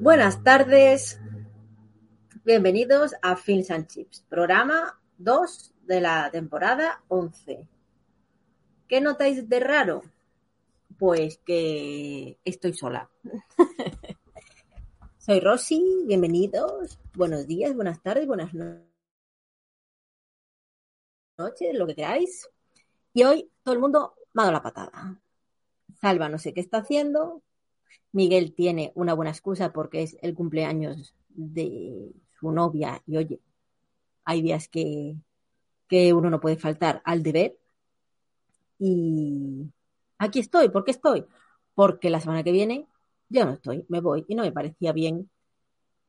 Buenas 0.00 0.42
tardes, 0.42 1.20
bienvenidos 2.42 3.14
a 3.20 3.36
Films 3.36 3.70
and 3.70 3.86
Chips, 3.86 4.24
programa 4.30 4.98
2 5.18 5.74
de 5.82 6.00
la 6.00 6.30
temporada 6.30 7.04
11. 7.08 7.68
¿Qué 8.88 9.02
notáis 9.02 9.46
de 9.46 9.60
raro? 9.60 10.00
Pues 10.98 11.36
que 11.44 12.38
estoy 12.46 12.72
sola. 12.72 13.10
Soy 15.18 15.38
Rosy, 15.38 16.04
bienvenidos, 16.06 16.98
buenos 17.12 17.46
días, 17.46 17.74
buenas 17.74 18.02
tardes, 18.02 18.26
buenas 18.26 18.54
noches, 21.36 21.74
lo 21.74 21.86
que 21.86 21.94
queráis. 21.94 22.48
Y 23.12 23.24
hoy 23.24 23.50
todo 23.62 23.74
el 23.74 23.80
mundo 23.80 24.14
me 24.32 24.40
ha 24.40 24.46
dado 24.46 24.54
la 24.54 24.62
patada. 24.62 25.20
Salva 26.00 26.30
no 26.30 26.38
sé 26.38 26.54
qué 26.54 26.60
está 26.60 26.78
haciendo, 26.78 27.42
Miguel 28.12 28.54
tiene 28.54 28.92
una 28.94 29.14
buena 29.14 29.30
excusa 29.30 29.72
porque 29.72 30.02
es 30.02 30.16
el 30.22 30.34
cumpleaños 30.34 31.14
de 31.28 32.12
su 32.38 32.50
novia 32.50 33.02
y 33.06 33.16
oye, 33.16 33.40
hay 34.24 34.42
días 34.42 34.68
que, 34.68 35.16
que 35.88 36.12
uno 36.12 36.30
no 36.30 36.40
puede 36.40 36.56
faltar 36.56 37.02
al 37.04 37.22
deber. 37.22 37.58
Y 38.78 39.70
aquí 40.18 40.40
estoy, 40.40 40.68
¿por 40.70 40.84
qué 40.84 40.90
estoy? 40.92 41.24
Porque 41.74 42.10
la 42.10 42.20
semana 42.20 42.42
que 42.42 42.52
viene 42.52 42.86
yo 43.28 43.44
no 43.44 43.52
estoy, 43.52 43.86
me 43.88 44.00
voy 44.00 44.24
y 44.28 44.34
no 44.34 44.42
me 44.42 44.52
parecía 44.52 44.92
bien 44.92 45.30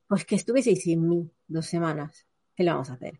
pues 0.07 0.25
que 0.25 0.35
estuvieseis 0.35 0.83
sin 0.83 1.07
mí 1.07 1.31
dos 1.47 1.67
semanas. 1.67 2.27
¿Qué 2.55 2.63
le 2.63 2.71
vamos 2.71 2.89
a 2.89 2.93
hacer? 2.93 3.19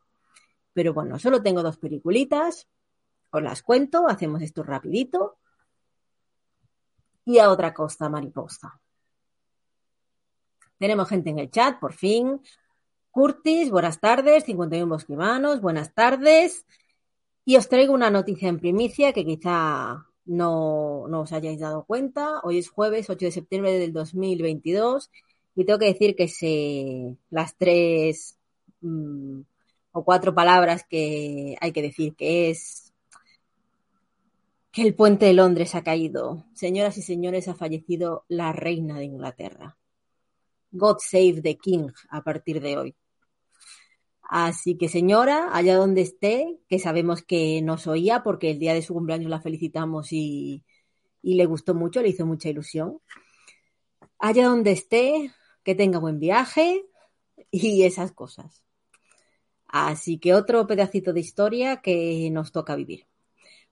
Pero 0.74 0.94
bueno, 0.94 1.20
solo 1.20 1.42
tengo 1.42 1.64
dos 1.64 1.78
peliculitas, 1.78 2.68
os 3.30 3.42
las 3.42 3.62
cuento, 3.62 4.08
hacemos 4.08 4.42
esto 4.42 4.64
rapidito 4.64 5.38
y 7.26 7.40
a 7.40 7.50
otra 7.50 7.74
costa 7.74 8.10
mariposa. 8.10 8.80
Tenemos 10.78 11.10
gente 11.10 11.30
en 11.30 11.40
el 11.40 11.52
chat, 11.52 11.80
por 11.80 11.94
fin. 11.94 12.42
Curtis, 13.12 13.70
buenas 13.70 14.00
tardes. 14.00 14.46
51 14.46 14.88
bosquimanos, 14.88 15.62
buenas 15.62 15.94
tardes. 15.94 16.66
Y 17.46 17.58
os 17.58 17.70
traigo 17.70 17.94
una 17.94 18.10
noticia 18.10 18.50
en 18.50 18.60
primicia 18.60 19.14
que 19.14 19.26
quizá 19.26 20.06
no, 20.26 21.08
no, 21.08 21.22
os 21.22 21.32
hayáis 21.34 21.60
dado 21.60 21.84
cuenta. 21.86 22.40
Hoy 22.44 22.58
es 22.58 22.70
jueves 22.70 23.10
8 23.10 23.26
de 23.26 23.32
septiembre 23.32 23.78
del 23.78 23.94
2022 23.94 25.12
y 25.56 25.66
tengo 25.66 25.80
que 25.80 25.94
decir 25.94 26.16
que 26.16 27.16
las 27.30 27.56
tres 27.58 28.38
mmm, 28.82 29.42
o 29.92 30.04
cuatro 30.04 30.34
palabras 30.34 30.86
que 30.90 31.58
hay 31.60 31.72
que 31.72 31.82
decir 31.82 32.16
que 32.16 32.50
es 32.50 32.91
que 34.72 34.84
el 34.84 34.96
puente 34.96 35.26
de 35.26 35.34
Londres 35.34 35.76
ha 35.76 35.84
caído. 35.84 36.46
Señoras 36.54 36.98
y 36.98 37.02
señores, 37.02 37.48
ha 37.48 37.56
fallecido 37.56 38.26
la 38.30 38.54
reina 38.54 38.98
de 38.98 39.06
Inglaterra. 39.06 39.78
God 40.72 40.98
save 41.00 41.42
the 41.42 41.58
king 41.58 41.90
a 42.10 42.24
partir 42.24 42.62
de 42.62 42.78
hoy. 42.78 42.96
Así 44.24 44.78
que 44.78 44.88
señora, 44.88 45.50
allá 45.52 45.76
donde 45.76 46.02
esté, 46.02 46.58
que 46.70 46.80
sabemos 46.80 47.22
que 47.22 47.62
nos 47.62 47.86
oía 47.88 48.24
porque 48.24 48.52
el 48.52 48.60
día 48.60 48.74
de 48.74 48.82
su 48.82 48.94
cumpleaños 48.94 49.30
la 49.30 49.42
felicitamos 49.42 50.14
y, 50.14 50.64
y 51.22 51.36
le 51.36 51.46
gustó 51.46 51.76
mucho, 51.76 52.02
le 52.02 52.10
hizo 52.10 52.26
mucha 52.26 52.48
ilusión. 52.48 53.00
Allá 54.20 54.48
donde 54.48 54.72
esté, 54.72 55.34
que 55.64 55.76
tenga 55.76 56.00
buen 56.00 56.20
viaje 56.20 56.86
y 57.52 57.84
esas 57.84 58.14
cosas. 58.14 58.64
Así 59.68 60.18
que 60.18 60.34
otro 60.34 60.66
pedacito 60.66 61.12
de 61.12 61.20
historia 61.20 61.82
que 61.82 62.30
nos 62.32 62.54
toca 62.54 62.76
vivir. 62.76 63.11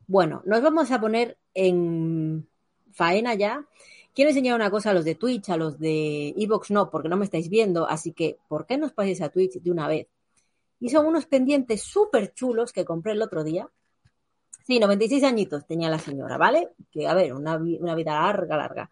Bueno, 0.10 0.42
nos 0.44 0.64
vamos 0.64 0.90
a 0.90 1.00
poner 1.00 1.38
en 1.54 2.50
faena 2.92 3.36
ya. 3.36 3.68
Quiero 4.16 4.32
enseñar 4.32 4.56
una 4.56 4.72
cosa 4.72 4.90
a 4.90 4.94
los 4.96 5.06
de 5.06 5.14
Twitch, 5.14 5.50
a 5.50 5.56
los 5.56 5.78
de 5.78 6.30
Evox 6.36 6.72
no, 6.72 6.90
porque 6.90 7.10
no 7.10 7.16
me 7.16 7.26
estáis 7.26 7.48
viendo, 7.48 7.88
así 7.88 8.12
que 8.14 8.40
¿por 8.48 8.66
qué 8.66 8.80
no 8.80 8.88
os 8.88 8.92
paséis 8.94 9.22
a 9.22 9.30
Twitch 9.30 9.62
de 9.62 9.70
una 9.70 9.88
vez? 9.88 10.08
Y 10.80 10.90
son 10.90 11.06
unos 11.06 11.28
pendientes 11.28 11.84
súper 11.84 12.34
chulos 12.34 12.74
que 12.74 12.86
compré 12.86 13.12
el 13.12 13.22
otro 13.22 13.44
día. 13.44 13.70
Sí, 14.66 14.80
96 14.80 15.23
añitos 15.23 15.67
tenía 15.67 15.92
la 15.92 16.00
señora, 16.00 16.39
¿vale? 16.39 16.70
Que 16.89 17.08
a 17.08 17.14
ver, 17.14 17.32
una, 17.32 17.58
una 17.58 17.94
vida 17.94 18.14
larga, 18.20 18.58
larga. 18.58 18.89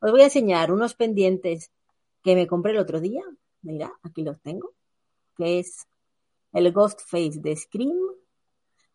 Os 0.00 0.10
voy 0.10 0.22
a 0.22 0.24
enseñar 0.24 0.72
unos 0.72 0.94
pendientes 0.94 1.70
que 2.24 2.34
me 2.34 2.48
compré 2.48 2.72
el 2.72 2.78
otro 2.78 2.98
día. 2.98 3.22
Mira, 3.62 3.92
aquí 4.02 4.24
los 4.24 4.40
tengo. 4.40 4.74
Que 5.36 5.60
es 5.60 5.86
el 6.52 6.72
Ghost 6.72 7.02
Face 7.06 7.38
de 7.38 7.54
Scream 7.54 8.19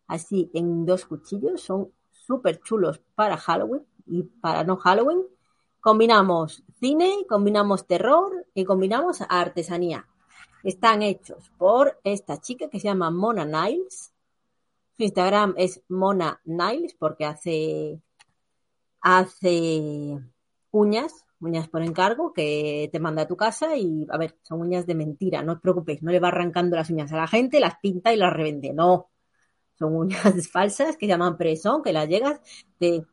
así 0.08 0.50
en 0.54 0.86
dos 0.86 1.06
cuchillos, 1.06 1.62
son 1.62 1.92
súper 2.12 2.62
chulos 2.62 3.02
para 3.16 3.38
Halloween 3.38 3.84
y 4.06 4.24
para 4.24 4.64
no 4.64 4.78
Halloween. 4.78 5.24
Combinamos 5.80 6.64
cine, 6.80 7.26
combinamos 7.30 7.86
terror 7.86 8.46
y 8.54 8.66
combinamos 8.66 9.22
artesanía. 9.30 10.08
Están 10.64 11.04
hechos 11.04 11.52
por 11.58 12.00
esta 12.04 12.42
chica 12.42 12.70
que 12.70 12.80
se 12.80 12.88
llama 12.88 13.12
Mona 13.12 13.46
Niles. 13.46 14.12
Su 14.98 15.04
Instagram 15.04 15.54
es 15.58 15.82
Mona 15.90 16.42
Niles 16.46 16.96
porque 16.98 17.26
hace, 17.26 18.02
hace 19.02 20.20
uñas, 20.72 21.26
uñas 21.40 21.68
por 21.70 21.84
encargo 21.84 22.34
que 22.34 22.90
te 22.92 23.00
manda 23.00 23.24
a 23.24 23.28
tu 23.28 23.38
casa 23.38 23.76
y, 23.78 24.08
a 24.10 24.18
ver, 24.18 24.40
son 24.42 24.62
uñas 24.62 24.88
de 24.88 24.96
mentira, 24.96 25.44
no 25.44 25.54
os 25.54 25.62
preocupéis, 25.62 26.02
no 26.02 26.12
le 26.12 26.20
va 26.20 26.30
arrancando 26.30 26.76
las 26.76 26.90
uñas 26.90 27.12
a 27.14 27.18
la 27.18 27.28
gente, 27.28 27.60
las 27.60 27.78
pinta 27.80 28.14
y 28.14 28.18
las 28.18 28.34
revende, 28.34 28.74
no, 28.74 29.10
son 29.78 29.96
uñas 29.96 30.48
falsas 30.52 30.98
que 30.98 31.08
llaman 31.08 31.38
presón, 31.38 31.84
que 31.84 31.94
las 31.94 32.08
llegas, 32.08 32.40
te, 32.80 33.06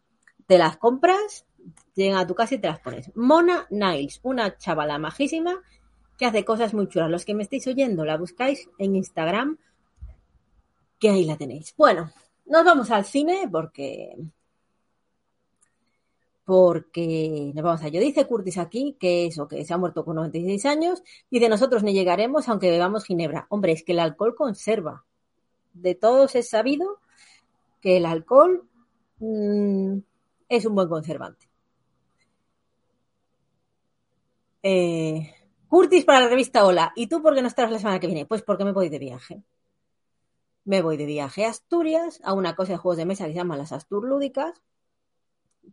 las 0.48 0.76
compras, 0.76 1.46
llegan 1.94 2.18
a 2.18 2.26
tu 2.26 2.34
casa 2.34 2.54
y 2.54 2.58
te 2.58 2.68
las 2.68 2.80
pones. 2.80 3.10
Mona 3.14 3.66
Niles, 3.70 4.20
una 4.22 4.56
chavala 4.56 4.98
majísima 4.98 5.60
que 6.18 6.26
hace 6.26 6.44
cosas 6.44 6.74
muy 6.74 6.88
chulas. 6.88 7.10
Los 7.10 7.24
que 7.24 7.34
me 7.34 7.42
estáis 7.42 7.66
oyendo, 7.66 8.04
la 8.04 8.16
buscáis 8.16 8.68
en 8.78 8.96
Instagram, 8.96 9.58
que 10.98 11.10
ahí 11.10 11.24
la 11.24 11.36
tenéis. 11.36 11.74
Bueno, 11.76 12.12
nos 12.46 12.64
vamos 12.64 12.90
al 12.90 13.04
cine 13.04 13.48
porque 13.50 14.16
porque 16.44 17.52
nos 17.54 17.64
vamos 17.64 17.82
a 17.82 17.86
ello. 17.86 18.00
Dice 18.00 18.26
Curtis 18.26 18.58
aquí 18.58 18.96
que 19.00 19.26
eso, 19.26 19.48
que 19.48 19.64
se 19.64 19.72
ha 19.72 19.78
muerto 19.78 20.04
con 20.04 20.16
96 20.16 20.66
años. 20.66 21.02
Dice, 21.30 21.48
nosotros 21.48 21.82
ni 21.82 21.94
llegaremos 21.94 22.48
aunque 22.48 22.70
bebamos 22.70 23.04
ginebra. 23.04 23.46
Hombre, 23.48 23.72
es 23.72 23.84
que 23.84 23.92
el 23.92 24.00
alcohol 24.00 24.34
conserva 24.34 25.04
de 25.72 25.94
todos 25.94 26.34
es 26.34 26.48
sabido 26.48 27.00
que 27.80 27.96
el 27.96 28.06
alcohol 28.06 28.68
mmm, 29.18 29.98
es 30.48 30.66
un 30.66 30.74
buen 30.74 30.88
conservante. 30.88 31.48
Eh, 34.62 35.34
Curtis 35.68 36.04
para 36.04 36.20
la 36.20 36.28
revista 36.28 36.64
Hola. 36.64 36.92
¿Y 36.94 37.06
tú 37.06 37.22
por 37.22 37.34
qué 37.34 37.42
no 37.42 37.48
estás 37.48 37.70
la 37.70 37.78
semana 37.78 37.98
que 37.98 38.06
viene? 38.06 38.26
Pues 38.26 38.42
porque 38.42 38.64
me 38.64 38.72
voy 38.72 38.88
de 38.88 38.98
viaje. 38.98 39.42
Me 40.64 40.82
voy 40.82 40.96
de 40.96 41.06
viaje 41.06 41.44
a 41.44 41.48
Asturias, 41.48 42.20
a 42.22 42.34
una 42.34 42.54
cosa 42.54 42.72
de 42.72 42.78
juegos 42.78 42.98
de 42.98 43.06
mesa 43.06 43.24
que 43.24 43.32
se 43.32 43.36
llama 43.36 43.56
las 43.56 43.72
Astur 43.72 44.06
Lúdicas, 44.06 44.62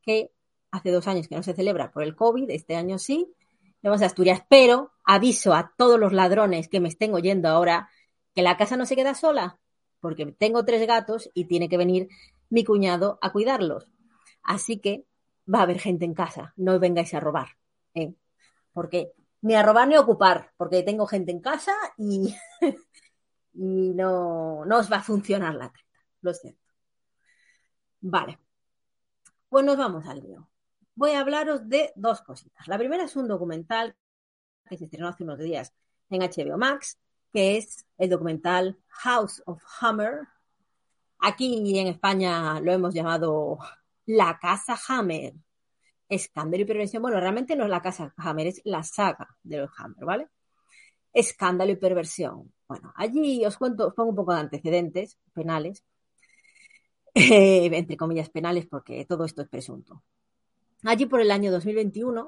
que 0.01 0.31
hace 0.71 0.91
dos 0.91 1.07
años 1.07 1.27
que 1.27 1.35
no 1.35 1.43
se 1.43 1.53
celebra 1.53 1.91
por 1.91 2.03
el 2.03 2.15
COVID, 2.15 2.49
este 2.49 2.75
año 2.75 2.97
sí. 2.97 3.31
Vamos 3.83 4.01
a 4.01 4.07
Asturias, 4.07 4.41
pero 4.49 4.91
aviso 5.03 5.53
a 5.53 5.73
todos 5.77 5.99
los 5.99 6.11
ladrones 6.11 6.69
que 6.69 6.79
me 6.79 6.87
estén 6.87 7.13
oyendo 7.13 7.49
ahora 7.49 7.89
que 8.33 8.41
la 8.41 8.57
casa 8.57 8.77
no 8.77 8.85
se 8.85 8.95
queda 8.95 9.13
sola, 9.13 9.58
porque 9.99 10.25
tengo 10.37 10.65
tres 10.65 10.85
gatos 10.87 11.29
y 11.33 11.45
tiene 11.45 11.69
que 11.69 11.77
venir 11.77 12.09
mi 12.49 12.63
cuñado 12.63 13.19
a 13.21 13.31
cuidarlos. 13.31 13.87
Así 14.43 14.79
que 14.79 15.05
va 15.53 15.59
a 15.59 15.63
haber 15.63 15.79
gente 15.79 16.05
en 16.05 16.13
casa, 16.13 16.53
no 16.57 16.79
vengáis 16.79 17.13
a 17.13 17.19
robar. 17.19 17.49
¿eh? 17.93 18.13
Porque 18.73 19.13
ni 19.41 19.55
a 19.55 19.63
robar 19.63 19.87
ni 19.87 19.95
a 19.95 20.01
ocupar, 20.01 20.51
porque 20.57 20.83
tengo 20.83 21.07
gente 21.07 21.31
en 21.31 21.41
casa 21.41 21.73
y, 21.97 22.35
y 23.53 23.93
no, 23.93 24.65
no 24.65 24.77
os 24.77 24.91
va 24.91 24.97
a 24.97 25.03
funcionar 25.03 25.55
la 25.55 25.71
treta, 25.71 25.99
lo 26.21 26.33
siento. 26.33 26.59
Vale, 28.01 28.39
pues 29.49 29.65
nos 29.65 29.77
vamos 29.77 30.05
al 30.07 30.21
lío. 30.21 30.49
Voy 30.95 31.11
a 31.11 31.21
hablaros 31.21 31.67
de 31.67 31.91
dos 31.95 32.21
cositas. 32.21 32.67
La 32.67 32.77
primera 32.77 33.03
es 33.03 33.15
un 33.15 33.27
documental 33.27 33.95
que 34.67 34.77
se 34.77 34.85
estrenó 34.85 35.07
hace 35.07 35.23
unos 35.23 35.39
días 35.39 35.73
en 36.09 36.21
HBO 36.21 36.57
Max, 36.57 36.99
que 37.31 37.57
es 37.57 37.85
el 37.97 38.09
documental 38.09 38.77
House 38.87 39.41
of 39.45 39.61
Hammer. 39.79 40.27
Aquí 41.19 41.77
en 41.79 41.87
España 41.87 42.59
lo 42.59 42.71
hemos 42.71 42.93
llamado 42.93 43.59
La 44.05 44.39
Casa 44.39 44.79
Hammer. 44.87 45.33
Escándalo 46.07 46.63
y 46.63 46.65
perversión. 46.65 47.01
Bueno, 47.01 47.19
realmente 47.19 47.55
no 47.55 47.65
es 47.65 47.69
la 47.69 47.81
Casa 47.81 48.13
Hammer, 48.17 48.47
es 48.47 48.61
la 48.63 48.83
saga 48.83 49.27
de 49.43 49.59
los 49.59 49.69
Hammer, 49.77 50.05
¿vale? 50.05 50.27
Escándalo 51.13 51.71
y 51.71 51.75
perversión. 51.75 52.51
Bueno, 52.67 52.93
allí 52.95 53.45
os 53.45 53.57
cuento, 53.57 53.87
os 53.87 53.93
pongo 53.93 54.09
un 54.11 54.15
poco 54.15 54.33
de 54.33 54.39
antecedentes 54.39 55.17
penales, 55.33 55.83
eh, 57.13 57.69
entre 57.71 57.97
comillas 57.97 58.29
penales, 58.29 58.65
porque 58.65 59.05
todo 59.05 59.25
esto 59.25 59.41
es 59.41 59.49
presunto. 59.49 60.03
Allí 60.83 61.05
por 61.05 61.19
el 61.21 61.31
año 61.31 61.51
2021, 61.51 62.25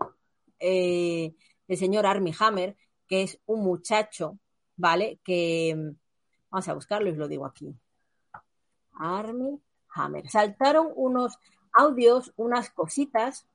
eh, 0.60 1.34
el 1.68 1.78
señor 1.78 2.06
Army 2.06 2.34
Hammer, 2.40 2.76
que 3.08 3.24
es 3.24 3.40
un 3.46 3.64
muchacho 3.64 4.40
¿vale? 4.82 5.20
Que 5.24 5.94
vamos 6.50 6.68
a 6.68 6.74
buscarlo 6.74 7.08
y 7.08 7.12
os 7.12 7.18
lo 7.18 7.28
digo 7.28 7.46
aquí. 7.46 7.74
Army 8.94 9.62
Hammer. 9.94 10.30
Saltaron 10.30 10.92
unos 10.96 11.38
audios, 11.72 12.34
unas 12.36 12.72
cositas 12.72 13.48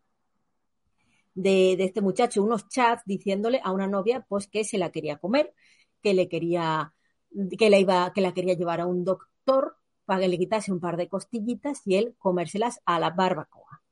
de, 1.34 1.72
este 1.72 2.00
muchacho 2.00 2.42
unos 2.42 2.68
chats 2.68 3.02
diciéndole 3.04 3.60
a 3.62 3.72
una 3.72 3.86
novia 3.86 4.24
pues 4.28 4.46
que 4.46 4.64
se 4.64 4.78
la 4.78 4.90
quería 4.90 5.18
comer, 5.18 5.52
que 6.00 6.14
le 6.14 6.28
quería, 6.28 6.94
que 7.58 7.78
iba, 7.78 8.12
que 8.14 8.20
la 8.20 8.32
quería 8.32 8.54
llevar 8.54 8.80
a 8.80 8.86
un 8.86 9.04
doctor 9.04 9.76
para 10.04 10.20
que 10.20 10.28
le 10.28 10.38
quitase 10.38 10.72
un 10.72 10.80
par 10.80 10.96
de 10.96 11.08
costillitas 11.08 11.82
y 11.84 11.96
él 11.96 12.14
comérselas 12.18 12.80
a 12.86 13.00
la 13.00 13.10
barbacoa. 13.10 13.82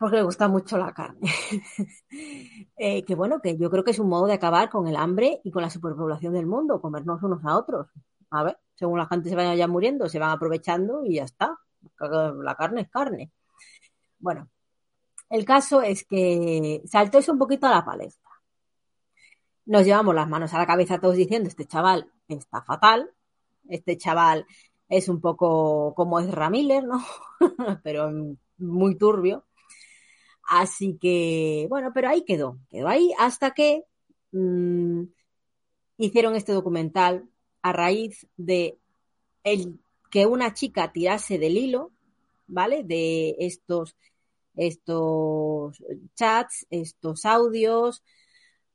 Porque 0.00 0.16
le 0.16 0.22
gusta 0.22 0.48
mucho 0.48 0.78
la 0.78 0.92
carne. 0.94 1.20
Eh, 2.82 3.04
que 3.04 3.14
bueno, 3.14 3.40
que 3.42 3.58
yo 3.58 3.70
creo 3.70 3.84
que 3.84 3.90
es 3.90 3.98
un 3.98 4.08
modo 4.08 4.26
de 4.26 4.32
acabar 4.32 4.70
con 4.70 4.88
el 4.88 4.96
hambre 4.96 5.42
y 5.44 5.50
con 5.50 5.60
la 5.60 5.68
superpoblación 5.68 6.32
del 6.32 6.46
mundo, 6.46 6.80
comernos 6.80 7.22
unos 7.22 7.44
a 7.44 7.58
otros. 7.58 7.88
A 8.30 8.42
ver, 8.42 8.58
según 8.74 8.98
la 8.98 9.06
gente 9.06 9.28
se 9.28 9.36
vaya 9.36 9.54
ya 9.54 9.68
muriendo, 9.68 10.08
se 10.08 10.18
van 10.18 10.30
aprovechando 10.30 11.04
y 11.04 11.16
ya 11.16 11.24
está. 11.24 11.58
La 11.98 12.54
carne 12.54 12.80
es 12.80 12.88
carne. 12.88 13.30
Bueno, 14.18 14.48
el 15.28 15.44
caso 15.44 15.82
es 15.82 16.04
que 16.06 16.80
saltó 16.86 17.18
eso 17.18 17.32
un 17.32 17.38
poquito 17.38 17.66
a 17.66 17.70
la 17.70 17.84
palestra. 17.84 18.30
Nos 19.66 19.84
llevamos 19.84 20.14
las 20.14 20.28
manos 20.28 20.54
a 20.54 20.58
la 20.58 20.66
cabeza 20.66 20.98
todos 20.98 21.16
diciendo, 21.16 21.48
este 21.48 21.66
chaval 21.66 22.10
está 22.26 22.62
fatal, 22.62 23.10
este 23.68 23.98
chaval 23.98 24.46
es 24.88 25.10
un 25.10 25.20
poco 25.20 25.94
como 25.94 26.18
es 26.18 26.30
Ramiller, 26.30 26.84
¿no? 26.84 27.04
pero 27.84 28.10
muy 28.56 28.96
turbio. 28.96 29.44
Así 30.52 30.98
que, 31.00 31.68
bueno, 31.70 31.92
pero 31.94 32.08
ahí 32.08 32.24
quedó, 32.24 32.58
quedó 32.68 32.88
ahí 32.88 33.12
hasta 33.20 33.52
que 33.52 33.84
mmm, 34.32 35.04
hicieron 35.96 36.34
este 36.34 36.52
documental 36.52 37.28
a 37.62 37.72
raíz 37.72 38.26
de 38.36 38.76
el, 39.44 39.78
que 40.10 40.26
una 40.26 40.52
chica 40.52 40.90
tirase 40.90 41.38
del 41.38 41.56
hilo, 41.56 41.92
¿vale? 42.48 42.82
De 42.82 43.36
estos, 43.38 43.96
estos 44.56 45.84
chats, 46.16 46.66
estos 46.70 47.24
audios. 47.26 48.02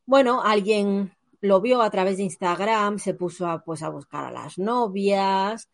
Bueno, 0.05 0.43
alguien 0.43 1.11
lo 1.41 1.59
vio 1.59 1.81
a 1.81 1.89
través 1.89 2.15
de 2.15 2.23
Instagram, 2.23 2.99
se 2.99 3.15
puso 3.15 3.61
pues, 3.65 3.83
a 3.83 3.89
buscar 3.89 4.23
a 4.23 4.31
las 4.31 4.57
novias 4.57 5.69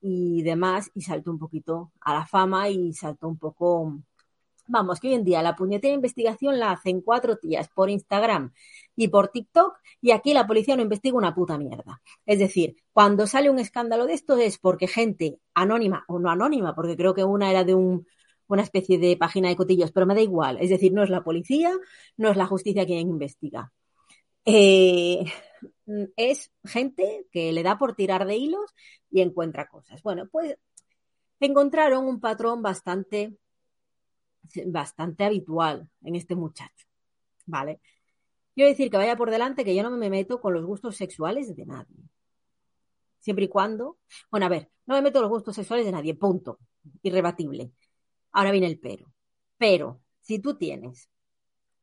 y 0.00 0.42
demás, 0.44 0.90
y 0.94 1.02
saltó 1.02 1.30
un 1.30 1.38
poquito 1.38 1.92
a 2.00 2.14
la 2.14 2.26
fama 2.26 2.70
y 2.70 2.94
saltó 2.94 3.28
un 3.28 3.36
poco. 3.36 3.98
Vamos, 4.66 5.00
que 5.00 5.08
hoy 5.08 5.14
en 5.14 5.24
día 5.24 5.42
la 5.42 5.56
puñetera 5.56 5.92
investigación 5.92 6.58
la 6.58 6.70
hacen 6.70 7.00
cuatro 7.00 7.36
tías 7.36 7.68
por 7.68 7.90
Instagram 7.90 8.52
y 8.94 9.08
por 9.08 9.28
TikTok 9.28 9.78
y 10.00 10.12
aquí 10.12 10.32
la 10.34 10.46
policía 10.46 10.76
no 10.76 10.82
investiga 10.82 11.16
una 11.16 11.34
puta 11.34 11.58
mierda. 11.58 12.00
Es 12.26 12.38
decir, 12.38 12.76
cuando 12.92 13.26
sale 13.26 13.50
un 13.50 13.58
escándalo 13.58 14.06
de 14.06 14.14
esto 14.14 14.36
es 14.36 14.58
porque 14.58 14.86
gente 14.86 15.38
anónima 15.54 16.04
o 16.08 16.18
no 16.18 16.30
anónima, 16.30 16.74
porque 16.74 16.96
creo 16.96 17.14
que 17.14 17.24
una 17.24 17.50
era 17.50 17.64
de 17.64 17.74
un, 17.74 18.06
una 18.46 18.62
especie 18.62 18.98
de 18.98 19.16
página 19.16 19.48
de 19.48 19.56
cotillos, 19.56 19.92
pero 19.92 20.06
me 20.06 20.14
da 20.14 20.20
igual. 20.20 20.58
Es 20.60 20.70
decir, 20.70 20.92
no 20.92 21.02
es 21.02 21.10
la 21.10 21.24
policía, 21.24 21.72
no 22.16 22.30
es 22.30 22.36
la 22.36 22.46
justicia 22.46 22.86
quien 22.86 23.08
investiga. 23.08 23.72
Eh, 24.44 25.24
es 26.16 26.50
gente 26.64 27.26
que 27.30 27.52
le 27.52 27.62
da 27.62 27.78
por 27.78 27.94
tirar 27.94 28.26
de 28.26 28.36
hilos 28.36 28.74
y 29.10 29.20
encuentra 29.20 29.68
cosas. 29.68 30.02
Bueno, 30.02 30.28
pues 30.30 30.56
encontraron 31.40 32.06
un 32.06 32.20
patrón 32.20 32.62
bastante, 32.62 33.36
bastante 34.66 35.24
habitual 35.24 35.88
en 36.02 36.16
este 36.16 36.34
muchacho. 36.34 36.86
¿Vale? 37.46 37.80
Quiero 38.54 38.70
decir 38.70 38.90
que 38.90 38.96
vaya 38.96 39.16
por 39.16 39.30
delante 39.30 39.64
que 39.64 39.74
yo 39.74 39.82
no 39.82 39.90
me 39.90 40.10
meto 40.10 40.40
con 40.40 40.54
los 40.54 40.64
gustos 40.64 40.96
sexuales 40.96 41.54
de 41.56 41.66
nadie. 41.66 41.96
Siempre 43.18 43.46
y 43.46 43.48
cuando. 43.48 43.98
Bueno, 44.30 44.46
a 44.46 44.48
ver, 44.48 44.70
no 44.86 44.94
me 44.94 45.02
meto 45.02 45.20
los 45.20 45.30
gustos 45.30 45.54
sexuales 45.56 45.86
de 45.86 45.92
nadie, 45.92 46.14
punto. 46.14 46.58
Irrebatible. 47.02 47.72
Ahora 48.32 48.50
viene 48.50 48.66
el 48.66 48.78
pero. 48.78 49.12
Pero, 49.58 50.02
si 50.20 50.38
tú 50.38 50.56
tienes 50.56 51.08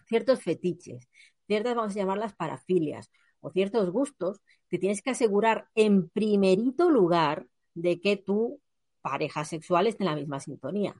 ciertos 0.07 0.41
fetiches, 0.41 1.07
ciertas, 1.47 1.75
vamos 1.75 1.95
a 1.95 1.99
llamarlas 1.99 2.35
parafilias, 2.35 3.11
o 3.41 3.51
ciertos 3.51 3.91
gustos, 3.91 4.41
te 4.67 4.77
tienes 4.77 5.01
que 5.01 5.11
asegurar 5.11 5.69
en 5.75 6.09
primerito 6.09 6.89
lugar 6.89 7.47
de 7.73 8.01
que 8.01 8.17
tu 8.17 8.61
pareja 9.01 9.45
sexual 9.45 9.87
esté 9.87 10.03
en 10.03 10.09
la 10.09 10.15
misma 10.15 10.39
sintonía. 10.39 10.95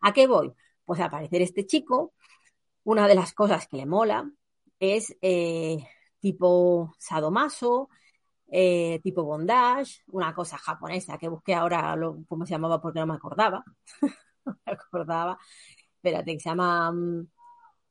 ¿A 0.00 0.12
qué 0.12 0.26
voy? 0.26 0.52
Pues 0.84 1.00
a 1.00 1.06
aparecer 1.06 1.42
este 1.42 1.66
chico, 1.66 2.14
una 2.84 3.08
de 3.08 3.14
las 3.14 3.32
cosas 3.32 3.66
que 3.68 3.76
le 3.78 3.86
mola 3.86 4.30
es 4.78 5.16
eh, 5.22 5.78
tipo 6.20 6.94
sadomaso, 6.98 7.88
eh, 8.48 9.00
tipo 9.02 9.24
bondage, 9.24 10.02
una 10.08 10.34
cosa 10.34 10.58
japonesa 10.58 11.18
que 11.18 11.28
busqué 11.28 11.54
ahora, 11.54 11.96
lo, 11.96 12.24
¿cómo 12.28 12.46
se 12.46 12.52
llamaba? 12.52 12.80
Porque 12.80 13.00
no 13.00 13.06
me 13.06 13.14
acordaba. 13.14 13.64
no 14.44 14.58
me 14.66 14.72
acordaba. 14.72 15.38
Espérate, 15.96 16.32
que 16.34 16.40
se 16.40 16.48
llama... 16.50 16.92
Mm, 16.92 17.26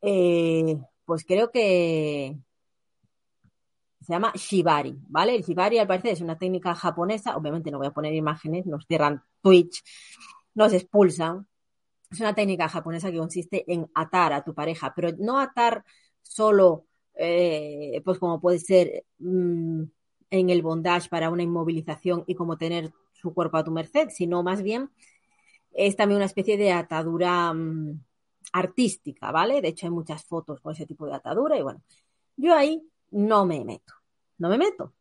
eh, 0.02 0.78
pues 1.06 1.26
creo 1.26 1.52
que 1.52 2.38
se 4.02 4.14
llama 4.14 4.34
shibari, 4.36 4.98
¿vale? 5.08 5.36
El 5.36 5.44
shibari 5.44 5.78
al 5.78 5.88
parecer 5.88 6.12
es 6.12 6.22
una 6.22 6.38
técnica 6.38 6.76
japonesa, 6.76 7.38
obviamente 7.38 7.72
no 7.72 7.78
voy 7.78 7.88
a 7.88 7.92
poner 7.94 8.14
imágenes, 8.14 8.66
nos 8.66 8.86
cierran 8.86 9.24
Twitch, 9.42 9.82
nos 10.56 10.74
expulsan. 10.74 11.48
Es 12.14 12.20
una 12.20 12.36
técnica 12.36 12.70
japonesa 12.70 13.12
que 13.12 13.18
consiste 13.18 13.66
en 13.74 13.90
atar 13.96 14.34
a 14.34 14.44
tu 14.44 14.54
pareja, 14.54 14.94
pero 14.96 15.10
no 15.18 15.40
atar 15.40 15.84
solo, 16.22 16.86
eh, 17.16 18.02
pues 18.06 18.20
como 18.20 18.40
puede 18.40 18.60
ser 18.60 19.04
mmm, 19.18 19.84
en 20.30 20.50
el 20.52 20.62
bondage 20.62 21.10
para 21.10 21.32
una 21.32 21.42
inmovilización 21.42 22.24
y 22.28 22.36
como 22.36 22.56
tener 22.56 22.94
su 23.14 23.34
cuerpo 23.34 23.58
a 23.58 23.64
tu 23.64 23.72
merced, 23.72 24.10
sino 24.10 24.44
más 24.44 24.62
bien 24.62 24.92
es 25.72 25.96
también 25.96 26.18
una 26.18 26.26
especie 26.28 26.56
de 26.56 26.72
atadura 26.72 27.52
mmm, 27.52 28.00
artística, 28.52 29.32
¿vale? 29.32 29.60
De 29.60 29.70
hecho 29.70 29.88
hay 29.88 29.92
muchas 29.92 30.24
fotos 30.24 30.62
con 30.62 30.74
ese 30.74 30.86
tipo 30.86 31.08
de 31.08 31.16
atadura 31.16 31.58
y 31.58 31.64
bueno, 31.64 31.82
yo 32.38 32.56
ahí 32.56 32.88
no 33.10 33.46
me 33.48 33.66
meto, 33.66 33.94
no 34.38 34.50
me 34.50 34.60
meto. 34.60 34.94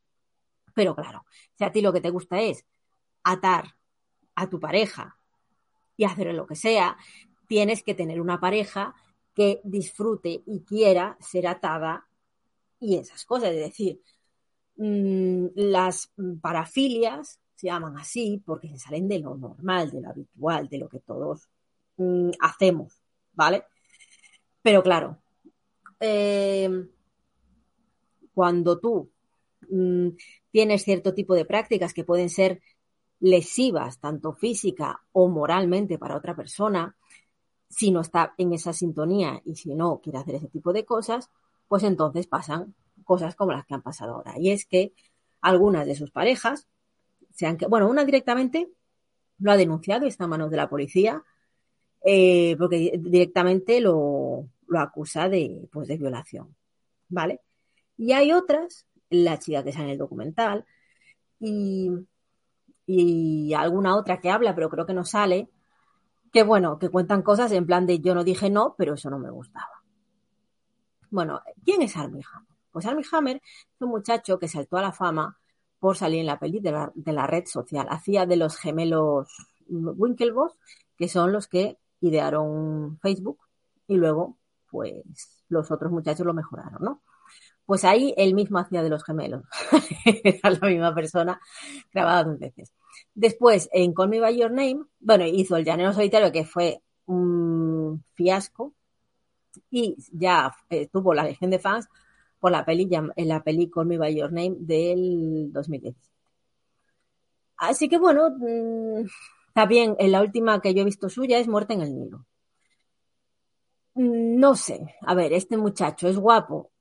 Pero 0.75 0.97
claro, 0.97 1.27
si 1.59 1.65
a 1.65 1.73
ti 1.73 1.83
lo 1.83 1.93
que 1.93 2.01
te 2.01 2.11
gusta 2.11 2.41
es 2.41 2.65
atar 3.23 3.77
a 4.35 4.49
tu 4.49 4.59
pareja 4.61 5.19
y 5.97 6.05
hacer 6.05 6.33
lo 6.35 6.47
que 6.47 6.57
sea, 6.57 6.97
tienes 7.47 7.83
que 7.83 7.95
tener 7.95 8.21
una 8.21 8.41
pareja 8.41 8.95
que 9.35 9.61
disfrute 9.65 10.43
y 10.47 10.61
quiera 10.61 11.17
ser 11.21 11.47
atada 11.47 12.07
y 12.81 12.97
esas 12.97 13.25
cosas. 13.25 13.51
Es 13.51 13.61
decir, 13.61 14.01
mmm, 14.77 15.47
las 15.55 16.13
parafilias 16.41 17.41
se 17.55 17.69
llaman 17.69 17.97
así 17.99 18.43
porque 18.45 18.69
se 18.69 18.79
salen 18.79 19.09
de 19.09 19.21
lo 19.21 19.37
normal, 19.37 19.91
de 19.91 20.01
lo 20.01 20.11
habitual, 20.11 20.69
de 20.69 20.79
lo 20.79 20.89
que 20.89 21.01
todos 21.01 21.49
mmm, 21.97 22.31
hacemos, 22.41 23.01
¿vale? 23.35 23.65
Pero 24.63 24.83
claro, 24.83 25.19
eh, 26.01 26.89
cuando 28.35 28.79
tú 28.79 29.11
mmm, 29.69 30.09
tienes 30.51 30.83
cierto 30.85 31.15
tipo 31.15 31.35
de 31.35 31.45
prácticas 31.45 31.95
que 31.95 32.05
pueden 32.05 32.29
ser 32.29 32.61
lesivas, 33.23 34.01
tanto 34.01 34.33
física 34.33 35.01
o 35.13 35.29
moralmente 35.29 35.97
para 35.97 36.17
otra 36.17 36.35
persona, 36.35 36.97
si 37.69 37.93
no 37.93 38.01
está 38.01 38.35
en 38.37 38.53
esa 38.53 38.73
sintonía 38.73 39.41
y 39.45 39.55
si 39.55 39.75
no 39.75 40.01
quiere 40.03 40.19
hacer 40.19 40.35
ese 40.35 40.49
tipo 40.49 40.73
de 40.73 40.85
cosas, 40.85 41.31
pues 41.69 41.85
entonces 41.85 42.27
pasan 42.27 42.75
cosas 43.05 43.37
como 43.37 43.53
las 43.53 43.65
que 43.65 43.75
han 43.75 43.83
pasado 43.83 44.17
ahora. 44.17 44.35
Y 44.39 44.51
es 44.51 44.67
que 44.67 44.93
algunas 45.41 45.87
de 45.87 45.95
sus 45.95 46.11
parejas, 46.11 46.67
sean 47.33 47.57
que, 47.57 47.67
bueno, 47.67 47.89
una 47.89 48.05
directamente 48.05 48.69
lo 49.39 49.53
ha 49.53 49.57
denunciado 49.57 50.05
y 50.05 50.09
está 50.09 50.25
en 50.25 50.31
manos 50.31 50.51
de 50.51 50.57
la 50.57 50.69
policía, 50.69 51.23
eh, 52.05 52.57
porque 52.59 52.99
directamente 52.99 53.81
lo, 53.81 54.49
lo 54.67 54.81
acusa 54.81 55.29
de, 55.29 55.69
pues, 55.73 55.87
de 55.87 55.97
violación. 55.97 56.55
¿Vale? 57.09 57.41
Y 57.97 58.13
hay 58.13 58.33
otras, 58.33 58.87
la 59.11 59.39
chica 59.39 59.63
que 59.63 59.73
sale 59.73 59.85
en 59.85 59.91
el 59.93 59.99
documental, 59.99 60.67
y, 61.39 61.91
y 62.87 63.55
alguna 63.55 63.97
otra 63.97 64.21
que 64.21 64.31
habla, 64.31 64.55
pero 64.55 64.71
creo 64.71 64.87
que 64.87 64.95
no 64.95 65.05
sale, 65.05 65.49
que 66.33 66.43
bueno, 66.43 66.79
que 66.79 66.89
cuentan 66.89 67.23
cosas 67.23 67.53
en 67.53 67.67
plan 67.67 67.87
de 67.87 68.01
yo 68.01 68.15
no 68.15 68.25
dije 68.25 68.51
no, 68.51 68.75
pero 68.77 68.95
eso 68.95 69.11
no 69.11 69.19
me 69.19 69.31
gustaba. 69.31 69.83
Bueno, 71.11 71.43
¿quién 71.65 71.83
es 71.83 71.97
Armie 71.97 72.25
Hammer? 72.33 72.49
Pues 72.71 72.87
Armie 72.87 73.05
Hammer 73.13 73.37
es 73.37 73.81
un 73.81 73.91
muchacho 73.91 74.39
que 74.39 74.49
saltó 74.49 74.79
a 74.79 74.83
la 74.83 74.93
fama 74.93 75.39
por 75.79 75.97
salir 75.97 76.21
en 76.21 76.27
la 76.27 76.39
peli 76.39 76.61
de 76.61 76.73
la, 76.73 76.91
de 76.95 77.13
la 77.13 77.27
red 77.27 77.45
social. 77.47 77.87
Hacía 77.91 78.25
de 78.25 78.37
los 78.37 78.57
gemelos 78.57 79.29
Winklevoss, 79.69 80.57
que 80.97 81.09
son 81.09 81.33
los 81.33 81.49
que 81.49 81.79
idearon 82.01 82.99
Facebook 83.01 83.39
y 83.87 83.97
luego, 83.97 84.39
pues, 84.71 85.45
los 85.49 85.71
otros 85.71 85.93
muchachos 85.93 86.25
lo 86.25 86.35
mejoraron, 86.35 86.83
¿no? 86.83 87.03
Pues 87.67 87.85
ahí 87.85 88.15
él 88.17 88.35
mismo 88.35 88.59
hacía 88.59 88.83
de 88.83 88.91
los 88.91 89.05
gemelos. 89.05 89.45
Era 90.25 90.51
la 90.51 90.69
misma 90.69 90.95
persona 90.95 91.41
grabada 91.93 92.25
dos 92.25 92.39
veces. 92.39 92.73
Después, 93.15 93.69
en 93.73 93.95
Call 93.95 94.09
Me 94.09 94.21
By 94.21 94.37
Your 94.37 94.51
Name, 94.51 94.85
bueno, 95.01 95.25
hizo 95.27 95.57
El 95.57 95.65
Llanero 95.65 95.93
Solitario, 95.93 96.33
que 96.33 96.45
fue 96.45 96.83
un 97.07 98.05
fiasco, 98.15 98.75
y 99.71 99.97
ya 100.13 100.55
eh, 100.71 100.89
tuvo 100.89 101.15
la 101.15 101.25
legión 101.25 101.51
de 101.51 101.59
fans 101.59 101.89
por 102.41 102.53
la 102.53 102.65
peli, 102.65 102.89
en 102.93 103.29
la 103.29 103.43
peli 103.43 103.71
Call 103.71 103.87
Me 103.87 103.99
By 103.99 104.15
Your 104.15 104.33
Name 104.33 104.57
del 104.59 105.53
2017. 105.53 105.97
Así 107.57 107.89
que 107.89 107.99
bueno, 107.99 108.29
Está 109.55 109.67
bien, 109.67 109.97
en 109.99 110.13
la 110.13 110.23
última 110.23 110.63
que 110.63 110.73
yo 110.73 110.81
he 110.81 110.87
visto 110.87 111.11
suya 111.11 111.39
es 111.39 111.47
Muerte 111.47 111.75
en 111.75 111.83
el 111.83 111.95
Nilo. 111.95 112.25
No 113.95 114.57
sé, 114.57 114.97
a 115.03 115.15
ver, 115.15 115.35
este 115.35 115.59
muchacho 115.59 116.09
es 116.09 116.17
guapo. 116.17 116.72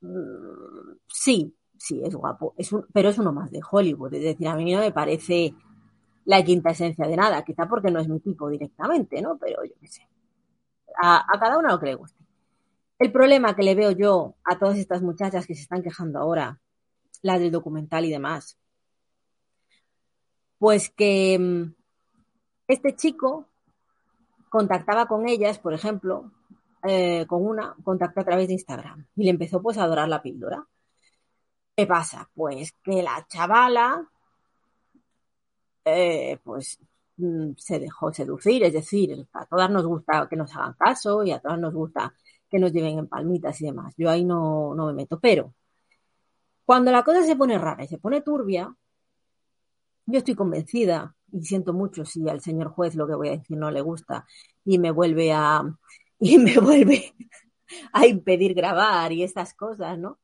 Mm, 0.00 0.96
sí, 1.08 1.54
sí, 1.78 2.00
es 2.04 2.14
guapo, 2.14 2.54
es 2.56 2.72
un, 2.72 2.86
pero 2.92 3.08
es 3.10 3.18
uno 3.18 3.32
más 3.32 3.50
de 3.50 3.60
Hollywood. 3.68 4.14
Es 4.14 4.22
decir, 4.24 4.48
a 4.48 4.56
mí 4.56 4.72
no 4.72 4.80
me 4.80 4.92
parece 4.92 5.54
la 6.24 6.44
quinta 6.44 6.70
esencia 6.70 7.06
de 7.06 7.16
nada, 7.16 7.44
quizá 7.44 7.68
porque 7.68 7.90
no 7.90 8.00
es 8.00 8.08
mi 8.08 8.20
tipo 8.20 8.48
directamente, 8.48 9.20
¿no? 9.22 9.38
Pero 9.38 9.64
yo 9.64 9.74
qué 9.80 9.88
sé. 9.88 10.08
A, 11.02 11.24
a 11.34 11.40
cada 11.40 11.58
uno 11.58 11.68
lo 11.70 11.80
que 11.80 11.86
le 11.86 11.94
guste. 11.96 12.24
El 12.98 13.12
problema 13.12 13.56
que 13.56 13.62
le 13.64 13.74
veo 13.74 13.92
yo 13.92 14.36
a 14.44 14.58
todas 14.58 14.78
estas 14.78 15.02
muchachas 15.02 15.46
que 15.46 15.54
se 15.54 15.62
están 15.62 15.82
quejando 15.82 16.20
ahora, 16.20 16.60
la 17.22 17.38
del 17.38 17.52
documental 17.52 18.04
y 18.06 18.10
demás, 18.10 18.58
pues 20.58 20.90
que 20.90 21.38
mm, 21.38 21.74
este 22.68 22.94
chico 22.96 23.48
contactaba 24.50 25.06
con 25.06 25.28
ellas, 25.28 25.58
por 25.58 25.74
ejemplo, 25.74 26.30
eh, 26.82 27.26
con 27.26 27.44
una, 27.46 27.74
contactó 27.82 28.20
a 28.20 28.24
través 28.24 28.48
de 28.48 28.54
Instagram 28.54 29.06
y 29.16 29.24
le 29.24 29.30
empezó 29.30 29.62
pues 29.62 29.78
a 29.78 29.84
adorar 29.84 30.08
la 30.08 30.22
píldora. 30.22 30.66
¿Qué 31.76 31.86
pasa? 31.86 32.30
Pues 32.34 32.72
que 32.82 33.02
la 33.02 33.26
chavala, 33.28 34.06
eh, 35.84 36.38
pues 36.44 36.78
mm, 37.16 37.52
se 37.56 37.78
dejó 37.78 38.12
seducir, 38.12 38.62
es 38.64 38.72
decir, 38.72 39.26
a 39.32 39.46
todas 39.46 39.70
nos 39.70 39.86
gusta 39.86 40.28
que 40.28 40.36
nos 40.36 40.54
hagan 40.56 40.74
caso 40.74 41.24
y 41.24 41.32
a 41.32 41.40
todas 41.40 41.58
nos 41.58 41.74
gusta 41.74 42.14
que 42.48 42.58
nos 42.58 42.72
lleven 42.72 42.98
en 42.98 43.08
palmitas 43.08 43.60
y 43.60 43.66
demás. 43.66 43.94
Yo 43.96 44.10
ahí 44.10 44.24
no, 44.24 44.74
no 44.74 44.86
me 44.86 44.92
meto, 44.94 45.18
pero 45.20 45.54
cuando 46.64 46.92
la 46.92 47.02
cosa 47.04 47.24
se 47.24 47.36
pone 47.36 47.58
rara 47.58 47.84
y 47.84 47.88
se 47.88 47.98
pone 47.98 48.20
turbia, 48.22 48.74
yo 50.06 50.18
estoy 50.18 50.34
convencida 50.34 51.14
y 51.32 51.42
siento 51.44 51.72
mucho 51.72 52.04
si 52.04 52.28
al 52.28 52.40
señor 52.40 52.68
juez 52.70 52.94
lo 52.94 53.06
que 53.06 53.14
voy 53.14 53.28
a 53.28 53.32
decir 53.32 53.56
no 53.56 53.70
le 53.70 53.80
gusta 53.80 54.26
y 54.64 54.78
me 54.78 54.90
vuelve 54.90 55.32
a 55.32 55.62
y 56.22 56.38
me 56.38 56.58
vuelve 56.58 57.14
a 57.92 58.06
impedir 58.06 58.54
grabar 58.54 59.10
y 59.12 59.22
estas 59.22 59.54
cosas, 59.54 59.98
¿no? 59.98 60.18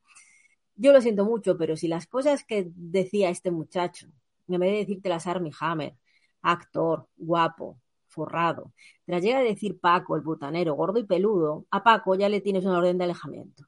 Yo 0.75 0.93
lo 0.93 1.01
siento 1.01 1.25
mucho, 1.25 1.57
pero 1.57 1.75
si 1.75 1.87
las 1.87 2.05
cosas 2.05 2.43
que 2.43 2.67
decía 2.75 3.29
este 3.31 3.49
muchacho, 3.49 4.07
en 4.47 4.59
vez 4.59 4.71
de 4.71 4.77
decirte 4.77 5.09
las 5.09 5.25
Army 5.25 5.51
Hammer, 5.59 5.95
actor, 6.43 7.07
guapo, 7.17 7.79
forrado, 8.05 8.73
te 9.05 9.13
las 9.13 9.23
llega 9.23 9.39
a 9.39 9.43
decir 9.43 9.79
Paco, 9.79 10.15
el 10.15 10.21
butanero, 10.21 10.75
gordo 10.75 10.99
y 10.99 11.05
peludo, 11.05 11.65
a 11.71 11.83
Paco 11.83 12.13
ya 12.13 12.29
le 12.29 12.41
tienes 12.41 12.63
una 12.65 12.77
orden 12.77 12.99
de 12.99 13.05
alejamiento. 13.05 13.65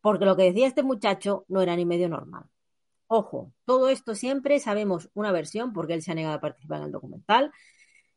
Porque 0.00 0.24
lo 0.24 0.36
que 0.36 0.44
decía 0.44 0.66
este 0.66 0.82
muchacho 0.82 1.44
no 1.48 1.62
era 1.62 1.76
ni 1.76 1.86
medio 1.86 2.08
normal. 2.08 2.44
Ojo, 3.06 3.52
todo 3.64 3.88
esto 3.88 4.16
siempre 4.16 4.58
sabemos 4.58 5.08
una 5.14 5.30
versión 5.30 5.72
porque 5.72 5.94
él 5.94 6.02
se 6.02 6.10
ha 6.10 6.14
negado 6.16 6.34
a 6.34 6.40
participar 6.40 6.78
en 6.80 6.86
el 6.86 6.92
documental 6.92 7.52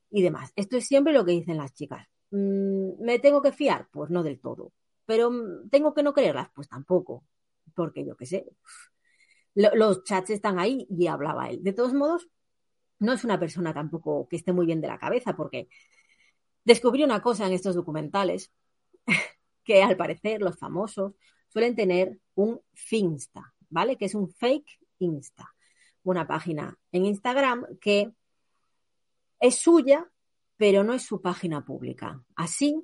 y 0.10 0.24
demás. 0.24 0.52
Esto 0.56 0.78
es 0.78 0.88
siempre 0.88 1.14
lo 1.14 1.24
que 1.24 1.34
dicen 1.34 1.58
las 1.58 1.74
chicas. 1.74 2.08
Mm, 2.32 3.02
¿Me 3.04 3.20
tengo 3.20 3.42
que 3.42 3.52
fiar? 3.52 3.88
Pues 3.92 4.10
no 4.10 4.24
del 4.24 4.40
todo. 4.40 4.74
¿Pero 5.06 5.32
mm, 5.32 5.70
tengo 5.70 5.94
que 5.94 6.04
no 6.04 6.14
creerlas? 6.14 6.50
Pues 6.54 6.68
tampoco. 6.68 7.24
Porque 7.76 8.06
yo 8.06 8.16
qué 8.18 8.26
sé. 8.26 8.46
Los 9.56 10.04
chats 10.04 10.30
están 10.30 10.60
ahí 10.60 10.88
y 10.90 11.08
hablaba 11.08 11.50
él. 11.50 11.64
De 11.64 11.74
todos 11.74 11.94
modos, 11.94 12.30
no 13.00 13.14
es 13.14 13.24
una 13.24 13.40
persona 13.40 13.74
tampoco 13.74 14.28
que 14.28 14.36
esté 14.36 14.54
muy 14.54 14.66
bien 14.66 14.82
de 14.82 14.88
la 14.88 15.00
cabeza 15.00 15.36
porque 15.36 15.68
descubrí 16.64 17.04
una 17.04 17.22
cosa 17.22 17.48
en 17.48 17.54
estos 17.54 17.76
documentales 17.76 18.52
que 19.64 19.84
al 19.84 19.98
parecer 19.98 20.42
los 20.42 20.58
famosos 20.58 21.14
suelen 21.48 21.76
tener 21.76 22.20
un 22.36 22.62
Finsta, 22.74 23.54
¿vale? 23.70 23.98
Que 23.98 24.06
es 24.06 24.16
un 24.16 24.30
fake 24.30 24.80
Insta, 25.00 25.54
una 26.04 26.28
página 26.28 26.78
en 26.92 27.06
Instagram 27.06 27.66
que 27.80 28.12
es 29.40 29.56
suya, 29.56 30.10
pero 30.58 30.84
no 30.84 30.94
es 30.94 31.04
su 31.04 31.22
página 31.22 31.64
pública. 31.64 32.22
Así, 32.36 32.84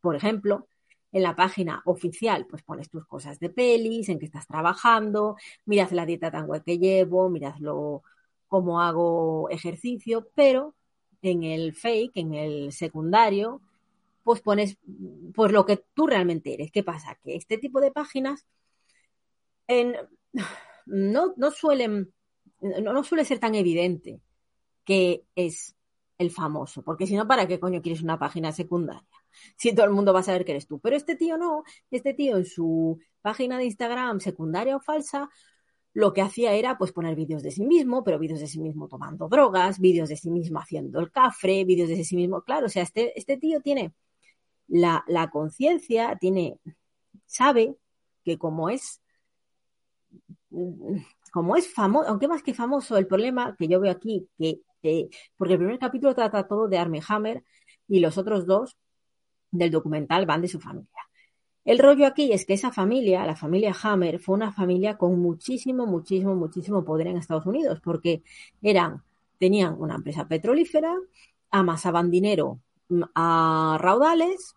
por 0.00 0.16
ejemplo, 0.16 0.68
en 1.12 1.22
la 1.22 1.34
página 1.34 1.82
oficial, 1.86 2.46
pues 2.46 2.62
pones 2.62 2.90
tus 2.90 3.06
cosas 3.06 3.38
de 3.40 3.48
pelis, 3.48 4.08
en 4.08 4.18
que 4.18 4.26
estás 4.26 4.46
trabajando, 4.46 5.36
miras 5.64 5.92
la 5.92 6.04
dieta 6.04 6.30
tan 6.30 6.46
guay 6.46 6.60
que 6.62 6.78
llevo, 6.78 7.30
miras 7.30 7.60
lo, 7.60 8.02
cómo 8.48 8.82
hago 8.82 9.48
ejercicio, 9.50 10.28
pero 10.34 10.74
en 11.22 11.44
el 11.44 11.74
fake, 11.74 12.16
en 12.16 12.34
el 12.34 12.72
secundario, 12.72 13.62
pues 14.24 14.40
pones 14.42 14.76
pues 15.34 15.52
lo 15.52 15.64
que 15.64 15.82
tú 15.94 16.06
realmente 16.06 16.52
eres. 16.54 16.70
¿Qué 16.70 16.82
pasa? 16.82 17.18
Que 17.22 17.36
este 17.36 17.58
tipo 17.58 17.80
de 17.80 17.90
páginas 17.90 18.44
no, 20.86 21.34
no 21.36 21.50
suelen, 21.50 22.12
no, 22.60 22.92
no 22.92 23.04
suele 23.04 23.24
ser 23.24 23.38
tan 23.38 23.54
evidente 23.54 24.20
que 24.84 25.24
es 25.34 25.77
el 26.18 26.30
famoso, 26.30 26.82
porque 26.82 27.06
si 27.06 27.14
no, 27.14 27.26
¿para 27.26 27.46
qué 27.46 27.60
coño 27.60 27.80
quieres 27.80 28.02
una 28.02 28.18
página 28.18 28.52
secundaria? 28.52 29.06
Si 29.56 29.72
todo 29.72 29.86
el 29.86 29.92
mundo 29.92 30.12
va 30.12 30.20
a 30.20 30.24
saber 30.24 30.44
que 30.44 30.52
eres 30.52 30.66
tú. 30.66 30.80
Pero 30.80 30.96
este 30.96 31.14
tío 31.14 31.38
no, 31.38 31.62
este 31.90 32.12
tío 32.14 32.36
en 32.36 32.44
su 32.44 32.98
página 33.22 33.56
de 33.58 33.66
Instagram 33.66 34.20
secundaria 34.20 34.76
o 34.76 34.80
falsa, 34.80 35.30
lo 35.94 36.12
que 36.12 36.22
hacía 36.22 36.52
era 36.54 36.76
pues 36.76 36.92
poner 36.92 37.14
vídeos 37.14 37.42
de 37.42 37.50
sí 37.50 37.64
mismo, 37.64 38.04
pero 38.04 38.18
vídeos 38.18 38.40
de 38.40 38.46
sí 38.46 38.60
mismo 38.60 38.88
tomando 38.88 39.28
drogas, 39.28 39.78
vídeos 39.78 40.08
de 40.08 40.16
sí 40.16 40.30
mismo 40.30 40.60
haciendo 40.60 41.00
el 41.00 41.10
cafre, 41.10 41.64
vídeos 41.64 41.88
de 41.88 42.04
sí 42.04 42.16
mismo, 42.16 42.42
claro, 42.42 42.66
o 42.66 42.68
sea, 42.68 42.82
este, 42.82 43.18
este 43.18 43.36
tío 43.36 43.60
tiene 43.60 43.94
la, 44.68 45.04
la 45.08 45.30
conciencia, 45.30 46.16
tiene, 46.20 46.58
sabe 47.26 47.76
que 48.24 48.38
como 48.38 48.70
es 48.70 49.00
como 51.32 51.56
es 51.56 51.72
famoso, 51.72 52.08
aunque 52.08 52.28
más 52.28 52.42
que 52.42 52.54
famoso, 52.54 52.96
el 52.96 53.06
problema 53.06 53.54
que 53.58 53.68
yo 53.68 53.80
veo 53.80 53.92
aquí, 53.92 54.28
que, 54.38 54.60
porque 55.36 55.54
el 55.54 55.58
primer 55.58 55.78
capítulo 55.78 56.14
trata 56.14 56.46
todo 56.46 56.68
de 56.68 56.78
Armie 56.78 57.02
Hammer 57.08 57.44
y 57.88 58.00
los 58.00 58.18
otros 58.18 58.46
dos 58.46 58.76
del 59.50 59.70
documental 59.70 60.26
van 60.26 60.42
de 60.42 60.48
su 60.48 60.60
familia. 60.60 61.08
El 61.64 61.78
rollo 61.78 62.06
aquí 62.06 62.32
es 62.32 62.46
que 62.46 62.54
esa 62.54 62.72
familia, 62.72 63.26
la 63.26 63.36
familia 63.36 63.74
Hammer, 63.82 64.20
fue 64.20 64.34
una 64.36 64.52
familia 64.52 64.96
con 64.96 65.18
muchísimo, 65.20 65.86
muchísimo, 65.86 66.34
muchísimo 66.34 66.84
poder 66.84 67.08
en 67.08 67.18
Estados 67.18 67.44
Unidos, 67.44 67.80
porque 67.82 68.22
eran, 68.62 69.02
tenían 69.38 69.76
una 69.78 69.96
empresa 69.96 70.26
petrolífera, 70.26 70.94
amasaban 71.50 72.10
dinero 72.10 72.60
mm, 72.88 73.02
a 73.14 73.76
raudales, 73.80 74.54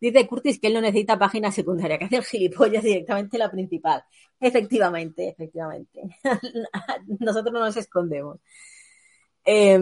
Dice 0.00 0.26
Curtis 0.26 0.58
que 0.58 0.66
él 0.68 0.74
no 0.74 0.80
necesita 0.80 1.18
página 1.18 1.50
secundaria, 1.50 1.98
que 1.98 2.06
hace 2.06 2.16
el 2.16 2.24
gilipollas 2.24 2.84
directamente 2.84 3.38
la 3.38 3.50
principal. 3.50 4.04
Efectivamente, 4.40 5.28
efectivamente. 5.28 6.02
Nosotros 7.20 7.52
no 7.52 7.60
nos 7.60 7.76
escondemos. 7.76 8.38
Eh, 9.44 9.78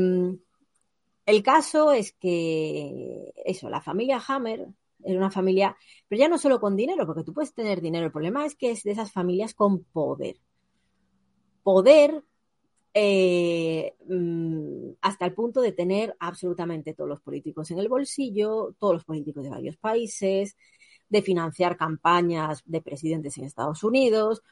el 1.26 1.42
caso 1.42 1.92
es 1.92 2.12
que, 2.12 3.32
eso, 3.44 3.70
la 3.70 3.80
familia 3.80 4.22
Hammer 4.26 4.68
era 5.02 5.18
una 5.18 5.30
familia, 5.30 5.76
pero 6.08 6.18
ya 6.18 6.28
no 6.28 6.38
solo 6.38 6.60
con 6.60 6.76
dinero, 6.76 7.06
porque 7.06 7.24
tú 7.24 7.32
puedes 7.32 7.54
tener 7.54 7.80
dinero. 7.80 8.06
El 8.06 8.12
problema 8.12 8.44
es 8.44 8.54
que 8.54 8.70
es 8.70 8.82
de 8.82 8.92
esas 8.92 9.12
familias 9.12 9.54
con 9.54 9.84
poder. 9.84 10.36
Poder 11.62 12.22
eh, 12.92 13.63
hasta 15.14 15.26
el 15.26 15.34
punto 15.34 15.60
de 15.60 15.72
tener 15.72 16.16
absolutamente 16.18 16.92
todos 16.92 17.08
los 17.08 17.20
políticos 17.20 17.70
en 17.70 17.78
el 17.78 17.88
bolsillo, 17.88 18.74
todos 18.78 18.94
los 18.94 19.04
políticos 19.04 19.44
de 19.44 19.50
varios 19.50 19.76
países, 19.76 20.56
de 21.08 21.22
financiar 21.22 21.76
campañas 21.76 22.62
de 22.66 22.82
presidentes 22.82 23.38
en 23.38 23.44
Estados 23.44 23.84
Unidos. 23.84 24.42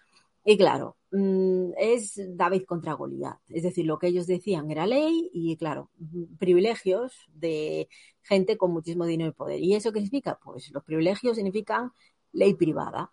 Y 0.44 0.56
claro, 0.56 0.96
mm, 1.10 1.72
es 1.76 2.20
David 2.36 2.64
contra 2.64 2.94
Goliat. 2.94 3.38
Es 3.48 3.64
decir, 3.64 3.86
lo 3.86 3.98
que 3.98 4.08
ellos 4.08 4.26
decían 4.28 4.70
era 4.70 4.86
ley 4.86 5.30
y, 5.32 5.56
claro, 5.56 5.90
privilegios 6.38 7.12
de 7.34 7.88
gente 8.22 8.56
con 8.56 8.72
muchísimo 8.72 9.04
dinero 9.04 9.30
y 9.30 9.34
poder. 9.34 9.60
¿Y 9.60 9.74
eso 9.74 9.92
qué 9.92 10.00
significa? 10.00 10.38
Pues 10.44 10.70
los 10.70 10.84
privilegios 10.84 11.36
significan 11.36 11.90
ley 12.32 12.54
privada. 12.54 13.10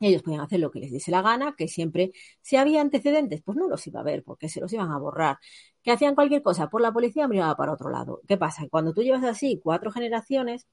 Ellos 0.00 0.22
podían 0.22 0.42
hacer 0.42 0.60
lo 0.60 0.70
que 0.70 0.80
les 0.80 0.92
diese 0.92 1.10
la 1.10 1.22
gana, 1.22 1.54
que 1.56 1.66
siempre, 1.68 2.12
si 2.40 2.56
había 2.56 2.80
antecedentes, 2.80 3.42
pues 3.42 3.56
no 3.58 3.68
los 3.68 3.86
iba 3.86 4.00
a 4.00 4.04
ver, 4.04 4.22
porque 4.24 4.48
se 4.48 4.60
los 4.60 4.72
iban 4.72 4.92
a 4.92 4.98
borrar. 4.98 5.38
Que 5.82 5.90
hacían 5.90 6.14
cualquier 6.14 6.42
cosa 6.42 6.68
por 6.70 6.80
la 6.80 6.92
policía, 6.92 7.26
miraba 7.28 7.56
para 7.56 7.72
otro 7.72 7.90
lado. 7.90 8.20
¿Qué 8.28 8.36
pasa? 8.36 8.66
Cuando 8.70 8.94
tú 8.94 9.02
llevas 9.02 9.24
así 9.24 9.60
cuatro 9.62 9.90
generaciones, 9.90 10.66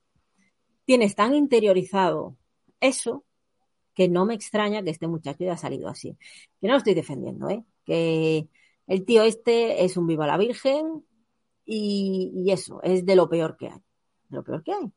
tienes 0.86 1.16
tan 1.16 1.36
interiorizado 1.36 2.38
eso 2.80 3.26
que 3.96 4.10
no 4.10 4.26
me 4.26 4.36
extraña 4.36 4.84
que 4.84 4.92
este 4.92 5.08
muchacho 5.08 5.44
haya 5.44 5.58
salido 5.58 5.90
así. 5.90 6.18
Que 6.62 6.68
no 6.68 6.74
lo 6.74 6.78
estoy 6.80 6.94
defendiendo, 6.94 7.50
¿eh? 7.50 7.66
Que 7.86 8.50
el 8.88 9.06
tío 9.06 9.24
este 9.24 9.86
es 9.86 9.98
un 9.98 10.08
viva 10.08 10.28
la 10.28 10.38
virgen 10.38 11.06
y, 11.66 12.32
y 12.36 12.52
eso, 12.52 12.82
es 12.84 13.06
de 13.06 13.16
lo 13.16 13.30
peor 13.30 13.58
que 13.58 13.68
hay. 13.70 13.80
De 14.30 14.38
lo 14.38 14.44
peor 14.44 14.64
que 14.64 14.74
hay. 14.74 14.92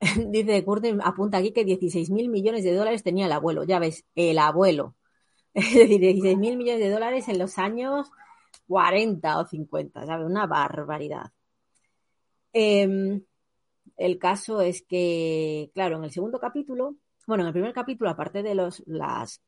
Dice 0.30 0.64
Curtin, 0.64 1.00
apunta 1.02 1.38
aquí 1.38 1.52
que 1.52 1.64
16 1.64 2.10
mil 2.10 2.28
millones 2.28 2.64
de 2.64 2.74
dólares 2.74 3.02
tenía 3.02 3.26
el 3.26 3.32
abuelo. 3.32 3.64
Ya 3.64 3.78
ves, 3.78 4.04
el 4.14 4.38
abuelo. 4.38 4.94
Es 5.54 5.74
decir, 5.74 6.00
16 6.00 6.38
mil 6.38 6.56
millones 6.56 6.80
de 6.80 6.90
dólares 6.90 7.28
en 7.28 7.38
los 7.38 7.58
años 7.58 8.10
40 8.68 9.38
o 9.38 9.46
50, 9.46 10.06
¿sabes? 10.06 10.26
Una 10.26 10.46
barbaridad. 10.46 11.32
Eh, 12.52 13.20
el 13.96 14.18
caso 14.18 14.60
es 14.60 14.82
que, 14.82 15.70
claro, 15.74 15.96
en 15.96 16.04
el 16.04 16.12
segundo 16.12 16.38
capítulo, 16.38 16.96
bueno, 17.26 17.42
en 17.42 17.48
el 17.48 17.52
primer 17.52 17.72
capítulo, 17.72 18.10
aparte 18.10 18.42
de 18.42 18.54
los, 18.54 18.82
las 18.86 19.42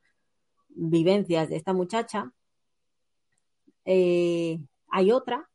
vivencias 0.68 1.48
de 1.48 1.56
esta 1.56 1.72
muchacha, 1.72 2.32
eh, 3.84 4.58
hay 4.88 5.12
otra 5.12 5.48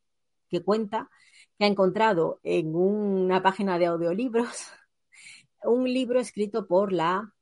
que 0.49 0.63
cuenta 0.63 1.09
que 1.57 1.65
ha 1.65 1.67
encontrado 1.67 2.39
en 2.43 2.75
una 2.75 3.43
página 3.43 3.77
de 3.77 3.87
audiolibros 3.87 4.71
un 5.65 5.85
libro 5.85 6.19
escrito 6.19 6.67
por 6.67 6.91
la 6.91 7.33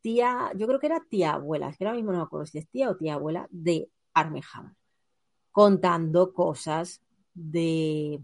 tía, 0.00 0.52
yo 0.56 0.66
creo 0.66 0.78
que 0.78 0.86
era 0.86 1.04
tía 1.08 1.34
abuela, 1.34 1.68
es 1.68 1.76
que 1.76 1.84
ahora 1.84 1.96
mismo 1.96 2.12
no 2.12 2.18
me 2.18 2.24
acuerdo 2.24 2.46
si 2.46 2.58
es 2.58 2.68
tía 2.68 2.90
o 2.90 2.96
tía 2.96 3.14
abuela, 3.14 3.48
de 3.50 3.90
Armie 4.14 4.42
Hammer, 4.52 4.72
contando 5.50 6.32
cosas 6.32 7.02
de, 7.34 8.20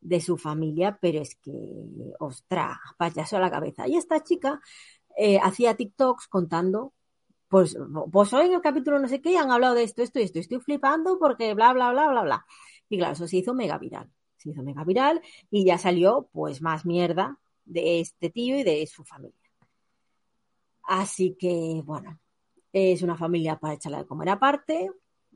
de 0.00 0.20
su 0.20 0.36
familia, 0.36 0.98
pero 1.00 1.20
es 1.20 1.36
que, 1.36 1.52
ostras, 2.18 2.78
payaso 2.96 3.36
a 3.36 3.40
la 3.40 3.50
cabeza. 3.50 3.86
Y 3.88 3.96
esta 3.96 4.22
chica 4.22 4.60
eh, 5.16 5.38
hacía 5.42 5.76
TikToks 5.76 6.28
contando, 6.28 6.92
pues, 7.48 7.76
pues 8.12 8.32
hoy 8.32 8.46
en 8.46 8.54
el 8.54 8.60
capítulo 8.60 8.98
no 8.98 9.08
sé 9.08 9.20
qué 9.20 9.38
han 9.38 9.50
hablado 9.50 9.74
de 9.74 9.84
esto, 9.84 10.02
esto 10.02 10.20
y 10.20 10.22
esto, 10.22 10.38
estoy 10.38 10.60
flipando 10.60 11.18
porque 11.18 11.54
bla, 11.54 11.72
bla, 11.72 11.92
bla, 11.92 12.08
bla, 12.08 12.22
bla. 12.22 12.46
Y 12.88 12.98
claro, 12.98 13.14
eso 13.14 13.28
se 13.28 13.38
hizo 13.38 13.54
mega 13.54 13.78
viral. 13.78 14.10
Se 14.36 14.50
hizo 14.50 14.62
mega 14.62 14.84
viral 14.84 15.20
y 15.50 15.64
ya 15.64 15.78
salió 15.78 16.28
pues 16.32 16.62
más 16.62 16.86
mierda 16.86 17.38
de 17.68 18.00
este 18.00 18.30
tío 18.30 18.58
y 18.58 18.64
de 18.64 18.86
su 18.86 19.04
familia. 19.04 19.38
Así 20.84 21.36
que, 21.38 21.82
bueno, 21.84 22.18
es 22.72 23.02
una 23.02 23.16
familia 23.16 23.58
para 23.58 23.74
echarla 23.74 23.98
de 23.98 24.06
comer 24.06 24.30
aparte, 24.30 24.90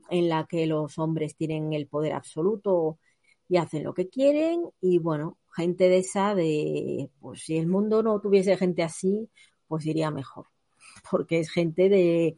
en 0.09 0.29
la 0.29 0.45
que 0.45 0.65
los 0.65 0.97
hombres 0.99 1.35
tienen 1.35 1.73
el 1.73 1.87
poder 1.87 2.13
absoluto 2.13 2.99
y 3.47 3.57
hacen 3.57 3.83
lo 3.83 3.93
que 3.93 4.09
quieren. 4.09 4.69
Y 4.81 4.99
bueno, 4.99 5.37
gente 5.55 5.89
de 5.89 5.99
esa, 5.99 6.35
de 6.35 7.09
pues 7.19 7.43
si 7.43 7.57
el 7.57 7.67
mundo 7.67 8.03
no 8.03 8.19
tuviese 8.19 8.57
gente 8.57 8.83
así, 8.83 9.29
pues 9.67 9.85
iría 9.85 10.11
mejor. 10.11 10.47
Porque 11.11 11.39
es 11.39 11.51
gente 11.51 11.89
de 11.89 12.35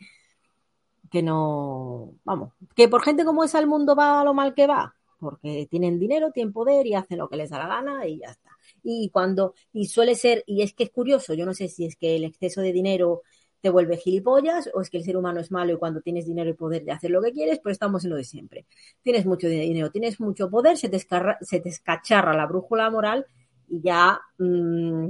que 1.10 1.24
no, 1.24 2.14
vamos, 2.24 2.54
que 2.75 2.90
por 2.90 3.04
gente 3.04 3.24
como 3.24 3.44
esa 3.44 3.60
el 3.60 3.68
mundo 3.68 3.96
va 3.96 4.22
a 4.22 4.24
lo 4.24 4.34
mal 4.34 4.54
que 4.54 4.68
va, 4.68 4.96
porque 5.20 5.68
tienen 5.70 6.00
dinero, 6.00 6.32
tienen 6.32 6.52
poder 6.52 6.86
y 6.88 6.96
hacen 6.96 7.20
lo 7.20 7.30
que 7.30 7.38
les 7.38 7.52
da 7.52 7.60
la 7.60 7.68
gana 7.68 8.08
y 8.08 8.20
ya 8.20 8.28
está. 8.32 8.55
Y 8.88 9.10
cuando, 9.10 9.56
y 9.74 9.88
suele 9.88 10.13
ser, 10.13 10.44
y 10.46 10.62
es 10.62 10.75
que 10.75 10.84
es 10.84 10.92
curioso, 10.92 11.34
yo 11.34 11.44
no 11.44 11.56
sé 11.56 11.68
si 11.70 11.86
es 11.86 11.96
que 11.96 12.15
el 12.15 12.24
exceso 12.24 12.62
de 12.62 12.72
dinero 12.72 13.24
te 13.60 13.72
vuelve 13.72 13.98
gilipollas 13.98 14.70
o 14.75 14.82
es 14.82 14.92
que 14.92 14.98
el 14.98 15.04
ser 15.04 15.18
humano 15.18 15.39
es 15.39 15.50
malo 15.50 15.74
y 15.74 15.77
cuando 15.77 16.01
tienes 16.01 16.27
dinero 16.27 16.51
y 16.51 16.54
poder 16.54 16.86
de 16.86 16.92
hacer 16.92 17.10
lo 17.10 17.20
que 17.20 17.32
quieres, 17.32 17.60
pero 17.63 17.72
estamos 17.72 18.04
en 18.04 18.12
lo 18.12 18.15
de 18.15 18.24
siempre. 18.24 18.68
Tienes 19.01 19.25
mucho 19.25 19.48
dinero, 19.48 19.89
tienes 19.89 20.20
mucho 20.20 20.51
poder, 20.51 20.77
se 20.77 20.88
te, 20.88 21.00
se 21.00 21.60
te 21.60 21.70
escacharra 21.70 22.38
la 22.38 22.46
brújula 22.46 22.92
moral 22.92 23.25
y 23.68 23.82
ya, 23.82 24.22
mmm, 24.38 25.10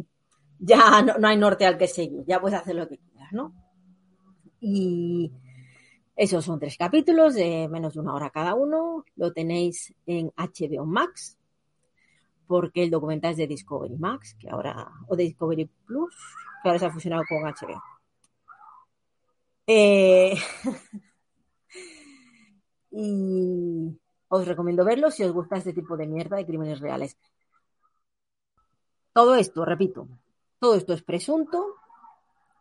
ya 0.57 1.01
no, 1.01 1.17
no, 1.17 1.27
hay 1.27 1.35
norte 1.35 1.65
al 1.65 1.77
que 1.77 1.89
seguir, 1.89 2.23
ya 2.25 2.39
puedes 2.39 2.57
hacer 2.57 2.75
lo 2.75 2.87
que 2.87 2.97
quieras, 2.97 3.33
¿no? 3.33 3.53
Y 4.61 5.33
esos 6.15 6.45
son 6.45 6.57
tres 6.57 6.77
capítulos 6.77 7.33
de 7.33 7.67
menos 7.67 7.95
de 7.95 7.99
una 7.99 8.13
hora 8.13 8.29
cada 8.29 8.55
uno, 8.55 9.03
lo 9.17 9.33
tenéis 9.33 9.93
en 10.05 10.31
HBO 10.37 10.85
Max, 10.85 11.37
porque 12.47 12.83
el 12.83 12.91
documental 12.91 13.31
es 13.31 13.37
de 13.37 13.47
Discovery 13.47 13.97
Max, 13.97 14.35
que 14.39 14.49
ahora, 14.49 14.91
o 15.07 15.15
de 15.15 15.23
Discovery 15.23 15.65
Plus, 15.85 16.15
que 16.61 16.69
ahora 16.69 16.79
se 16.79 16.85
ha 16.85 16.91
fusionado 16.91 17.23
con 17.27 17.43
HBO. 17.43 17.81
Eh, 19.67 20.35
y 22.91 23.99
os 24.27 24.47
recomiendo 24.47 24.85
verlo 24.85 25.11
si 25.11 25.23
os 25.23 25.31
gusta 25.31 25.57
este 25.57 25.73
tipo 25.73 25.97
de 25.97 26.07
mierda 26.07 26.37
de 26.37 26.45
crímenes 26.45 26.79
reales. 26.79 27.17
Todo 29.13 29.35
esto, 29.35 29.63
repito, 29.65 30.07
todo 30.59 30.75
esto 30.75 30.93
es 30.93 31.01
presunto. 31.01 31.75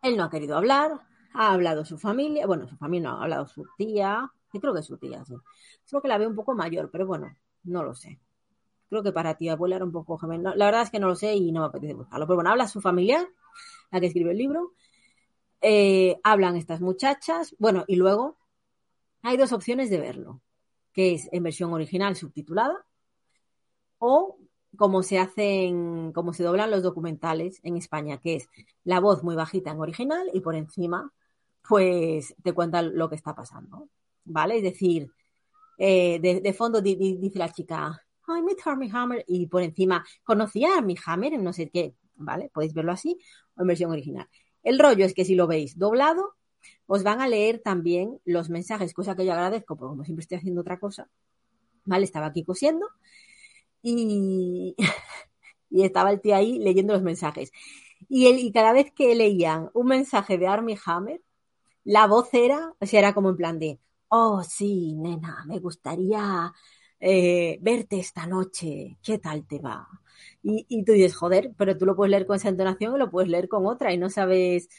Él 0.01 0.17
no 0.17 0.23
ha 0.23 0.29
querido 0.29 0.57
hablar, 0.57 1.01
ha 1.33 1.51
hablado 1.53 1.83
su 1.85 1.97
familia, 1.97 2.47
bueno, 2.47 2.67
su 2.67 2.77
familia 2.77 3.09
no 3.09 3.17
ha 3.17 3.23
hablado 3.23 3.47
su 3.47 3.65
tía, 3.77 4.31
yo 4.53 4.61
creo 4.61 4.73
que 4.73 4.79
es 4.79 4.85
su 4.85 4.97
tía, 4.97 5.25
sí. 5.25 5.35
Solo 5.83 6.01
que 6.01 6.07
la 6.07 6.17
veo 6.17 6.29
un 6.29 6.35
poco 6.35 6.55
mayor, 6.55 6.89
pero 6.91 7.05
bueno, 7.05 7.35
no 7.63 7.83
lo 7.83 7.93
sé. 7.93 8.19
Creo 8.89 9.03
que 9.03 9.11
para 9.11 9.35
ti 9.35 9.49
abuela 9.49 9.77
era 9.77 9.85
un 9.85 9.91
poco 9.91 10.17
joven. 10.17 10.43
la 10.43 10.53
verdad 10.53 10.83
es 10.83 10.89
que 10.89 10.99
no 10.99 11.07
lo 11.07 11.15
sé 11.15 11.33
y 11.35 11.51
no 11.51 11.61
me 11.61 11.67
apetece 11.67 11.93
buscarlo. 11.93 12.27
Pero 12.27 12.35
bueno, 12.35 12.51
habla 12.51 12.67
su 12.67 12.81
familia, 12.81 13.27
la 13.91 13.99
que 13.99 14.07
escribe 14.07 14.31
el 14.31 14.37
libro, 14.37 14.73
eh, 15.61 16.19
hablan 16.23 16.55
estas 16.55 16.81
muchachas, 16.81 17.55
bueno, 17.57 17.85
y 17.87 17.95
luego 17.95 18.37
hay 19.23 19.37
dos 19.37 19.51
opciones 19.51 19.89
de 19.89 19.99
verlo, 19.99 20.41
que 20.93 21.15
es 21.15 21.27
en 21.31 21.43
versión 21.43 21.73
original 21.73 22.15
subtitulada 22.15 22.85
o 23.97 24.37
como 24.77 25.03
se 25.03 25.17
hacen, 25.17 26.11
como 26.11 26.33
se 26.33 26.43
doblan 26.43 26.69
los 26.69 26.83
documentales 26.83 27.59
en 27.63 27.77
España, 27.77 28.19
que 28.19 28.35
es 28.35 28.49
la 28.83 28.99
voz 28.99 29.23
muy 29.23 29.35
bajita 29.35 29.71
en 29.71 29.79
original 29.79 30.29
y 30.33 30.41
por 30.41 30.55
encima, 30.55 31.11
pues 31.67 32.35
te 32.43 32.53
cuentan 32.53 32.95
lo 32.95 33.09
que 33.09 33.15
está 33.15 33.33
pasando, 33.33 33.89
¿vale? 34.25 34.57
Es 34.57 34.63
decir, 34.63 35.11
eh, 35.77 36.19
de, 36.19 36.53
fondo 36.53 36.81
dice 36.81 37.39
la 37.39 37.51
chica, 37.51 38.04
I 38.27 38.41
met 38.41 38.57
Armie 38.65 38.89
Hammer 38.91 39.23
y 39.27 39.47
por 39.47 39.61
encima 39.61 40.05
conocía 40.23 40.73
a 40.73 40.77
Armie 40.77 40.97
Hammer 41.05 41.33
en 41.33 41.43
no 41.43 41.53
sé 41.53 41.69
qué, 41.69 41.95
¿vale? 42.15 42.49
Podéis 42.53 42.73
verlo 42.73 42.91
así 42.91 43.17
o 43.55 43.61
en 43.61 43.67
versión 43.67 43.91
original. 43.91 44.27
El 44.63 44.79
rollo 44.79 45.05
es 45.05 45.13
que 45.13 45.25
si 45.25 45.35
lo 45.35 45.47
veis 45.47 45.77
doblado, 45.77 46.35
os 46.87 47.03
van 47.03 47.21
a 47.21 47.27
leer 47.27 47.59
también 47.59 48.19
los 48.25 48.49
mensajes, 48.49 48.93
cosa 48.93 49.15
que 49.15 49.25
yo 49.25 49.33
agradezco, 49.33 49.75
porque 49.75 49.91
como 49.91 50.03
siempre 50.03 50.21
estoy 50.21 50.37
haciendo 50.37 50.61
otra 50.61 50.79
cosa, 50.79 51.09
¿vale? 51.85 52.05
Estaba 52.05 52.27
aquí 52.27 52.43
cosiendo 52.43 52.87
y, 53.81 54.75
y 55.69 55.83
estaba 55.83 56.11
el 56.11 56.21
tío 56.21 56.35
ahí 56.35 56.59
leyendo 56.59 56.93
los 56.93 57.03
mensajes. 57.03 57.51
Y, 58.07 58.27
y 58.27 58.51
cada 58.51 58.73
vez 58.73 58.91
que 58.91 59.15
leían 59.15 59.69
un 59.73 59.87
mensaje 59.87 60.37
de 60.37 60.47
Army 60.47 60.77
Hammer, 60.85 61.21
la 61.83 62.07
voz 62.07 62.33
era, 62.33 62.73
o 62.79 62.85
sea, 62.85 62.99
era 62.99 63.13
como 63.13 63.29
en 63.29 63.37
plan 63.37 63.59
de, 63.59 63.79
oh, 64.09 64.43
sí, 64.43 64.95
nena, 64.95 65.45
me 65.47 65.59
gustaría 65.59 66.51
eh, 66.99 67.57
verte 67.61 67.99
esta 67.99 68.25
noche, 68.27 68.97
¿qué 69.03 69.17
tal 69.19 69.45
te 69.47 69.59
va? 69.59 69.87
Y, 70.43 70.83
tú 70.85 70.93
dices, 70.93 71.15
joder, 71.15 71.53
pero 71.57 71.77
tú 71.77 71.85
lo 71.85 71.95
puedes 71.95 72.11
leer 72.11 72.27
con 72.27 72.35
esa 72.35 72.49
entonación 72.49 72.93
o 72.93 72.97
lo 72.97 73.09
puedes 73.09 73.29
leer 73.29 73.47
con 73.49 73.65
otra 73.65 73.93
y 73.93 73.97
no 73.97 74.09
sabes 74.09 74.69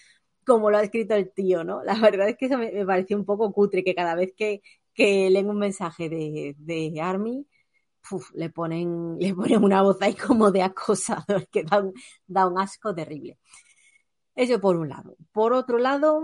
cómo 0.45 0.71
lo 0.71 0.79
ha 0.79 0.83
escrito 0.83 1.15
el 1.15 1.33
tío, 1.33 1.65
¿no? 1.65 1.83
La 1.85 1.99
verdad 1.99 2.29
es 2.29 2.37
que 2.37 2.47
eso 2.47 2.59
me, 2.59 2.87
pareció 2.87 3.17
un 3.17 3.25
poco 3.25 3.53
cutre, 3.53 3.85
que 3.85 3.95
cada 3.95 4.15
vez 4.15 4.33
que, 4.37 4.63
leen 4.97 5.51
un 5.51 5.59
mensaje 5.59 6.09
de, 6.09 7.01
Army, 7.03 7.47
le, 8.35 8.51
ponen, 8.51 9.17
le 9.21 9.35
ponen 9.35 9.65
una 9.65 9.83
voz 9.83 10.01
ahí 10.03 10.15
como 10.15 10.51
de 10.53 10.63
acosador, 10.63 11.49
que 11.53 11.65
da 12.27 12.47
un 12.47 12.59
asco 12.59 12.95
terrible. 12.95 13.39
Eso 14.37 14.61
por 14.61 14.77
un 14.77 14.89
lado. 14.91 15.17
Por 15.33 15.53
otro 15.55 15.79
lado, 15.79 16.21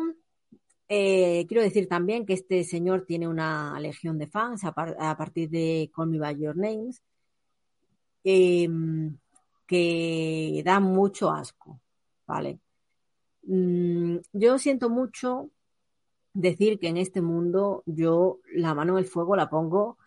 eh, 0.88 1.46
quiero 1.48 1.62
decir 1.62 1.88
también 1.88 2.26
que 2.26 2.34
este 2.34 2.64
señor 2.64 3.04
tiene 3.06 3.28
una 3.28 3.78
legión 3.80 4.18
de 4.18 4.26
fans 4.26 4.64
a, 4.64 4.72
partir 4.72 5.48
de 5.50 5.90
Call 5.94 6.08
Me 6.08 6.18
By 6.18 6.38
Your 6.38 6.56
Names, 6.56 7.02
em, 8.24 9.16
que 9.66 10.62
da 10.64 10.80
mucho 10.80 11.30
asco, 11.30 11.80
¿vale? 12.26 12.60
Mm, 13.44 14.18
yo 14.32 14.58
siento 14.58 14.90
mucho 14.90 15.50
decir 16.34 16.78
que 16.78 16.88
en 16.88 16.96
este 16.96 17.22
mundo 17.22 17.82
yo 17.86 18.40
la 18.54 18.74
mano 18.74 18.92
en 18.94 18.98
el 18.98 19.10
fuego 19.10 19.36
la 19.36 19.50
pongo 19.50 19.98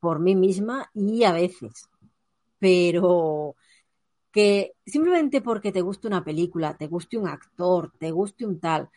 por 0.00 0.20
mí 0.20 0.34
misma 0.34 0.90
y 0.94 1.24
a 1.24 1.32
veces, 1.32 1.88
pero 2.58 3.56
que 4.32 4.74
simplemente 4.86 5.40
porque 5.40 5.72
te 5.72 5.80
guste 5.82 6.06
una 6.06 6.24
película, 6.24 6.76
te 6.76 6.86
guste 6.86 7.16
un 7.18 7.28
actor, 7.28 7.92
te 7.98 8.10
guste 8.10 8.46
un 8.46 8.60
tal, 8.60 8.88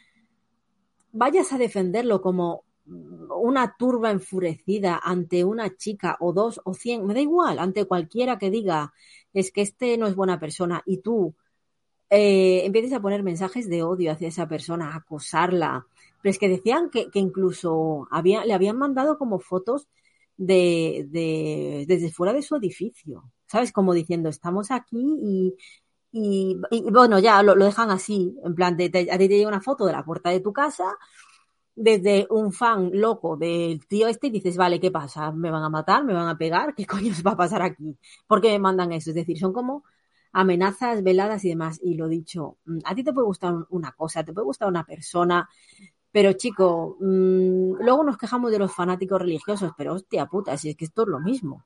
vayas 1.11 1.51
a 1.53 1.57
defenderlo 1.57 2.21
como 2.21 2.63
una 2.85 3.75
turba 3.77 4.11
enfurecida 4.11 4.99
ante 5.01 5.43
una 5.43 5.75
chica 5.77 6.17
o 6.19 6.33
dos 6.33 6.59
o 6.63 6.73
cien, 6.73 7.05
me 7.05 7.13
da 7.13 7.21
igual, 7.21 7.59
ante 7.59 7.85
cualquiera 7.85 8.37
que 8.37 8.49
diga 8.49 8.93
es 9.33 9.51
que 9.51 9.61
este 9.61 9.97
no 9.97 10.07
es 10.07 10.15
buena 10.15 10.39
persona 10.39 10.83
y 10.85 10.97
tú 10.97 11.35
eh, 12.09 12.65
empieces 12.65 12.91
a 12.91 13.01
poner 13.01 13.23
mensajes 13.23 13.69
de 13.69 13.83
odio 13.83 14.11
hacia 14.11 14.27
esa 14.27 14.47
persona, 14.47 14.91
a 14.91 14.97
acosarla. 14.97 15.87
Pero 16.21 16.31
es 16.31 16.37
que 16.37 16.49
decían 16.49 16.89
que, 16.89 17.07
incluso 17.13 18.07
había, 18.11 18.43
le 18.45 18.53
habían 18.53 18.77
mandado 18.77 19.17
como 19.17 19.39
fotos 19.39 19.87
de, 20.35 21.07
de, 21.09 21.85
desde 21.87 22.11
fuera 22.11 22.33
de 22.33 22.41
su 22.41 22.57
edificio, 22.57 23.31
¿sabes? 23.47 23.71
Como 23.71 23.93
diciendo, 23.93 24.27
estamos 24.27 24.71
aquí 24.71 25.01
y, 25.21 25.55
y, 26.11 26.59
bueno, 26.91 27.19
ya 27.19 27.41
lo, 27.43 27.55
dejan 27.55 27.89
así, 27.89 28.35
en 28.43 28.53
plan, 28.55 28.75
de, 28.75 28.85
a 29.11 29.17
ti 29.17 29.29
te 29.29 29.37
llega 29.37 29.47
una 29.47 29.61
foto 29.61 29.85
de 29.85 29.93
la 29.93 30.03
puerta 30.03 30.29
de 30.29 30.41
tu 30.41 30.51
casa, 30.51 30.97
desde 31.75 32.27
un 32.29 32.51
fan 32.53 32.91
loco 32.93 33.37
del 33.37 33.85
tío 33.87 34.07
este 34.07 34.27
y 34.27 34.31
dices, 34.31 34.57
vale, 34.57 34.79
¿qué 34.79 34.91
pasa? 34.91 35.31
¿Me 35.31 35.49
van 35.51 35.63
a 35.63 35.69
matar? 35.69 36.03
¿Me 36.03 36.13
van 36.13 36.27
a 36.27 36.37
pegar? 36.37 36.75
¿Qué 36.75 36.85
coño 36.85 37.13
se 37.13 37.23
va 37.23 37.31
a 37.31 37.37
pasar 37.37 37.61
aquí? 37.61 37.97
¿Por 38.27 38.41
qué 38.41 38.49
me 38.51 38.59
mandan 38.59 38.91
eso? 38.91 39.11
Es 39.11 39.15
decir, 39.15 39.37
son 39.39 39.53
como 39.53 39.83
amenazas 40.33 41.03
veladas 41.03 41.43
y 41.45 41.49
demás. 41.49 41.79
Y 41.83 41.95
lo 41.95 42.07
dicho, 42.07 42.57
mm, 42.65 42.79
a 42.85 42.95
ti 42.95 43.03
te 43.03 43.13
puede 43.13 43.25
gustar 43.27 43.55
una 43.69 43.91
cosa, 43.93 44.23
te 44.23 44.33
puede 44.33 44.45
gustar 44.45 44.67
una 44.69 44.85
persona, 44.85 45.49
pero 46.11 46.33
chico, 46.33 46.97
mmm, 46.99 47.73
luego 47.81 48.03
nos 48.03 48.17
quejamos 48.17 48.51
de 48.51 48.59
los 48.59 48.73
fanáticos 48.73 49.21
religiosos, 49.21 49.71
pero 49.77 49.93
hostia 49.95 50.27
puta, 50.27 50.57
si 50.57 50.69
es 50.69 50.75
que 50.77 50.85
esto 50.85 51.03
es 51.03 51.07
lo 51.09 51.19
mismo 51.19 51.65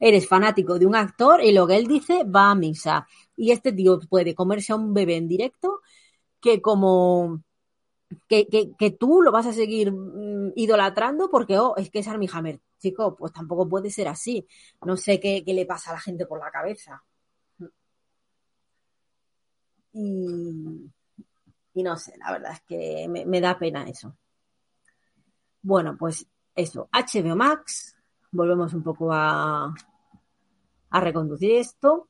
eres 0.00 0.28
fanático 0.28 0.78
de 0.78 0.86
un 0.86 0.96
actor 0.96 1.42
y 1.42 1.52
lo 1.52 1.66
que 1.66 1.76
él 1.76 1.86
dice 1.86 2.24
va 2.24 2.50
a 2.50 2.54
misa. 2.54 3.06
Y 3.36 3.52
este 3.52 3.72
tío 3.72 3.98
puede 4.08 4.34
comerse 4.34 4.72
a 4.72 4.76
un 4.76 4.94
bebé 4.94 5.16
en 5.16 5.28
directo 5.28 5.80
que 6.40 6.60
como 6.60 7.42
que, 8.28 8.46
que, 8.78 8.90
tú 8.92 9.22
lo 9.22 9.32
vas 9.32 9.46
a 9.46 9.52
seguir 9.52 9.92
mm, 9.92 10.52
idolatrando 10.56 11.28
porque, 11.30 11.58
oh, 11.58 11.74
es 11.76 11.90
que 11.90 12.00
es 12.00 12.08
Armie 12.08 12.28
Hammer. 12.32 12.60
chico, 12.78 13.16
pues 13.16 13.32
tampoco 13.32 13.68
puede 13.68 13.90
ser 13.90 14.08
así. 14.08 14.46
No 14.84 14.96
sé 14.96 15.18
qué, 15.20 15.42
qué 15.44 15.54
le 15.54 15.66
pasa 15.66 15.90
a 15.90 15.94
la 15.94 16.00
gente 16.00 16.26
por 16.26 16.38
la 16.40 16.50
cabeza. 16.50 17.02
Y, 19.92 20.90
y 21.74 21.82
no 21.82 21.96
sé, 21.96 22.16
la 22.18 22.32
verdad 22.32 22.52
es 22.52 22.60
que 22.62 23.08
me, 23.08 23.24
me 23.24 23.40
da 23.40 23.58
pena 23.58 23.88
eso. 23.88 24.16
Bueno, 25.62 25.96
pues 25.98 26.26
eso, 26.54 26.88
HBO 26.92 27.34
Max, 27.34 27.95
volvemos 28.36 28.74
un 28.74 28.82
poco 28.82 29.12
a, 29.12 29.74
a 30.90 31.00
reconducir 31.00 31.52
esto. 31.52 32.08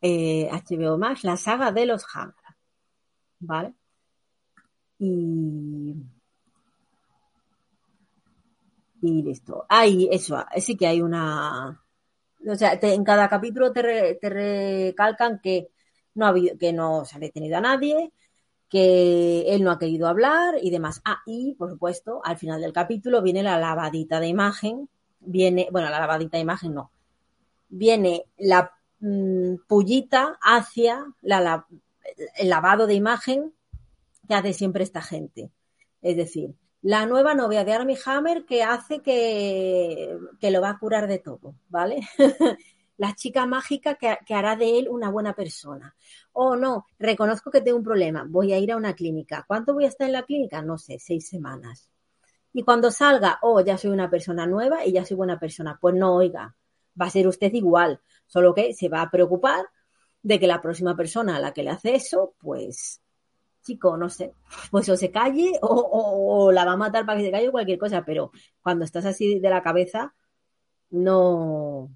Eh, 0.00 0.48
HBO 0.50 0.98
Max, 0.98 1.24
la 1.24 1.36
saga 1.36 1.72
de 1.72 1.86
los 1.86 2.04
Hammer. 2.14 2.34
¿Vale? 3.40 3.74
Y. 4.98 5.94
Y 9.02 9.22
listo. 9.22 9.66
Hay 9.68 10.08
eso, 10.10 10.44
sí 10.56 10.76
que 10.76 10.86
hay 10.86 11.02
una. 11.02 11.82
O 12.48 12.54
sea, 12.54 12.78
en 12.80 13.04
cada 13.04 13.28
capítulo 13.28 13.72
te, 13.72 14.14
te 14.20 14.28
recalcan 14.30 15.40
que 15.40 15.70
no 16.14 16.26
ha 16.26 16.34
que 16.58 16.72
no 16.72 17.04
se 17.04 17.16
ha 17.16 17.20
detenido 17.20 17.58
a 17.58 17.60
nadie, 17.60 18.12
que 18.68 19.54
él 19.54 19.62
no 19.62 19.70
ha 19.70 19.78
querido 19.78 20.08
hablar 20.08 20.54
y 20.60 20.70
demás. 20.70 21.00
Ah, 21.04 21.20
y 21.26 21.54
por 21.54 21.70
supuesto, 21.70 22.20
al 22.24 22.38
final 22.38 22.60
del 22.60 22.72
capítulo 22.72 23.22
viene 23.22 23.42
la 23.42 23.58
lavadita 23.58 24.20
de 24.20 24.28
imagen. 24.28 24.88
Viene, 25.26 25.68
bueno, 25.70 25.90
la 25.90 26.00
lavadita 26.00 26.36
de 26.38 26.42
imagen 26.42 26.74
no. 26.74 26.90
Viene 27.68 28.24
la 28.38 28.72
mm, 29.00 29.56
pullita 29.68 30.38
hacia 30.40 31.04
la, 31.20 31.66
el 32.36 32.48
lavado 32.48 32.86
de 32.86 32.94
imagen 32.94 33.52
que 34.26 34.34
hace 34.34 34.52
siempre 34.52 34.84
esta 34.84 35.02
gente. 35.02 35.50
Es 36.02 36.16
decir, 36.16 36.54
la 36.82 37.06
nueva 37.06 37.34
novia 37.34 37.64
de 37.64 37.72
Armie 37.72 37.98
Hammer 38.04 38.44
que 38.44 38.62
hace 38.62 39.00
que, 39.00 40.16
que 40.40 40.50
lo 40.50 40.60
va 40.60 40.70
a 40.70 40.78
curar 40.78 41.08
de 41.08 41.18
todo, 41.18 41.54
¿vale? 41.68 42.00
la 42.96 43.14
chica 43.14 43.46
mágica 43.46 43.96
que, 43.96 44.18
que 44.24 44.34
hará 44.34 44.56
de 44.56 44.78
él 44.78 44.88
una 44.88 45.10
buena 45.10 45.34
persona. 45.34 45.94
Oh, 46.32 46.56
no, 46.56 46.86
reconozco 46.98 47.50
que 47.50 47.60
tengo 47.60 47.78
un 47.78 47.84
problema, 47.84 48.24
voy 48.28 48.52
a 48.52 48.58
ir 48.58 48.72
a 48.72 48.76
una 48.76 48.94
clínica. 48.94 49.44
¿Cuánto 49.46 49.74
voy 49.74 49.84
a 49.84 49.88
estar 49.88 50.06
en 50.06 50.12
la 50.12 50.24
clínica? 50.24 50.62
No 50.62 50.78
sé, 50.78 50.98
seis 50.98 51.28
semanas. 51.28 51.90
Y 52.58 52.62
cuando 52.64 52.90
salga, 52.90 53.38
oh, 53.42 53.60
ya 53.60 53.76
soy 53.78 53.90
una 53.90 54.10
persona 54.10 54.46
nueva 54.46 54.84
y 54.86 54.92
ya 54.92 55.04
soy 55.04 55.16
buena 55.16 55.38
persona. 55.38 55.78
Pues 55.80 55.94
no, 55.94 56.16
oiga, 56.16 56.56
va 57.00 57.06
a 57.06 57.10
ser 57.10 57.28
usted 57.28 57.52
igual, 57.52 58.00
solo 58.26 58.54
que 58.54 58.72
se 58.74 58.88
va 58.88 59.02
a 59.02 59.10
preocupar 59.10 59.66
de 60.22 60.40
que 60.40 60.46
la 60.46 60.62
próxima 60.62 60.96
persona 60.96 61.36
a 61.36 61.40
la 61.40 61.52
que 61.52 61.62
le 61.62 61.70
hace 61.70 61.94
eso, 61.94 62.34
pues, 62.40 63.00
chico, 63.62 63.96
no 63.98 64.08
sé, 64.10 64.34
pues 64.70 64.88
o 64.90 64.96
se 64.96 65.10
calle 65.12 65.52
o, 65.62 65.68
o- 65.68 66.46
o 66.46 66.52
la 66.52 66.64
va 66.66 66.72
a 66.74 66.76
matar 66.78 67.06
para 67.06 67.18
que 67.20 67.26
se 67.26 67.32
calle 67.32 67.48
o 67.48 67.52
cualquier 67.52 67.78
cosa, 67.78 68.04
pero 68.04 68.32
cuando 68.62 68.84
estás 68.86 69.06
así 69.06 69.40
de 69.40 69.50
la 69.50 69.62
cabeza, 69.62 70.14
no, 70.90 71.90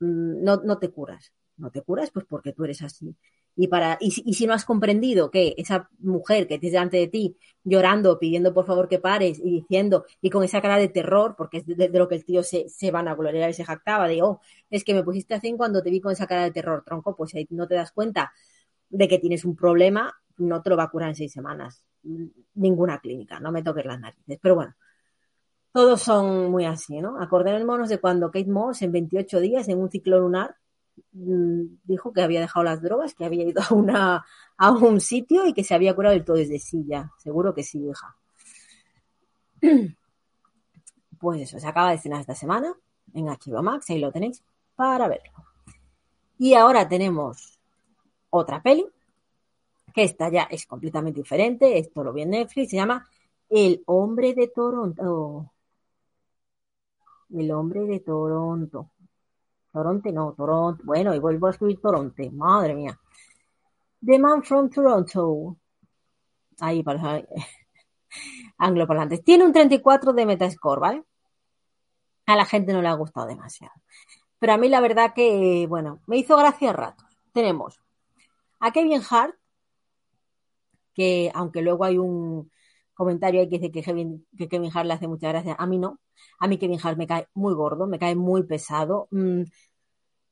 mm, 0.00 0.44
no, 0.44 0.56
no 0.58 0.78
te 0.78 0.90
curas. 0.90 1.32
No 1.58 1.70
te 1.70 1.82
curas, 1.82 2.10
pues 2.10 2.26
porque 2.26 2.52
tú 2.52 2.64
eres 2.64 2.82
así. 2.82 3.16
Y, 3.56 3.68
para, 3.68 3.98
y, 4.00 4.10
si- 4.10 4.22
y 4.26 4.34
si 4.34 4.46
no 4.46 4.52
has 4.54 4.64
comprendido 4.64 5.30
que 5.30 5.54
esa 5.58 5.88
mujer 6.00 6.48
que 6.48 6.58
tienes 6.58 6.72
delante 6.72 6.96
de 6.96 7.08
ti 7.08 7.36
llorando, 7.62 8.18
pidiendo 8.18 8.52
por 8.52 8.66
favor 8.66 8.88
que 8.88 8.98
pares 8.98 9.38
y 9.38 9.50
diciendo, 9.60 10.04
y 10.20 10.30
con 10.30 10.42
esa 10.44 10.60
cara 10.60 10.76
de 10.78 10.88
terror, 10.88 11.34
porque 11.38 11.58
es 11.58 11.66
de, 11.66 11.88
lo 11.88 12.08
que 12.08 12.16
el 12.16 12.24
tío 12.24 12.42
se, 12.42 12.68
se 12.68 12.90
van 12.90 13.08
a 13.08 13.14
gloriar 13.14 13.48
y 13.50 13.54
se 13.54 13.64
jactaba, 13.64 14.08
de, 14.08 14.22
oh, 14.22 14.40
es 14.70 14.82
que 14.84 14.92
me 14.94 15.04
pusiste 15.04 15.34
así 15.34 15.54
cuando 15.56 15.82
te 15.82 15.90
vi 15.90 16.00
con 16.00 16.12
esa 16.12 16.26
cara 16.26 16.42
de 16.44 16.50
terror, 16.50 16.82
tronco, 16.84 17.14
pues 17.16 17.34
ahí 17.34 17.46
no 17.50 17.66
te 17.68 17.74
das 17.76 17.92
cuenta 17.92 18.32
de 18.90 19.08
que 19.08 19.18
tienes 19.18 19.44
un 19.44 19.56
problema, 19.56 20.12
no 20.38 20.62
te 20.62 20.70
lo 20.70 20.76
va 20.76 20.84
a 20.84 20.90
curar 20.90 21.10
en 21.10 21.16
seis 21.16 21.32
semanas. 21.32 21.84
Ninguna 22.54 22.98
clínica, 23.00 23.40
no 23.40 23.52
me 23.52 23.62
toques 23.62 23.84
las 23.86 24.00
narices. 24.00 24.38
Pero 24.42 24.54
bueno, 24.56 24.74
todos 25.72 26.02
son 26.02 26.50
muy 26.50 26.64
así, 26.66 27.00
¿no? 27.00 27.20
Acordémonos 27.20 27.88
de 27.88 27.98
cuando 28.00 28.30
Kate 28.30 28.50
Moss 28.50 28.82
en 28.82 28.92
28 28.92 29.40
días, 29.40 29.68
en 29.68 29.78
un 29.78 29.90
ciclo 29.90 30.20
lunar, 30.20 30.56
dijo 31.12 32.12
que 32.12 32.22
había 32.22 32.40
dejado 32.40 32.64
las 32.64 32.82
drogas, 32.82 33.14
que 33.14 33.24
había 33.24 33.44
ido 33.44 33.62
a, 33.94 34.24
a 34.56 34.70
un 34.70 35.00
sitio 35.00 35.46
y 35.46 35.52
que 35.52 35.64
se 35.64 35.74
había 35.74 35.94
curado 35.94 36.14
del 36.14 36.24
todo 36.24 36.36
desde 36.36 36.58
silla. 36.58 37.12
Seguro 37.18 37.54
que 37.54 37.62
sí, 37.62 37.86
hija. 37.88 38.16
Pues 41.16 41.40
eso, 41.40 41.58
se 41.58 41.66
acaba 41.66 41.88
de 41.88 41.94
estrenar 41.94 42.20
esta 42.20 42.34
semana 42.34 42.74
en 43.14 43.24
HBO 43.24 43.62
Max, 43.62 43.88
ahí 43.88 43.98
lo 43.98 44.12
tenéis 44.12 44.44
para 44.76 45.08
verlo. 45.08 45.32
Y 46.36 46.52
ahora 46.52 46.86
tenemos 46.86 47.58
otra 48.28 48.60
peli, 48.62 48.86
que 49.94 50.02
esta 50.02 50.28
ya 50.28 50.42
es 50.42 50.66
completamente 50.66 51.20
diferente, 51.20 51.78
esto 51.78 52.02
lo 52.02 52.12
vi 52.12 52.22
en 52.22 52.30
Netflix, 52.30 52.70
se 52.70 52.76
llama 52.76 53.08
El 53.48 53.82
hombre 53.86 54.34
de 54.34 54.48
Toronto. 54.48 55.52
El 57.32 57.50
hombre 57.52 57.84
de 57.84 58.00
Toronto. 58.00 58.90
Toronto 59.74 60.12
no, 60.12 60.32
Toronto. 60.34 60.84
Bueno, 60.84 61.12
y 61.16 61.18
vuelvo 61.18 61.48
a 61.48 61.50
escribir 61.50 61.80
Toronto. 61.80 62.22
Madre 62.30 62.76
mía. 62.76 62.96
The 64.06 64.20
Man 64.20 64.44
from 64.44 64.70
Toronto. 64.70 65.56
Ahí 66.60 66.84
para 66.84 67.20
angloparlantes. 68.58 69.24
Tiene 69.24 69.44
un 69.44 69.52
34 69.52 70.12
de 70.12 70.26
Metascore, 70.26 70.80
¿vale? 70.80 71.04
A 72.26 72.36
la 72.36 72.44
gente 72.44 72.72
no 72.72 72.82
le 72.82 72.88
ha 72.88 72.94
gustado 72.94 73.26
demasiado. 73.26 73.74
Pero 74.38 74.52
a 74.52 74.58
mí 74.58 74.68
la 74.68 74.80
verdad 74.80 75.12
que, 75.12 75.66
bueno, 75.68 76.00
me 76.06 76.18
hizo 76.18 76.36
gracia 76.36 76.70
a 76.70 76.72
ratos. 76.72 77.18
Tenemos 77.32 77.80
a 78.60 78.70
Kevin 78.70 79.02
Hart, 79.10 79.34
que 80.94 81.32
aunque 81.34 81.62
luego 81.62 81.84
hay 81.84 81.98
un 81.98 82.48
comentario 82.94 83.40
ahí 83.40 83.48
que 83.48 83.58
dice 83.58 83.72
que 83.72 83.82
Kevin, 83.82 84.26
que 84.36 84.48
Kevin 84.48 84.70
Hart 84.74 84.86
le 84.86 84.94
hace 84.94 85.08
mucha 85.08 85.28
gracia, 85.28 85.56
a 85.58 85.66
mí 85.66 85.78
no. 85.78 86.00
A 86.38 86.46
mí 86.48 86.58
Kevin 86.58 86.80
Hart 86.82 86.96
me 86.98 87.06
cae 87.06 87.28
muy 87.34 87.54
gordo, 87.54 87.86
me 87.86 87.98
cae 87.98 88.14
muy 88.14 88.44
pesado. 88.44 89.08
Mm, 89.10 89.42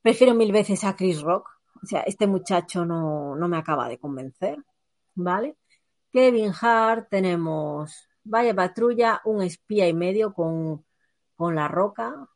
prefiero 0.02 0.34
mil 0.34 0.52
veces 0.52 0.84
a 0.84 0.96
Chris 0.96 1.20
Rock. 1.22 1.48
O 1.82 1.86
sea, 1.86 2.02
este 2.02 2.26
muchacho 2.26 2.84
no, 2.86 3.34
no 3.36 3.48
me 3.48 3.56
acaba 3.56 3.88
de 3.88 3.98
convencer, 3.98 4.58
¿vale? 5.14 5.56
Kevin 6.12 6.52
Hart, 6.60 7.08
tenemos 7.10 8.08
Vaya 8.24 8.54
Patrulla, 8.54 9.20
un 9.24 9.42
espía 9.42 9.88
y 9.88 9.94
medio 9.94 10.32
con, 10.32 10.84
con 11.36 11.54
La 11.56 11.68
Roca. 11.68 12.28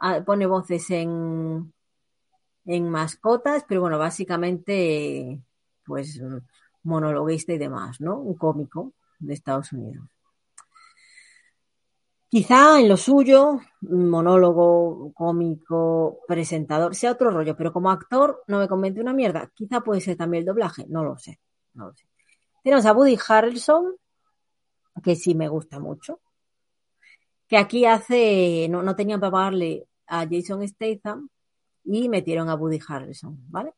Ah, 0.00 0.22
Pone 0.24 0.46
voces 0.46 0.90
en, 0.90 1.72
en 2.64 2.90
mascotas, 2.90 3.64
pero 3.68 3.80
bueno, 3.80 3.98
básicamente, 3.98 5.42
pues 5.84 6.20
monologuista 6.88 7.52
y 7.52 7.58
demás, 7.58 8.00
¿no? 8.00 8.18
Un 8.18 8.34
cómico 8.34 8.92
de 9.18 9.34
Estados 9.34 9.72
Unidos. 9.72 10.08
Quizá 12.30 12.78
en 12.78 12.88
lo 12.88 12.96
suyo, 12.96 13.60
monólogo, 13.80 15.12
cómico, 15.14 16.20
presentador, 16.26 16.94
sea 16.94 17.12
otro 17.12 17.30
rollo, 17.30 17.56
pero 17.56 17.72
como 17.72 17.90
actor 17.90 18.42
no 18.48 18.58
me 18.58 18.68
convence 18.68 19.00
una 19.00 19.14
mierda. 19.14 19.50
Quizá 19.54 19.80
puede 19.80 20.02
ser 20.02 20.16
también 20.16 20.42
el 20.42 20.46
doblaje, 20.46 20.84
no 20.88 21.04
lo 21.04 21.16
sé, 21.16 21.40
no 21.72 21.94
sé. 21.94 22.04
Tenemos 22.62 22.84
a 22.84 22.92
Woody 22.92 23.16
Harrelson, 23.26 23.94
que 25.02 25.16
sí 25.16 25.34
me 25.34 25.48
gusta 25.48 25.78
mucho, 25.78 26.20
que 27.46 27.56
aquí 27.56 27.86
hace, 27.86 28.66
no, 28.68 28.82
no 28.82 28.94
tenían 28.94 29.20
para 29.20 29.32
pagarle 29.32 29.86
a 30.06 30.26
Jason 30.30 30.66
Statham 30.68 31.30
y 31.84 32.10
metieron 32.10 32.50
a 32.50 32.56
Woody 32.56 32.80
Harrelson, 32.86 33.38
¿vale? 33.48 33.72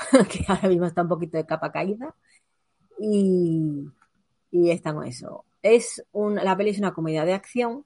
que 0.30 0.44
ahora 0.48 0.68
mismo 0.68 0.86
está 0.86 1.02
un 1.02 1.08
poquito 1.08 1.36
de 1.36 1.46
capa 1.46 1.70
caída 1.72 2.14
y, 2.98 3.86
y 4.50 4.70
está 4.70 4.94
con 4.94 5.06
eso. 5.06 5.44
Es 5.62 6.04
un, 6.12 6.36
la 6.36 6.56
peli 6.56 6.70
es 6.70 6.78
una 6.78 6.94
comedia 6.94 7.24
de 7.24 7.34
acción 7.34 7.84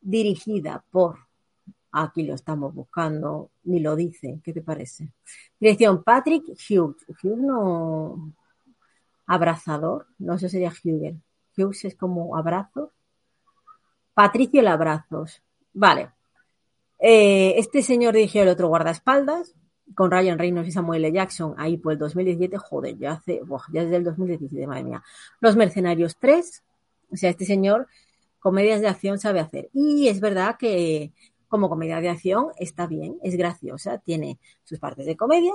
dirigida 0.00 0.84
por, 0.90 1.18
aquí 1.92 2.22
lo 2.22 2.34
estamos 2.34 2.74
buscando, 2.74 3.50
ni 3.64 3.80
lo 3.80 3.96
dice, 3.96 4.40
¿qué 4.42 4.52
te 4.52 4.62
parece? 4.62 5.12
Dirección 5.58 6.02
Patrick 6.02 6.44
Hughes. 6.48 7.04
Hughes 7.22 7.38
no, 7.38 8.32
abrazador, 9.26 10.06
no 10.18 10.38
sé 10.38 10.48
sería 10.48 10.72
Hughes. 10.72 11.16
Hughes 11.56 11.84
es 11.84 11.94
como 11.96 12.36
abrazos. 12.36 12.90
Patricio 14.14 14.62
Labrazos. 14.62 15.42
Vale. 15.72 16.10
Eh, 16.98 17.54
este 17.56 17.82
señor 17.82 18.14
dirigió 18.14 18.42
el 18.42 18.48
otro 18.48 18.68
guardaespaldas 18.68 19.54
con 19.94 20.10
Ryan 20.10 20.38
Reynolds 20.38 20.68
y 20.68 20.72
Samuel 20.72 21.04
L. 21.04 21.14
Jackson 21.14 21.54
ahí 21.58 21.76
por 21.76 21.92
el 21.92 21.98
2017. 21.98 22.58
Joder, 22.58 22.98
ya 22.98 23.12
hace, 23.12 23.40
ya 23.72 23.82
desde 23.82 23.96
el 23.96 24.04
2017, 24.04 24.66
madre 24.66 24.84
mía. 24.84 25.02
Los 25.40 25.56
Mercenarios 25.56 26.16
3. 26.18 26.62
O 27.12 27.16
sea, 27.16 27.30
este 27.30 27.44
señor 27.44 27.88
comedias 28.38 28.80
de 28.80 28.88
acción 28.88 29.18
sabe 29.18 29.40
hacer. 29.40 29.68
Y 29.72 30.08
es 30.08 30.20
verdad 30.20 30.56
que 30.58 31.12
como 31.48 31.68
comedia 31.68 32.00
de 32.00 32.08
acción 32.08 32.48
está 32.56 32.86
bien, 32.86 33.16
es 33.22 33.36
graciosa, 33.36 33.98
tiene 33.98 34.38
sus 34.64 34.78
partes 34.78 35.06
de 35.06 35.16
comedia, 35.16 35.52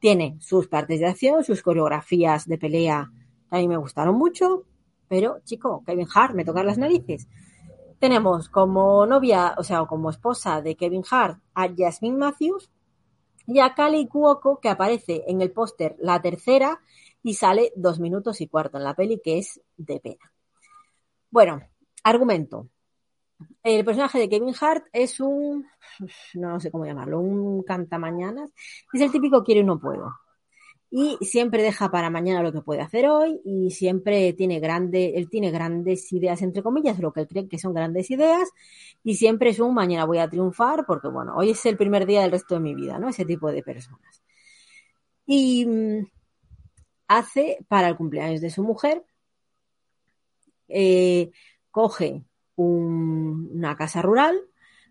tiene 0.00 0.36
sus 0.40 0.66
partes 0.66 0.98
de 0.98 1.06
acción, 1.06 1.44
sus 1.44 1.62
coreografías 1.62 2.46
de 2.46 2.58
pelea 2.58 3.12
a 3.50 3.56
mí 3.56 3.68
me 3.68 3.76
gustaron 3.76 4.16
mucho, 4.16 4.64
pero 5.08 5.40
chico, 5.44 5.82
Kevin 5.86 6.06
Hart 6.14 6.34
me 6.34 6.44
toca 6.44 6.62
las 6.62 6.78
narices. 6.78 7.26
Tenemos 7.98 8.48
como 8.48 9.06
novia, 9.06 9.54
o 9.56 9.64
sea, 9.64 9.84
como 9.86 10.10
esposa 10.10 10.60
de 10.60 10.76
Kevin 10.76 11.02
Hart 11.10 11.40
a 11.54 11.68
Jasmine 11.74 12.16
Matthews 12.16 12.70
y 13.48 13.60
a 13.60 13.74
Kali 13.74 14.06
Cuoco 14.06 14.60
que 14.60 14.68
aparece 14.68 15.24
en 15.26 15.40
el 15.40 15.50
póster 15.50 15.96
la 15.98 16.20
tercera 16.20 16.80
y 17.22 17.34
sale 17.34 17.72
dos 17.74 17.98
minutos 17.98 18.40
y 18.42 18.46
cuarto 18.46 18.76
en 18.76 18.84
la 18.84 18.94
peli, 18.94 19.20
que 19.24 19.38
es 19.38 19.60
de 19.76 19.98
pena. 20.00 20.32
Bueno, 21.30 21.60
argumento. 22.04 22.68
El 23.62 23.84
personaje 23.84 24.18
de 24.18 24.28
Kevin 24.28 24.54
Hart 24.60 24.86
es 24.92 25.18
un, 25.20 25.66
no 26.34 26.60
sé 26.60 26.70
cómo 26.70 26.84
llamarlo, 26.84 27.20
un 27.20 27.62
cantamañanas. 27.62 28.52
Es 28.92 29.00
el 29.00 29.10
típico 29.10 29.42
quiero 29.42 29.62
y 29.62 29.64
no 29.64 29.80
puedo. 29.80 30.12
Y 30.90 31.18
siempre 31.20 31.62
deja 31.62 31.90
para 31.90 32.08
mañana 32.08 32.42
lo 32.42 32.52
que 32.52 32.62
puede 32.62 32.80
hacer 32.80 33.08
hoy 33.08 33.40
y 33.44 33.70
siempre 33.72 34.32
tiene 34.32 34.58
grande, 34.58 35.12
él 35.16 35.28
tiene 35.28 35.50
grandes 35.50 36.10
ideas, 36.12 36.40
entre 36.40 36.62
comillas, 36.62 36.98
lo 36.98 37.12
que 37.12 37.20
él 37.20 37.28
cree 37.28 37.48
que 37.48 37.58
son 37.58 37.74
grandes 37.74 38.10
ideas 38.10 38.48
y 39.04 39.16
siempre 39.16 39.50
es 39.50 39.60
un 39.60 39.74
mañana 39.74 40.06
voy 40.06 40.18
a 40.18 40.30
triunfar 40.30 40.86
porque, 40.86 41.08
bueno, 41.08 41.34
hoy 41.36 41.50
es 41.50 41.66
el 41.66 41.76
primer 41.76 42.06
día 42.06 42.22
del 42.22 42.30
resto 42.30 42.54
de 42.54 42.60
mi 42.60 42.74
vida, 42.74 42.98
¿no? 42.98 43.08
Ese 43.10 43.26
tipo 43.26 43.52
de 43.52 43.62
personas. 43.62 44.22
Y 45.26 45.66
mm, 45.66 46.06
hace 47.08 47.58
para 47.68 47.88
el 47.88 47.96
cumpleaños 47.96 48.40
de 48.40 48.50
su 48.50 48.62
mujer, 48.62 49.04
eh, 50.68 51.30
coge 51.70 52.24
una 52.56 53.76
casa 53.76 54.02
rural 54.02 54.38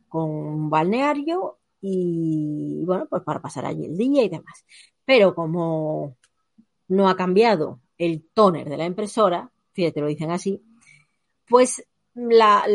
con 0.07 0.29
un 0.29 0.69
balneario 0.69 1.59
y 1.81 2.83
bueno, 2.85 3.07
pues 3.09 3.23
para 3.23 3.41
pasar 3.41 3.65
allí 3.65 3.85
el 3.85 3.97
día 3.97 4.23
y 4.23 4.29
demás. 4.29 4.65
Pero 5.07 5.33
como 5.33 6.17
no 6.89 7.07
ha 7.07 7.15
cambiado 7.15 7.79
el 7.97 8.27
tóner 8.33 8.67
de 8.67 8.75
la 8.75 8.85
impresora, 8.85 9.49
fíjate, 9.71 10.01
lo 10.01 10.07
dicen 10.07 10.31
así, 10.31 10.61
pues 11.47 11.81
la, 12.13 12.65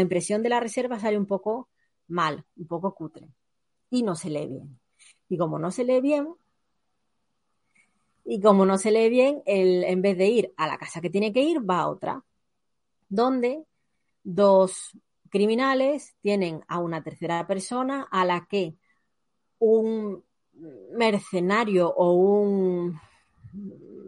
impresión 0.00 0.42
de 0.42 0.48
la 0.48 0.58
reserva 0.58 0.98
sale 0.98 1.16
un 1.16 1.26
poco 1.26 1.68
mal, 2.08 2.44
un 2.56 2.66
poco 2.66 2.96
cutre 2.96 3.28
y 3.90 4.02
no 4.02 4.16
se 4.16 4.28
lee 4.28 4.48
bien. 4.48 4.80
Y 5.28 5.38
como 5.38 5.60
no 5.60 5.70
se 5.70 5.84
lee 5.84 6.00
bien, 6.00 6.34
y 8.24 8.40
como 8.40 8.66
no 8.66 8.76
se 8.76 8.90
lee 8.90 9.08
bien, 9.08 9.40
en 9.46 10.02
vez 10.02 10.18
de 10.18 10.26
ir 10.26 10.52
a 10.56 10.66
la 10.66 10.78
casa 10.78 11.00
que 11.00 11.10
tiene 11.10 11.32
que 11.32 11.42
ir, 11.42 11.58
va 11.58 11.82
a 11.82 11.88
otra, 11.88 12.24
donde 13.08 13.64
dos 14.24 14.98
criminales 15.30 16.16
tienen 16.22 16.64
a 16.66 16.80
una 16.80 17.04
tercera 17.04 17.46
persona 17.46 18.08
a 18.10 18.24
la 18.24 18.48
que 18.50 18.74
un 19.60 20.24
mercenario 20.92 21.88
o 21.88 22.12
un, 22.12 22.98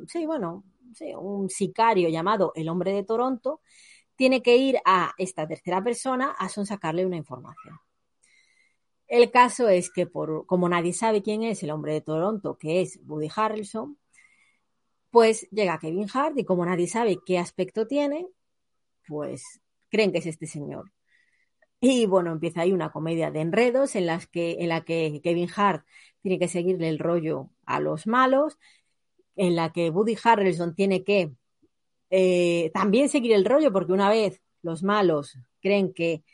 sí, 0.07 0.27
bueno, 0.27 0.65
sí, 0.95 1.15
un 1.15 1.49
sicario 1.51 2.09
llamado 2.09 2.53
el 2.55 2.69
hombre 2.69 2.93
de 2.93 3.05
Toronto 3.05 3.61
tiene 4.17 4.43
que 4.43 4.57
ir 4.57 4.79
a 4.85 5.13
esta 5.19 5.47
tercera 5.47 5.83
persona 5.83 6.35
a 6.39 6.49
sacarle 6.49 7.07
una 7.07 7.17
información. 7.17 7.79
El 9.07 9.31
caso 9.31 9.69
es 9.69 9.91
que 9.91 10.07
por, 10.07 10.45
como 10.47 10.69
nadie 10.69 10.93
sabe 10.93 11.23
quién 11.23 11.43
es 11.43 11.63
el 11.63 11.71
hombre 11.71 11.95
de 11.95 12.01
Toronto, 12.01 12.59
que 12.59 12.83
es 12.83 13.01
Woody 13.07 13.29
Harrelson, 13.35 13.97
pues 15.11 15.49
llega 15.51 15.79
Kevin 15.79 16.09
Hart 16.13 16.37
y 16.39 16.45
como 16.45 16.67
nadie 16.67 16.87
sabe 16.89 17.19
qué 17.25 17.39
aspecto 17.39 17.87
tiene, 17.87 18.29
pues 19.07 19.61
creen 19.89 20.13
que 20.13 20.19
es 20.19 20.27
este 20.27 20.47
señor. 20.47 20.93
Y 21.81 22.07
bueno, 22.07 22.33
empieza 22.33 22.63
ahí 22.63 22.73
una 22.73 22.91
comedia 22.91 23.31
de 23.31 23.41
enredos 23.41 23.95
en, 23.95 24.07
las 24.07 24.27
que, 24.27 24.57
en 24.61 24.69
la 24.69 24.85
que 24.85 25.21
Kevin 25.23 25.49
Hart 25.55 25.85
tiene 26.23 26.39
que 26.39 26.49
seguirle 26.49 26.89
el 26.89 26.99
rollo 26.99 27.51
a 27.67 27.81
los 27.81 28.07
malos, 28.07 28.59
en 29.37 29.55
la 29.55 29.73
que 29.73 29.91
Woody 29.91 30.17
Harrelson 30.23 30.75
tiene 30.75 31.05
que 31.05 31.33
eh, 32.11 32.71
también 32.75 33.09
seguir 33.09 33.33
el 33.33 33.45
rollo, 33.45 33.73
porque 33.73 33.93
una 33.93 34.11
vez 34.11 34.43
los 34.63 34.83
malos 34.83 35.39
creen 35.61 35.93
que 35.95 36.25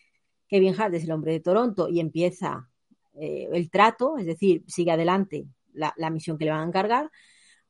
Kevin 0.48 0.74
Hart 0.80 0.94
es 0.94 1.04
el 1.04 1.12
hombre 1.12 1.33
de 1.33 1.40
Toronto 1.40 1.88
y 1.88 2.00
empieza 2.00 2.70
eh, 3.14 3.48
el 3.52 3.70
trato, 3.70 4.16
es 4.16 4.26
decir, 4.26 4.64
sigue 4.66 4.92
adelante 4.92 5.46
la, 5.74 5.92
la, 5.98 6.11
misión 6.11 6.38
que 6.38 6.46
le 6.46 6.52
van 6.52 6.61
a 6.61 6.68
encargar, 6.68 7.11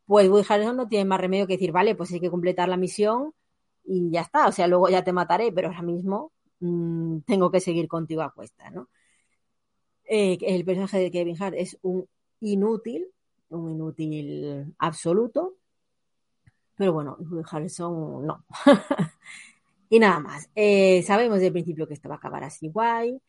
pues 0.06 0.28
Woody 0.28 0.46
Harrelson 0.48 0.76
no 0.76 0.86
tiene 0.88 1.06
más 1.06 1.20
remedio 1.20 1.46
que 1.48 1.54
decir, 1.54 1.72
vale, 1.72 1.96
pues 1.96 2.12
hay 2.12 2.20
que 2.20 2.30
completar 2.30 2.68
la 2.68 2.76
misión 2.76 3.32
y 3.84 4.10
ya 4.10 4.20
está, 4.20 4.46
o 4.46 4.52
sea, 4.52 4.68
luego 4.68 4.88
ya 4.88 5.02
te 5.02 5.12
mataré, 5.12 5.50
pero 5.52 5.68
ahora 5.68 5.82
mismo 5.82 6.32
mmm, 6.64 7.20
tengo 7.26 7.50
que 7.50 7.60
seguir 7.60 7.88
contigo 7.88 8.22
a 8.22 8.32
cuesta, 8.32 8.70
¿no? 8.70 8.88
Eh, 10.06 10.38
el 10.42 10.64
personaje 10.64 10.98
de 10.98 11.10
Kevin 11.10 11.36
Hart 11.42 11.54
es 11.56 11.78
un 11.82 12.06
inútil, 12.40 13.06
un 13.50 13.70
inútil 13.70 14.74
absoluto, 14.78 15.56
pero 16.76 16.92
bueno, 16.92 17.16
Woody 17.20 17.44
Harrelson 17.50 18.26
no. 18.26 18.44
y 19.88 19.98
nada 19.98 20.20
más, 20.20 20.50
eh, 20.54 21.02
sabemos 21.02 21.40
del 21.40 21.52
principio 21.52 21.86
que 21.86 21.94
esto 21.94 22.08
va 22.08 22.16
a 22.16 22.18
acabar 22.18 22.44
así 22.44 22.68
guay, 22.68 23.20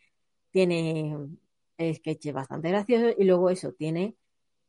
tiene 0.51 1.17
sketches 1.93 2.33
bastante 2.33 2.69
graciosos 2.69 3.15
y 3.17 3.25
luego 3.25 3.49
eso, 3.49 3.73
tiene 3.73 4.15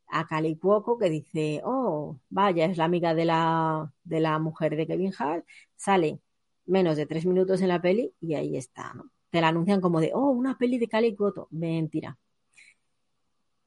a 0.08 0.26
Cali 0.26 0.56
Cuoco 0.56 0.98
que 0.98 1.10
dice, 1.10 1.62
oh, 1.64 2.18
vaya, 2.30 2.66
es 2.66 2.78
la 2.78 2.84
amiga 2.84 3.14
de 3.14 3.24
la, 3.26 3.92
de 4.04 4.20
la 4.20 4.38
mujer 4.38 4.76
de 4.76 4.86
Kevin 4.86 5.12
Hart, 5.18 5.46
sale 5.76 6.20
menos 6.66 6.96
de 6.96 7.06
tres 7.06 7.26
minutos 7.26 7.60
en 7.62 7.68
la 7.68 7.80
peli 7.80 8.12
y 8.20 8.34
ahí 8.34 8.56
está, 8.56 8.92
¿no? 8.94 9.10
Te 9.30 9.40
la 9.40 9.48
anuncian 9.48 9.80
como 9.80 10.00
de, 10.00 10.12
oh, 10.14 10.30
una 10.30 10.56
peli 10.58 10.78
de 10.78 10.88
Cali 10.88 11.14
Cuoco, 11.14 11.48
mentira. 11.50 12.16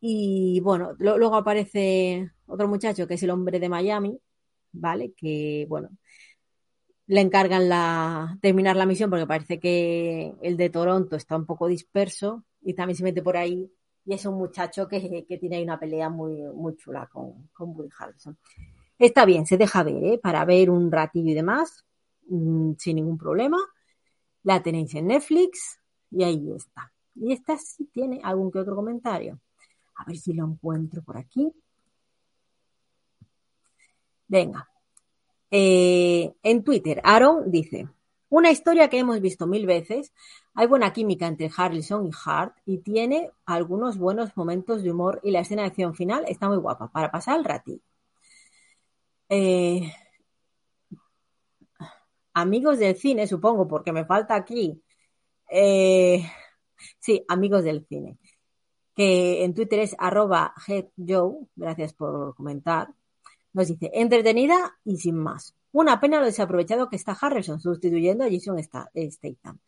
Y 0.01 0.61
bueno, 0.61 0.93
luego 0.97 1.35
aparece 1.35 2.31
otro 2.47 2.67
muchacho 2.67 3.07
que 3.07 3.15
es 3.15 3.23
el 3.23 3.31
hombre 3.31 3.59
de 3.59 3.69
Miami, 3.69 4.17
¿vale? 4.71 5.13
Que, 5.13 5.65
bueno, 5.67 5.89
le 7.07 7.21
encargan 7.21 7.67
la, 7.67 8.37
terminar 8.41 8.75
la 8.75 8.85
misión 8.85 9.09
porque 9.09 9.27
parece 9.27 9.59
que 9.59 10.33
el 10.41 10.57
de 10.57 10.69
Toronto 10.69 11.15
está 11.15 11.35
un 11.35 11.45
poco 11.45 11.67
disperso 11.67 12.45
y 12.61 12.73
también 12.73 12.95
se 12.95 13.03
mete 13.03 13.21
por 13.21 13.35
ahí 13.35 13.69
y 14.05 14.13
es 14.13 14.25
un 14.25 14.35
muchacho 14.35 14.87
que, 14.87 15.25
tiene 15.39 15.57
ahí 15.57 15.63
una 15.63 15.79
pelea 15.79 16.09
muy, 16.09 16.41
muy 16.53 16.75
chula 16.77 17.07
con, 17.11 17.49
con 17.53 17.69
Woody 17.75 17.89
Harrelson. 17.97 18.37
Está 18.97 19.25
bien, 19.25 19.45
se 19.45 19.57
deja 19.57 19.83
ver, 19.83 20.03
¿eh? 20.03 20.19
Para 20.21 20.45
ver 20.45 20.69
un 20.69 20.91
ratillo 20.91 21.31
y 21.31 21.33
demás, 21.33 21.85
mmm, 22.29 22.73
sin 22.77 22.95
ningún 22.95 23.17
problema. 23.17 23.57
La 24.43 24.61
tenéis 24.63 24.93
en 24.95 25.07
Netflix 25.07 25.79
y 26.11 26.23
ahí 26.23 26.51
está. 26.55 26.91
Y 27.15 27.33
esta 27.33 27.57
sí 27.57 27.89
tiene 27.91 28.21
algún 28.23 28.51
que 28.51 28.59
otro 28.59 28.75
comentario. 28.75 29.39
A 29.95 30.05
ver 30.05 30.17
si 30.17 30.33
lo 30.33 30.45
encuentro 30.45 31.01
por 31.01 31.17
aquí. 31.17 31.51
Venga. 34.27 34.69
Eh, 35.51 36.31
en 36.43 36.63
Twitter, 36.63 37.01
Aaron 37.03 37.49
dice, 37.49 37.87
una 38.29 38.51
historia 38.51 38.89
que 38.89 38.99
hemos 38.99 39.19
visto 39.21 39.47
mil 39.47 39.65
veces. 39.65 40.13
Hay 40.53 40.67
buena 40.67 40.93
química 40.93 41.27
entre 41.27 41.49
Harrison 41.55 42.07
y 42.07 42.11
Hart 42.25 42.55
y 42.65 42.77
tiene 42.79 43.31
algunos 43.45 43.97
buenos 43.97 44.35
momentos 44.37 44.83
de 44.83 44.91
humor 44.91 45.19
y 45.23 45.31
la 45.31 45.39
escena 45.41 45.63
de 45.63 45.69
acción 45.69 45.95
final 45.95 46.25
está 46.27 46.47
muy 46.47 46.57
guapa 46.57 46.89
para 46.89 47.11
pasar 47.11 47.39
el 47.39 47.45
ratillo. 47.45 47.81
Eh, 49.29 49.91
amigos 52.33 52.79
del 52.79 52.95
cine, 52.95 53.27
supongo, 53.27 53.67
porque 53.67 53.91
me 53.91 54.05
falta 54.05 54.35
aquí. 54.35 54.81
Eh, 55.49 56.23
sí, 56.99 57.23
amigos 57.27 57.63
del 57.63 57.85
cine. 57.85 58.17
Que 58.95 59.43
en 59.43 59.53
Twitter 59.53 59.79
es 59.79 59.95
arroba 59.97 60.53
headjoe, 60.67 61.47
gracias 61.55 61.93
por 61.93 62.35
comentar. 62.35 62.89
Nos 63.53 63.67
dice, 63.67 63.91
entretenida 63.93 64.77
y 64.83 64.97
sin 64.97 65.15
más. 65.17 65.55
Una 65.71 65.99
pena 65.99 66.19
lo 66.19 66.25
desaprovechado 66.25 66.89
que 66.89 66.95
está 66.95 67.17
Harrison 67.19 67.59
sustituyendo 67.59 68.23
a 68.23 68.29
Jason 68.29 68.57
Statham. 68.61 69.59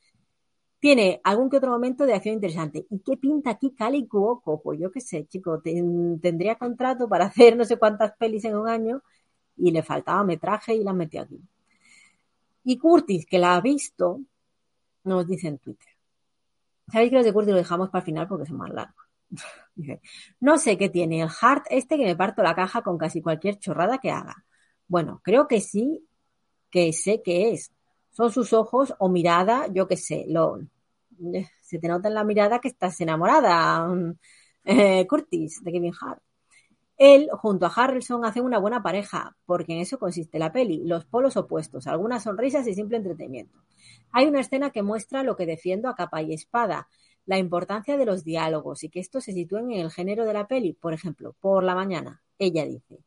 Tiene 0.80 1.22
algún 1.24 1.50
que 1.50 1.58
otro 1.58 1.72
momento 1.72 2.06
de 2.06 2.16
acción 2.16 2.36
interesante. 2.36 2.88
¿Y 2.90 3.00
qué 3.00 3.16
pinta 3.16 3.52
aquí 3.52 3.72
Cali 3.76 4.08
Cuoco? 4.08 4.62
Pues 4.62 4.80
yo 4.80 4.92
qué 4.92 5.00
sé, 5.00 5.28
chico, 5.28 5.62
tendría 5.62 6.56
contrato 6.56 7.08
para 7.08 7.26
hacer 7.28 7.56
no 7.56 7.66
sé 7.66 7.78
cuántas 7.78 8.14
pelis 8.18 8.46
en 8.46 8.56
un 8.58 8.68
año 8.68 9.04
y 9.58 9.72
le 9.72 9.84
faltaba 9.84 10.24
metraje 10.24 10.76
y 10.76 10.84
la 10.84 10.94
metió 10.94 11.22
aquí. 11.22 11.40
Y 12.64 12.78
Curtis, 12.78 13.26
que 13.26 13.40
la 13.40 13.56
ha 13.56 13.62
visto, 13.62 14.22
nos 15.04 15.28
dice 15.28 15.48
en 15.48 15.58
Twitter. 15.58 15.90
Sabéis 16.92 17.10
que 17.10 17.16
los 17.18 17.26
de 17.26 17.34
Curtis 17.34 17.52
lo 17.52 17.58
dejamos 17.58 17.90
para 17.90 18.02
el 18.02 18.06
final 18.06 18.28
porque 18.28 18.46
son 18.46 18.58
más 18.58 18.70
largos. 18.70 19.06
no 20.40 20.58
sé 20.58 20.78
qué 20.78 20.90
tiene 20.90 21.22
el 21.22 21.30
Hart 21.42 21.66
este 21.70 21.98
que 21.98 22.06
me 22.06 22.16
parto 22.16 22.44
la 22.44 22.54
caja 22.54 22.82
con 22.82 22.98
casi 22.98 23.22
cualquier 23.22 23.58
chorrada 23.60 23.98
que 23.98 24.12
haga. 24.12 24.46
Bueno, 24.88 25.22
creo 25.24 25.48
que 25.48 25.62
sí, 25.62 26.06
que 26.70 26.92
sé 26.94 27.22
qué 27.24 27.52
es. 27.52 27.72
Son 28.12 28.32
sus 28.32 28.52
ojos 28.54 28.94
o 29.00 29.10
mirada, 29.10 29.68
yo 29.68 29.88
qué 29.88 29.96
sé, 29.96 30.26
lo, 30.28 30.60
se 31.62 31.80
te 31.80 31.88
nota 31.88 32.10
en 32.10 32.16
la 32.16 32.24
mirada 32.24 32.60
que 32.60 32.68
estás 32.68 33.00
enamorada, 33.02 33.88
eh, 34.66 35.08
Curtis, 35.08 35.64
de 35.64 35.72
Kevin 35.72 35.94
Hart. 36.00 36.22
Él, 36.98 37.30
junto 37.32 37.66
a 37.66 37.74
Harrelson, 37.76 38.26
hacen 38.26 38.44
una 38.44 38.60
buena 38.60 38.84
pareja, 38.84 39.36
porque 39.46 39.74
en 39.74 39.80
eso 39.80 39.98
consiste 39.98 40.40
la 40.40 40.52
peli, 40.52 40.84
los 40.86 41.06
polos 41.06 41.38
opuestos, 41.38 41.88
algunas 41.88 42.24
sonrisas 42.24 42.68
y 42.68 42.76
simple 42.76 42.98
entretenimiento. 42.98 43.60
Hay 44.12 44.28
una 44.28 44.42
escena 44.42 44.70
que 44.70 44.84
muestra 44.84 45.24
lo 45.24 45.36
que 45.36 45.46
defiendo 45.46 45.90
a 45.90 45.96
capa 45.96 46.22
y 46.22 46.34
espada, 46.34 46.88
la 47.26 47.38
importancia 47.38 47.98
de 47.98 48.06
los 48.06 48.24
diálogos 48.24 48.84
y 48.84 48.90
que 48.90 49.00
estos 49.00 49.24
se 49.24 49.34
sitúen 49.34 49.72
en 49.72 49.80
el 49.80 49.92
género 49.92 50.26
de 50.26 50.34
la 50.34 50.48
peli. 50.48 50.74
Por 50.74 50.94
ejemplo, 50.94 51.36
por 51.40 51.64
la 51.64 51.76
mañana, 51.76 52.22
ella 52.38 52.66
dice, 52.66 53.04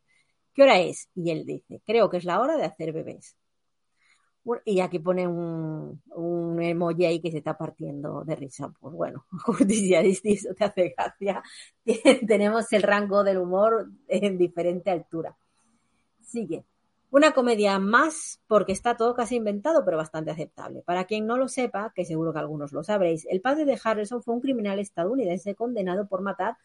¿Qué 0.55 0.63
hora 0.63 0.79
es? 0.79 1.09
Y 1.13 1.31
él 1.31 1.45
dice, 1.45 1.81
creo 1.85 2.09
que 2.09 2.15
es 2.15 2.23
la 2.23 2.39
hora 2.39 2.55
de 2.55 2.63
hacer 2.63 2.93
bebés. 2.93 3.35
Y 4.63 4.79
aquí 4.79 4.99
pone 4.99 5.27
un, 5.27 6.01
un 6.13 6.61
emoji 6.61 7.05
ahí 7.05 7.19
que 7.19 7.31
se 7.31 7.39
está 7.39 7.57
partiendo 7.57 8.23
de 8.23 8.35
risa. 8.35 8.71
Pues 8.79 8.93
bueno, 8.93 9.25
ya 9.67 10.01
eso 10.01 10.53
te 10.55 10.63
hace 10.63 10.93
gracia. 10.95 11.43
Tenemos 12.27 12.71
el 12.73 12.83
rango 12.83 13.23
del 13.23 13.39
humor 13.39 13.89
en 14.07 14.37
diferente 14.37 14.91
altura. 14.91 15.35
Sigue. 16.21 16.63
Una 17.09 17.31
comedia 17.31 17.79
más 17.79 18.41
porque 18.45 18.73
está 18.73 18.97
todo 18.97 19.15
casi 19.15 19.37
inventado, 19.37 19.85
pero 19.85 19.97
bastante 19.97 20.31
aceptable. 20.31 20.81
Para 20.81 21.05
quien 21.05 21.25
no 21.25 21.37
lo 21.37 21.47
sepa, 21.47 21.93
que 21.95 22.03
seguro 22.03 22.33
que 22.33 22.39
algunos 22.39 22.73
lo 22.73 22.83
sabréis, 22.83 23.25
el 23.29 23.41
padre 23.41 23.65
de 23.65 23.79
Harrison 23.81 24.21
fue 24.21 24.35
un 24.35 24.41
criminal 24.41 24.79
estadounidense 24.79 25.55
condenado 25.55 26.07
por 26.07 26.21
matar 26.21 26.57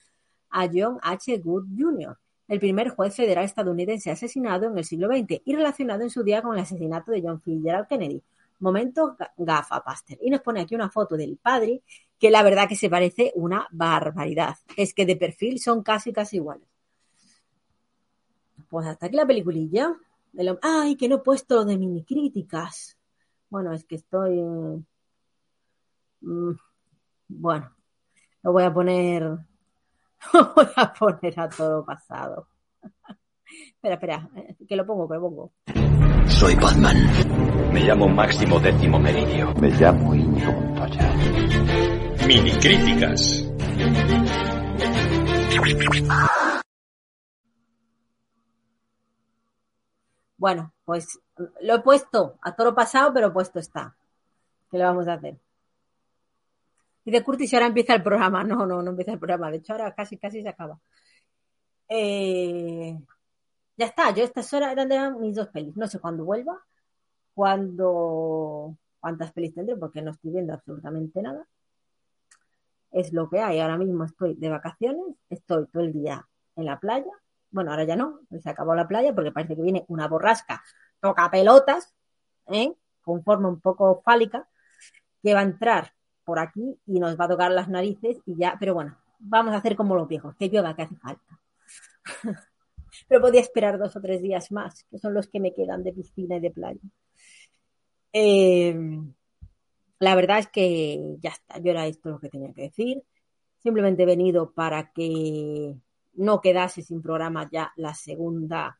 a 0.51 0.69
John 0.73 0.99
H. 1.03 1.39
Good 1.39 1.67
Jr., 1.79 2.19
el 2.51 2.59
primer 2.59 2.89
juez 2.89 3.15
federal 3.15 3.45
estadounidense 3.45 4.11
asesinado 4.11 4.67
en 4.67 4.77
el 4.77 4.85
siglo 4.85 5.07
XX 5.07 5.41
y 5.45 5.55
relacionado 5.55 6.03
en 6.03 6.11
su 6.11 6.25
día 6.25 6.43
con 6.43 6.57
el 6.57 6.63
asesinato 6.63 7.13
de 7.13 7.23
John 7.23 7.41
Fitzgerald 7.41 7.87
Kennedy. 7.87 8.21
Momento 8.59 9.17
gafa, 9.37 9.85
Pastor. 9.85 10.19
Y 10.21 10.31
nos 10.31 10.41
pone 10.41 10.61
aquí 10.61 10.75
una 10.75 10.91
foto 10.91 11.17
del 11.17 11.37
padre 11.37 11.85
que 12.19 12.29
la 12.29 12.43
verdad 12.43 12.69
que 12.69 12.75
se 12.75 12.91
parece 12.91 13.31
una 13.37 13.69
barbaridad. 13.71 14.57
Es 14.77 14.93
que 14.93 15.07
de 15.07 15.15
perfil 15.15 15.61
son 15.61 15.85
casi, 15.85 16.13
casi 16.13 16.39
iguales. 16.39 16.67
Pues 18.69 18.85
hasta 18.85 19.07
aquí 19.07 19.15
la 19.15 19.27
peliculilla. 19.27 19.97
Ay, 20.61 20.97
que 20.97 21.09
no 21.09 21.17
he 21.17 21.21
puesto 21.21 21.65
de 21.65 21.79
mini 21.79 22.03
críticas. 22.03 22.99
Bueno, 23.49 23.73
es 23.73 23.85
que 23.85 23.95
estoy. 23.95 24.41
Mm, 26.21 26.53
bueno, 27.29 27.77
lo 28.43 28.53
voy 28.53 28.65
a 28.65 28.75
poner. 28.75 29.39
Voy 30.33 30.67
a 30.77 30.93
poner 30.93 31.41
a 31.41 31.49
todo 31.49 31.85
pasado. 31.85 32.49
espera, 33.75 33.95
espera, 33.95 34.29
eh, 34.37 34.57
que 34.69 34.77
lo 34.77 34.87
pongo, 34.87 35.09
que 35.09 35.15
lo 35.15 35.21
pongo. 35.21 35.53
Soy 36.27 36.55
Batman. 36.57 36.97
Me 37.73 37.81
llamo 37.81 38.09
Máximo 38.09 38.61
Décimo 38.61 38.99
Meridio. 38.99 39.53
Me 39.55 39.71
llamo 39.71 40.15
Íñigo 40.15 40.53
Montoya. 40.53 41.15
Mini 42.27 42.51
críticas. 42.53 43.47
Bueno, 50.37 50.73
pues 50.85 51.21
lo 51.61 51.75
he 51.75 51.81
puesto 51.81 52.39
a 52.41 52.55
toro 52.55 52.75
pasado, 52.75 53.13
pero 53.13 53.33
puesto 53.33 53.59
está. 53.59 53.97
¿Qué 54.71 54.79
le 54.79 54.85
vamos 54.85 55.07
a 55.09 55.15
hacer? 55.15 55.37
De 57.11 57.23
Curtis 57.23 57.53
ahora 57.55 57.67
empieza 57.67 57.95
el 57.95 58.03
programa. 58.03 58.45
No, 58.45 58.67
no, 58.67 58.83
no 58.83 58.91
empieza 58.91 59.13
el 59.13 59.19
programa. 59.19 59.51
De 59.51 59.59
hecho, 59.59 59.73
ahora 59.73 59.95
casi, 59.95 60.17
casi 60.19 60.43
se 60.43 60.49
acaba. 60.49 60.79
Eh, 61.89 62.99
ya 63.77 63.87
está, 63.87 64.15
yo 64.15 64.25
estas 64.25 64.53
horas 64.55 64.77
eran 64.77 65.21
mis 65.21 65.35
dos 65.35 65.49
pelis. 65.49 65.77
No 65.77 65.87
sé 65.89 65.99
cuándo 65.99 66.25
vuelva, 66.25 66.59
cuándo, 67.35 68.77
cuántas 69.01 69.33
pelis 69.33 69.55
tendré, 69.55 69.77
porque 69.77 70.03
no 70.03 70.13
estoy 70.13 70.33
viendo 70.33 70.55
absolutamente 70.55 71.23
nada. 71.23 71.47
Es 72.91 73.13
lo 73.13 73.29
que 73.29 73.41
hay. 73.41 73.61
Ahora 73.61 73.79
mismo 73.79 74.05
estoy 74.05 74.35
de 74.35 74.49
vacaciones, 74.49 75.05
estoy 75.29 75.67
todo 75.69 75.83
el 75.83 75.93
día 75.93 76.27
en 76.57 76.65
la 76.67 76.79
playa 76.79 77.13
bueno, 77.51 77.71
ahora 77.73 77.85
ya 77.85 77.97
no, 77.97 78.21
se 78.43 78.49
acabó 78.49 78.75
la 78.75 78.87
playa 78.87 79.15
porque 79.15 79.33
parece 79.33 79.57
que 79.57 79.63
viene 79.63 79.85
una 79.89 80.09
borrasca, 80.09 80.63
toca 81.01 81.31
pelotas, 81.31 81.93
¿eh? 82.47 82.75
con 83.03 83.23
forma 83.25 83.49
un 83.49 83.61
poco 83.61 84.03
fálica, 84.05 84.49
que 85.23 85.35
va 85.35 85.41
a 85.41 85.45
entrar 85.45 85.93
por 86.31 86.39
aquí 86.39 86.79
y 86.87 87.01
nos 87.01 87.19
va 87.19 87.25
a 87.25 87.29
tocar 87.29 87.51
las 87.51 87.69
narices 87.69 88.19
y 88.25 88.37
ya, 88.37 88.57
pero 88.61 88.73
bueno, 88.73 88.97
vamos 89.19 89.53
a 89.53 89.57
hacer 89.57 89.75
como 89.75 89.97
los 89.97 90.07
viejos, 90.07 90.37
que 90.37 90.49
llueva 90.49 90.77
que 90.77 90.83
hace 90.83 90.95
falta. 90.95 91.41
pero 93.09 93.21
podía 93.21 93.41
esperar 93.41 93.81
dos 93.81 93.97
o 93.97 94.01
tres 94.01 94.23
días 94.23 94.53
más, 94.53 94.85
que 94.85 94.97
son 95.01 95.13
los 95.13 95.27
que 95.27 95.41
me 95.41 95.53
quedan 95.53 95.83
de 95.83 95.93
piscina 95.93 96.37
y 96.37 96.41
de 96.41 96.53
playa. 96.53 96.81
Eh, 98.13 98.79
la 99.99 100.15
verdad 100.15 100.39
es 100.39 100.47
que 100.47 101.17
ya 101.19 101.31
está, 101.31 101.59
yo 101.59 101.73
era 101.73 101.89
esto 101.89 102.11
lo 102.11 102.21
que 102.21 102.29
tenía 102.29 102.53
que 102.53 102.63
decir. 102.63 103.03
Simplemente 103.59 104.05
he 104.05 104.07
venido 104.07 104.53
para 104.53 104.93
que 104.93 105.75
no 106.13 106.41
quedase 106.41 106.83
sin 106.83 107.03
programa 107.03 107.49
ya 107.51 107.73
la 107.75 107.93
segunda 107.93 108.79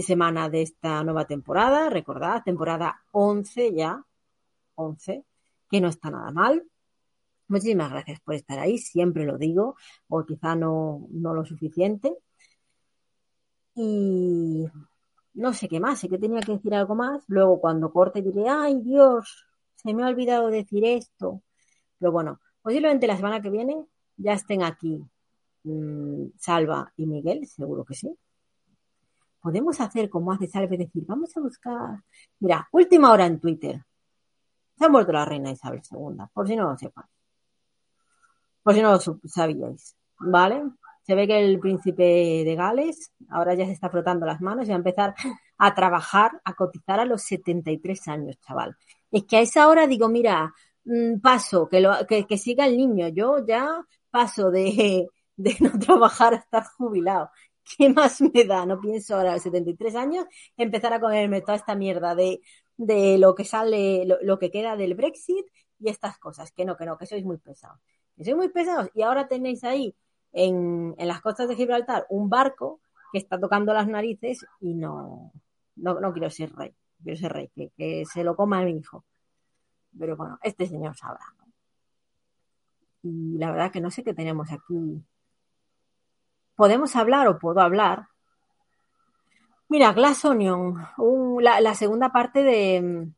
semana 0.00 0.48
de 0.48 0.62
esta 0.62 1.04
nueva 1.04 1.26
temporada. 1.26 1.90
Recordad, 1.90 2.42
temporada 2.42 3.02
11 3.10 3.74
ya, 3.74 4.02
11, 4.76 5.26
que 5.72 5.80
no 5.80 5.88
está 5.88 6.10
nada 6.10 6.30
mal. 6.30 6.62
Muchísimas 7.48 7.90
gracias 7.90 8.20
por 8.20 8.34
estar 8.34 8.60
ahí, 8.60 8.78
siempre 8.78 9.24
lo 9.24 9.38
digo, 9.38 9.76
o 10.08 10.24
quizá 10.24 10.54
no, 10.54 11.08
no 11.10 11.34
lo 11.34 11.44
suficiente. 11.44 12.16
Y 13.74 14.66
no 15.34 15.52
sé 15.54 15.68
qué 15.68 15.80
más, 15.80 15.98
sé 16.00 16.08
que 16.08 16.18
tenía 16.18 16.40
que 16.42 16.52
decir 16.52 16.74
algo 16.74 16.94
más. 16.94 17.24
Luego 17.28 17.60
cuando 17.60 17.92
corte 17.92 18.22
diré, 18.22 18.48
ay 18.48 18.80
Dios, 18.82 19.46
se 19.76 19.94
me 19.94 20.04
ha 20.04 20.08
olvidado 20.08 20.48
decir 20.48 20.84
esto. 20.84 21.42
Pero 21.98 22.12
bueno, 22.12 22.40
posiblemente 22.62 23.06
la 23.06 23.16
semana 23.16 23.40
que 23.42 23.50
viene 23.50 23.84
ya 24.16 24.34
estén 24.34 24.62
aquí 24.62 25.02
Mm, 25.64 26.30
Salva 26.38 26.92
y 26.96 27.06
Miguel, 27.06 27.46
seguro 27.46 27.84
que 27.84 27.94
sí. 27.94 28.16
Podemos 29.40 29.80
hacer 29.80 30.08
como 30.08 30.32
hace 30.32 30.46
Salve, 30.46 30.76
decir, 30.78 31.04
vamos 31.06 31.36
a 31.36 31.40
buscar. 31.40 32.02
Mira, 32.40 32.68
última 32.72 33.12
hora 33.12 33.26
en 33.26 33.40
Twitter. 33.40 33.84
Se 34.76 34.84
ha 34.84 34.88
muerto 34.88 35.12
la 35.12 35.24
reina 35.24 35.50
Isabel 35.50 35.82
II, 35.90 36.24
por 36.32 36.48
si 36.48 36.56
no 36.56 36.70
lo 36.70 36.76
sepan. 36.76 37.04
Por 38.62 38.74
si 38.74 38.82
no 38.82 38.92
lo 38.92 39.00
sabíais. 39.24 39.96
¿Vale? 40.18 40.62
Se 41.02 41.14
ve 41.14 41.26
que 41.26 41.38
el 41.38 41.58
príncipe 41.58 42.02
de 42.44 42.54
Gales 42.54 43.12
ahora 43.30 43.54
ya 43.54 43.66
se 43.66 43.72
está 43.72 43.90
frotando 43.90 44.24
las 44.24 44.40
manos 44.40 44.66
y 44.66 44.68
va 44.68 44.76
a 44.76 44.78
empezar 44.78 45.14
a 45.58 45.74
trabajar, 45.74 46.40
a 46.44 46.54
cotizar 46.54 47.00
a 47.00 47.04
los 47.04 47.22
73 47.22 48.08
años, 48.08 48.36
chaval. 48.40 48.76
Es 49.10 49.24
que 49.24 49.38
a 49.38 49.40
esa 49.40 49.68
hora 49.68 49.86
digo, 49.86 50.08
mira, 50.08 50.52
mm, 50.84 51.20
paso, 51.20 51.68
que, 51.68 51.80
lo, 51.80 51.92
que, 52.06 52.26
que 52.26 52.38
siga 52.38 52.66
el 52.66 52.76
niño. 52.76 53.08
Yo 53.08 53.44
ya 53.44 53.84
paso 54.10 54.50
de, 54.50 55.08
de 55.36 55.56
no 55.60 55.78
trabajar 55.78 56.34
a 56.34 56.36
estar 56.38 56.64
jubilado. 56.76 57.30
¿Qué 57.64 57.88
más 57.88 58.20
me 58.20 58.44
da? 58.44 58.66
No 58.66 58.80
pienso 58.80 59.16
ahora 59.16 59.30
a 59.30 59.34
los 59.34 59.42
73 59.42 59.94
años 59.94 60.26
empezar 60.56 60.92
a 60.92 61.00
comerme 61.00 61.40
toda 61.40 61.56
esta 61.56 61.74
mierda 61.74 62.14
de, 62.14 62.40
de 62.76 63.18
lo 63.18 63.34
que 63.34 63.44
sale, 63.44 64.06
lo, 64.06 64.38
que 64.38 64.50
queda 64.50 64.76
del 64.76 64.94
Brexit 64.94 65.46
y 65.78 65.88
estas 65.88 66.18
cosas. 66.18 66.52
Que 66.52 66.64
no, 66.64 66.76
que 66.76 66.86
no, 66.86 66.98
que 66.98 67.06
sois 67.06 67.24
muy 67.24 67.38
pesados. 67.38 67.80
Que 68.16 68.24
sois 68.24 68.36
muy 68.36 68.48
pesados 68.48 68.90
y 68.94 69.02
ahora 69.02 69.28
tenéis 69.28 69.64
ahí 69.64 69.94
en, 70.32 70.94
en 70.98 71.08
las 71.08 71.20
costas 71.20 71.48
de 71.48 71.56
Gibraltar 71.56 72.06
un 72.08 72.28
barco 72.28 72.80
que 73.12 73.18
está 73.18 73.38
tocando 73.38 73.74
las 73.74 73.88
narices 73.88 74.46
y 74.60 74.74
no, 74.74 75.32
no, 75.76 76.00
no 76.00 76.12
quiero 76.12 76.30
ser 76.30 76.52
rey. 76.54 76.74
Quiero 77.02 77.18
ser 77.18 77.32
rey, 77.32 77.48
que, 77.54 77.70
que 77.76 78.04
se 78.06 78.24
lo 78.24 78.36
coma 78.36 78.64
mi 78.64 78.76
hijo. 78.78 79.04
Pero 79.98 80.16
bueno, 80.16 80.38
este 80.42 80.66
señor 80.66 80.96
sabrá. 80.96 81.24
Y 83.02 83.36
la 83.36 83.50
verdad 83.50 83.72
que 83.72 83.80
no 83.80 83.90
sé 83.90 84.04
qué 84.04 84.14
tenemos 84.14 84.50
aquí 84.52 85.04
podemos 86.62 86.94
hablar 86.96 87.28
o 87.28 87.38
puedo 87.38 87.60
hablar. 87.60 88.06
Mira, 89.72 89.94
Glass 89.94 90.22
Onion, 90.26 90.74
la, 91.40 91.74
segunda 91.74 92.12
parte 92.12 92.42
de, 92.42 93.08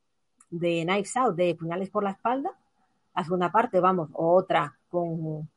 de 0.50 0.84
Knives 0.84 1.16
Out, 1.16 1.34
de 1.34 1.56
Puñales 1.56 1.90
por 1.90 2.04
la 2.04 2.12
espalda. 2.12 2.56
La 3.12 3.24
segunda 3.24 3.50
parte, 3.50 3.80
vamos, 3.80 4.08
otra 4.12 4.78
con, 4.88 5.50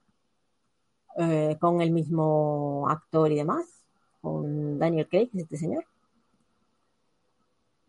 eh, 1.18 1.56
con 1.60 1.82
el 1.82 1.92
mismo 1.92 2.88
actor 2.90 3.32
y 3.32 3.36
demás, 3.36 3.86
con 4.22 4.80
Daniel 4.80 5.08
Craig, 5.08 5.30
este 5.36 5.56
señor. 5.56 5.86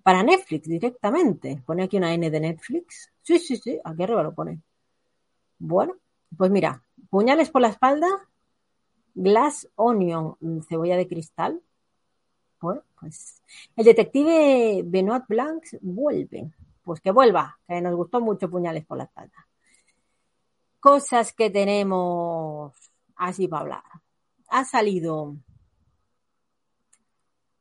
Para 0.03 0.23
Netflix 0.23 0.69
directamente. 0.69 1.63
Pone 1.65 1.85
aquí 1.85 1.97
una 1.97 2.13
N 2.13 2.31
de 2.31 2.41
Netflix. 2.41 3.11
Sí, 3.23 3.39
sí, 3.39 3.57
sí, 3.57 3.81
aquí 3.83 4.03
arriba 4.03 4.23
lo 4.23 4.35
pone. 4.35 4.61
Bueno, 5.59 5.95
pues 6.37 6.51
mira, 6.51 6.83
Puñales 7.09 7.49
por 7.49 7.63
la 7.63 7.69
espalda, 7.69 8.09
Glass 9.15 9.67
Onion, 9.77 10.37
cebolla 10.69 10.99
de 10.99 11.09
cristal. 11.09 11.63
Pues 13.01 13.43
el 13.77 13.85
detective 13.85 14.83
Benoit 14.85 15.25
Blanc 15.29 15.65
vuelve. 15.81 16.51
Pues 16.83 17.01
que 17.01 17.11
vuelva, 17.11 17.59
que 17.67 17.81
nos 17.81 17.95
gustó 17.95 18.21
mucho 18.21 18.49
Puñales 18.49 18.87
por 18.87 18.99
la 18.99 19.05
espalda. 19.05 19.47
Cosas 20.81 21.33
que 21.33 21.51
tenemos 21.51 22.73
así 23.17 23.47
para 23.49 23.63
hablar. 23.63 23.83
Ha 24.49 24.65
salido. 24.65 25.37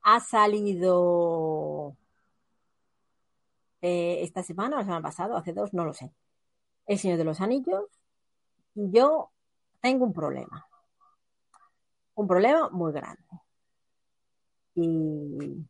Ha 0.04 0.20
salido 0.22 1.98
eh, 3.82 4.20
esta 4.24 4.44
semana, 4.44 4.78
la 4.78 4.84
semana 4.84 5.02
pasada, 5.02 5.38
hace 5.38 5.52
dos, 5.52 5.74
no 5.74 5.84
lo 5.84 5.94
sé. 5.94 6.12
El 6.86 6.98
Señor 6.98 7.18
de 7.18 7.26
los 7.26 7.42
Anillos. 7.42 7.84
Yo 8.76 9.32
tengo 9.82 10.06
un 10.06 10.14
problema 10.14 10.68
un 12.18 12.28
problema 12.28 12.70
muy 12.70 12.92
grande. 12.92 13.24
Y 14.80 15.66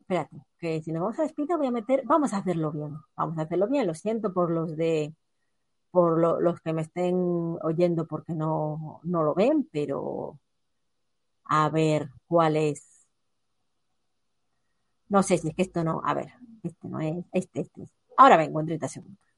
espérate, 0.00 0.36
que 0.58 0.82
si 0.82 0.92
nos 0.92 1.02
vamos 1.02 1.18
a 1.18 1.22
despedir 1.22 1.56
voy 1.56 1.68
a 1.68 1.70
meter, 1.70 2.02
vamos 2.04 2.34
a 2.34 2.38
hacerlo 2.38 2.70
bien, 2.70 2.98
vamos 3.16 3.38
a 3.38 3.42
hacerlo 3.42 3.66
bien, 3.66 3.86
lo 3.86 3.94
siento 3.94 4.34
por 4.34 4.50
los 4.50 4.76
de 4.76 5.14
por 5.90 6.18
los 6.18 6.60
que 6.60 6.72
me 6.74 6.82
estén 6.82 7.16
oyendo 7.62 8.06
porque 8.06 8.34
no, 8.34 9.00
no 9.04 9.22
lo 9.24 9.34
ven, 9.34 9.68
pero 9.72 10.38
a 11.44 11.70
ver 11.70 12.10
cuál 12.28 12.56
es. 12.56 13.06
No 15.08 15.22
sé 15.22 15.38
si 15.38 15.48
es 15.48 15.54
que 15.54 15.62
esto 15.62 15.82
no, 15.82 16.02
a 16.04 16.14
ver, 16.14 16.32
este 16.62 16.88
no 16.88 17.00
es, 17.00 17.24
este, 17.32 17.62
este. 17.62 17.88
Ahora 18.18 18.36
vengo 18.36 18.60
en 18.60 18.66
30 18.66 18.88
segundos. 18.88 19.29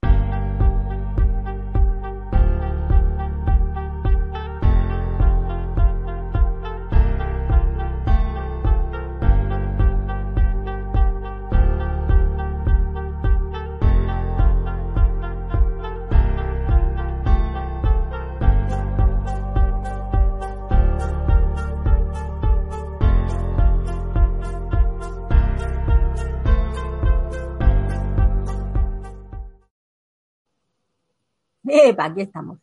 Aquí 32.05 32.23
estamos. 32.23 32.59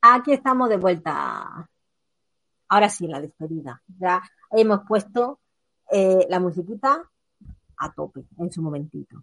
Aquí 0.00 0.32
estamos 0.32 0.70
de 0.70 0.78
vuelta. 0.78 1.68
Ahora 2.68 2.88
sí, 2.88 3.06
la 3.06 3.20
despedida. 3.20 3.82
Ya 3.98 4.22
hemos 4.50 4.80
puesto 4.86 5.40
eh, 5.90 6.26
la 6.30 6.40
musiquita 6.40 7.06
a 7.76 7.92
tope 7.92 8.24
en 8.38 8.50
su 8.50 8.62
momentito. 8.62 9.22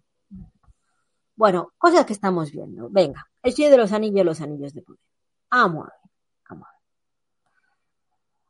Bueno, 1.34 1.72
cosas 1.76 2.06
que 2.06 2.12
estamos 2.12 2.52
viendo. 2.52 2.88
Venga, 2.88 3.28
el 3.42 3.52
Señor 3.52 3.72
de 3.72 3.78
los 3.78 3.92
Anillos, 3.92 4.24
los 4.24 4.40
Anillos 4.40 4.72
de 4.72 4.82
Poder. 4.82 5.00
Vamos 5.50 5.88
a 5.88 5.90
ver. 5.90 6.00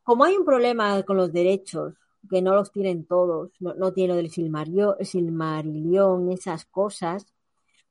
Como 0.03 0.23
hay 0.23 0.37
un 0.37 0.45
problema 0.45 1.01
con 1.03 1.17
los 1.17 1.33
derechos, 1.33 1.95
que 2.29 2.41
no 2.41 2.55
los 2.55 2.71
tienen 2.71 3.05
todos, 3.05 3.51
no, 3.59 3.73
no 3.73 3.91
tiene 3.91 4.13
lo 4.13 4.15
del 4.15 4.31
Silmarillion, 4.31 6.31
esas 6.31 6.63
cosas, 6.65 7.25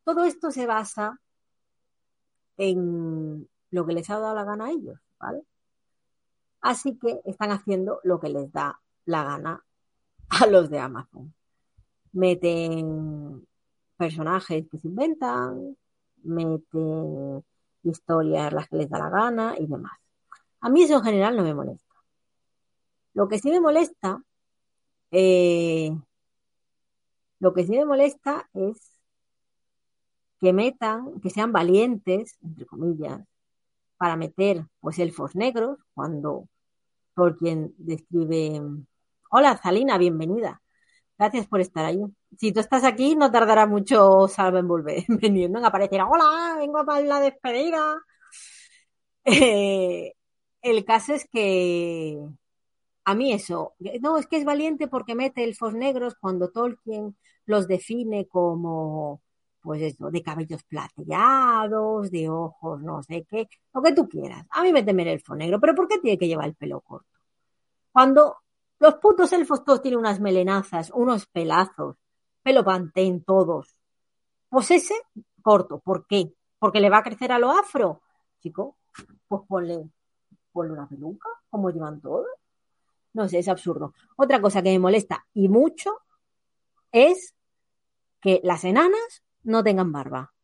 todo 0.02 0.24
esto 0.24 0.50
se 0.50 0.64
basa 0.64 1.20
en 2.56 3.48
lo 3.70 3.86
que 3.86 3.92
les 3.92 4.08
ha 4.10 4.18
dado 4.18 4.34
la 4.34 4.44
gana 4.44 4.66
a 4.66 4.70
ellos, 4.70 4.98
¿vale? 5.18 5.42
Así 6.60 6.98
que 6.98 7.20
están 7.24 7.50
haciendo 7.50 8.00
lo 8.04 8.18
que 8.18 8.28
les 8.28 8.50
da 8.52 8.80
la 9.04 9.22
gana 9.22 9.64
a 10.28 10.46
los 10.46 10.68
de 10.70 10.78
Amazon. 10.80 11.34
Meten 12.12 13.46
personajes 13.96 14.66
que 14.70 14.78
se 14.78 14.88
inventan, 14.88 15.76
meten 16.22 17.44
historias 17.82 18.52
las 18.52 18.68
que 18.68 18.76
les 18.76 18.90
da 18.90 18.98
la 18.98 19.10
gana 19.10 19.54
y 19.58 19.66
demás. 19.66 19.98
A 20.60 20.68
mí 20.68 20.82
eso 20.82 20.96
en 20.96 21.04
general 21.04 21.36
no 21.36 21.42
me 21.42 21.54
molesta. 21.54 21.94
Lo 23.14 23.28
que 23.28 23.38
sí 23.38 23.50
me 23.50 23.60
molesta, 23.60 24.22
eh, 25.10 25.96
lo 27.38 27.54
que 27.54 27.64
sí 27.64 27.72
me 27.72 27.84
molesta 27.84 28.48
es 28.52 28.95
que 30.40 30.52
metan, 30.52 31.20
que 31.20 31.30
sean 31.30 31.52
valientes, 31.52 32.36
entre 32.42 32.66
comillas, 32.66 33.20
para 33.96 34.16
meter 34.16 34.66
pues 34.80 34.98
elfos 34.98 35.34
negros 35.36 35.78
cuando 35.94 36.48
Tolkien 37.14 37.74
describe 37.78 38.60
Hola 39.30 39.58
Zalina, 39.62 39.98
bienvenida. 39.98 40.62
Gracias 41.18 41.46
por 41.46 41.60
estar 41.60 41.84
ahí. 41.84 42.00
Si 42.38 42.52
tú 42.52 42.60
estás 42.60 42.84
aquí, 42.84 43.16
no 43.16 43.30
tardará 43.30 43.66
mucho 43.66 44.28
Salva 44.28 44.60
en 44.60 44.68
volver, 44.68 45.04
en 45.08 45.16
venir, 45.18 45.50
¿no? 45.50 45.58
En 45.58 45.64
aparecer, 45.64 46.00
hola, 46.02 46.56
vengo 46.58 46.84
para 46.84 47.00
la 47.00 47.20
despedida. 47.20 47.96
Eh, 49.24 50.12
el 50.62 50.84
caso 50.84 51.14
es 51.14 51.28
que 51.32 52.18
a 53.04 53.14
mí 53.14 53.32
eso, 53.32 53.74
no, 54.00 54.18
es 54.18 54.26
que 54.26 54.36
es 54.36 54.44
valiente 54.44 54.88
porque 54.88 55.14
mete 55.14 55.44
elfos 55.44 55.74
negros 55.74 56.14
cuando 56.20 56.50
Tolkien 56.50 57.16
los 57.46 57.68
define 57.68 58.26
como, 58.28 59.22
pues 59.66 59.82
eso, 59.82 60.12
de 60.12 60.22
cabellos 60.22 60.62
plateados, 60.62 62.08
de 62.12 62.28
ojos, 62.28 62.80
no 62.82 63.02
sé 63.02 63.26
qué, 63.28 63.48
lo 63.74 63.82
que 63.82 63.92
tú 63.92 64.08
quieras. 64.08 64.46
A 64.50 64.62
mí 64.62 64.72
méteme 64.72 65.02
el 65.02 65.08
elfo 65.08 65.34
negro, 65.34 65.58
pero 65.58 65.74
¿por 65.74 65.88
qué 65.88 65.98
tiene 65.98 66.16
que 66.16 66.28
llevar 66.28 66.46
el 66.46 66.54
pelo 66.54 66.80
corto? 66.82 67.18
Cuando 67.90 68.36
los 68.78 68.94
putos 68.94 69.32
elfos 69.32 69.64
todos 69.64 69.82
tienen 69.82 69.98
unas 69.98 70.20
melenazas, 70.20 70.92
unos 70.94 71.26
pelazos, 71.26 71.96
pelo 72.44 72.64
pantén 72.64 73.24
todos. 73.24 73.74
Pues 74.48 74.70
ese 74.70 74.94
corto, 75.42 75.80
¿por 75.80 76.06
qué? 76.06 76.32
¿Porque 76.60 76.78
le 76.78 76.88
va 76.88 76.98
a 76.98 77.02
crecer 77.02 77.32
a 77.32 77.40
lo 77.40 77.50
afro? 77.50 78.02
Chico, 78.38 78.76
pues 79.26 79.42
ponle, 79.48 79.90
ponle 80.52 80.74
una 80.74 80.88
peluca, 80.88 81.28
como 81.50 81.70
llevan 81.70 82.00
todos. 82.00 82.28
No 83.14 83.28
sé, 83.28 83.40
es 83.40 83.48
absurdo. 83.48 83.94
Otra 84.14 84.40
cosa 84.40 84.62
que 84.62 84.70
me 84.70 84.78
molesta 84.78 85.26
y 85.34 85.48
mucho 85.48 86.02
es 86.92 87.34
que 88.20 88.40
las 88.44 88.62
enanas 88.62 89.25
no 89.46 89.62
tengan 89.64 89.92
barba. 89.92 90.34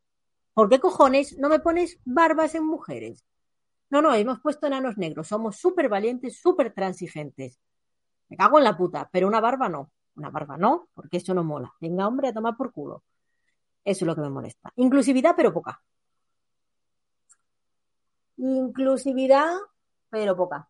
¿Por 0.55 0.69
qué 0.69 0.81
cojones 0.81 1.39
no 1.39 1.49
me 1.49 1.61
pones 1.61 1.99
barbas 2.05 2.55
en 2.55 2.65
mujeres? 2.65 3.27
No, 3.91 4.01
no, 4.01 4.15
hemos 4.15 4.41
puesto 4.41 4.67
enanos 4.67 4.97
negros. 4.97 5.29
Somos 5.29 5.57
súper 5.57 5.89
valientes, 5.89 6.41
súper 6.41 6.73
transigentes. 6.73 7.61
Me 8.29 8.37
cago 8.37 8.59
en 8.59 8.65
la 8.65 8.77
puta, 8.77 9.09
pero 9.13 9.27
una 9.27 9.41
barba 9.41 9.69
no. 9.69 9.91
Una 10.15 10.31
barba 10.31 10.57
no, 10.57 10.89
porque 10.95 11.19
eso 11.19 11.35
no 11.35 11.45
mola. 11.45 11.73
Venga, 11.81 12.07
hombre, 12.07 12.29
a 12.29 12.33
tomar 12.33 12.57
por 12.57 12.73
culo. 12.73 13.03
Eso 13.85 14.05
es 14.05 14.07
lo 14.07 14.15
que 14.15 14.21
me 14.23 14.31
molesta. 14.31 14.73
Inclusividad, 14.77 15.35
pero 15.37 15.53
poca. 15.53 15.83
Inclusividad, 18.37 19.57
pero 20.11 20.37
poca. 20.37 20.69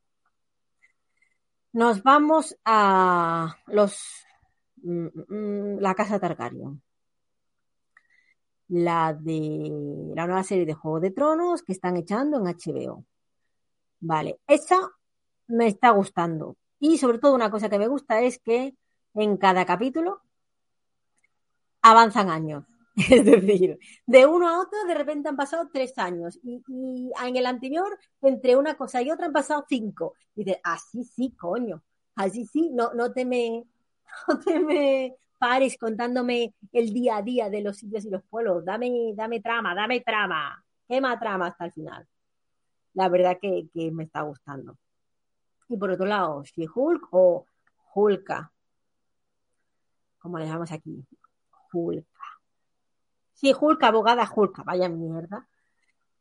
Nos 1.73 2.03
vamos 2.03 2.57
a 2.65 3.57
los 3.67 4.27
mm, 4.83 5.07
mm, 5.29 5.79
la 5.81 5.95
casa 5.95 6.19
Targaryen. 6.19 6.83
La 8.73 9.13
de 9.13 10.13
la 10.17 10.27
nueva 10.27 10.43
serie 10.43 10.65
de 10.65 10.73
Juego 10.73 10.99
de 10.99 11.11
Tronos 11.11 11.63
que 11.63 11.73
están 11.73 11.99
echando 11.99 12.39
en 12.39 12.47
HBO. 12.47 13.05
Vale, 14.01 14.41
esa 14.47 14.91
me 15.49 15.67
está 15.67 15.91
gustando. 15.91 16.57
Y 16.81 16.97
sobre 16.97 17.19
todo 17.19 17.35
una 17.35 17.51
cosa 17.51 17.69
que 17.69 17.79
me 17.79 17.87
gusta 17.87 18.23
es 18.23 18.39
que 18.39 18.75
en 19.13 19.37
cada 19.37 19.67
capítulo 19.67 20.23
avanzan 21.83 22.31
años. 22.31 22.65
Es 23.11 23.25
decir, 23.25 23.79
de 24.07 24.27
uno 24.27 24.49
a 24.49 24.61
otro 24.61 24.79
de 24.87 24.95
repente 24.95 25.29
han 25.29 25.37
pasado 25.37 25.69
tres 25.71 25.97
años 25.99 26.39
y, 26.43 26.63
y 26.69 27.11
en 27.27 27.37
el 27.37 27.47
anterior 27.47 27.99
entre 28.23 28.57
una 28.57 28.75
cosa 28.77 29.03
y 29.03 29.11
otra 29.11 29.27
han 29.27 29.33
pasado 29.33 29.67
cinco. 29.69 30.15
Y 30.35 30.45
dices, 30.45 30.61
así 30.65 31.05
sí, 31.05 31.35
coño, 31.39 31.83
así 32.15 32.47
sí, 32.47 32.71
no, 32.71 32.95
no 32.95 33.09
no 34.29 34.39
te 34.41 34.61
me 34.61 35.17
pares 35.43 35.77
contándome 35.77 36.55
el 36.73 36.93
día 36.93 37.17
a 37.17 37.23
día 37.23 37.51
de 37.51 37.63
los 37.63 37.79
sitios 37.79 38.05
y 38.05 38.11
los 38.11 38.23
pueblos. 38.23 38.65
Dame, 38.65 39.13
dame 39.17 39.41
trama, 39.41 39.75
dame 39.75 40.01
trama. 40.01 40.65
Quema 40.87 41.19
trama 41.19 41.49
hasta 41.49 41.65
el 41.65 41.73
final. 41.73 42.07
La 42.95 43.09
verdad 43.09 43.39
que, 43.43 43.69
me 43.91 44.05
está 44.05 44.21
gustando. 44.21 44.79
Y 45.69 45.77
por 45.77 45.91
otro 45.91 46.07
lado, 46.07 46.45
She-Hulk 46.45 47.09
o 47.11 47.45
Hulka. 47.93 48.53
¿Cómo 50.21 50.39
le 50.39 50.47
llamamos 50.47 50.71
aquí? 50.71 51.05
Hulka. 51.73 52.23
Sí, 53.33 53.53
Hulk, 53.61 53.83
abogada 53.83 54.31
Hulk, 54.33 54.65
vaya 54.65 54.89
mierda 54.89 55.49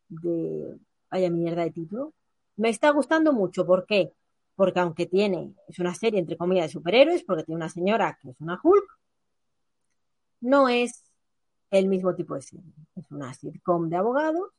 de 0.09 0.79
vaya 1.11 1.29
mierda 1.29 1.61
de 1.61 1.69
título. 1.69 2.15
Me 2.55 2.69
está 2.69 2.89
gustando 2.89 3.33
mucho, 3.33 3.67
¿por 3.67 3.85
qué? 3.85 4.13
Porque 4.55 4.79
aunque 4.79 5.05
tiene, 5.05 5.53
es 5.67 5.77
una 5.77 5.93
serie 5.93 6.19
entre 6.19 6.37
comillas 6.37 6.65
de 6.65 6.71
superhéroes, 6.71 7.23
porque 7.23 7.43
tiene 7.43 7.57
una 7.57 7.69
señora 7.69 8.17
que 8.19 8.31
es 8.31 8.41
una 8.41 8.59
Hulk, 8.63 9.00
no 10.41 10.67
es 10.67 11.03
el 11.71 11.87
mismo 11.87 12.13
tipo 12.15 12.35
de 12.35 12.41
serie. 12.41 12.73
Es 12.95 13.09
una 13.11 13.33
sitcom 13.33 13.89
de 13.89 13.97
abogados 13.97 14.49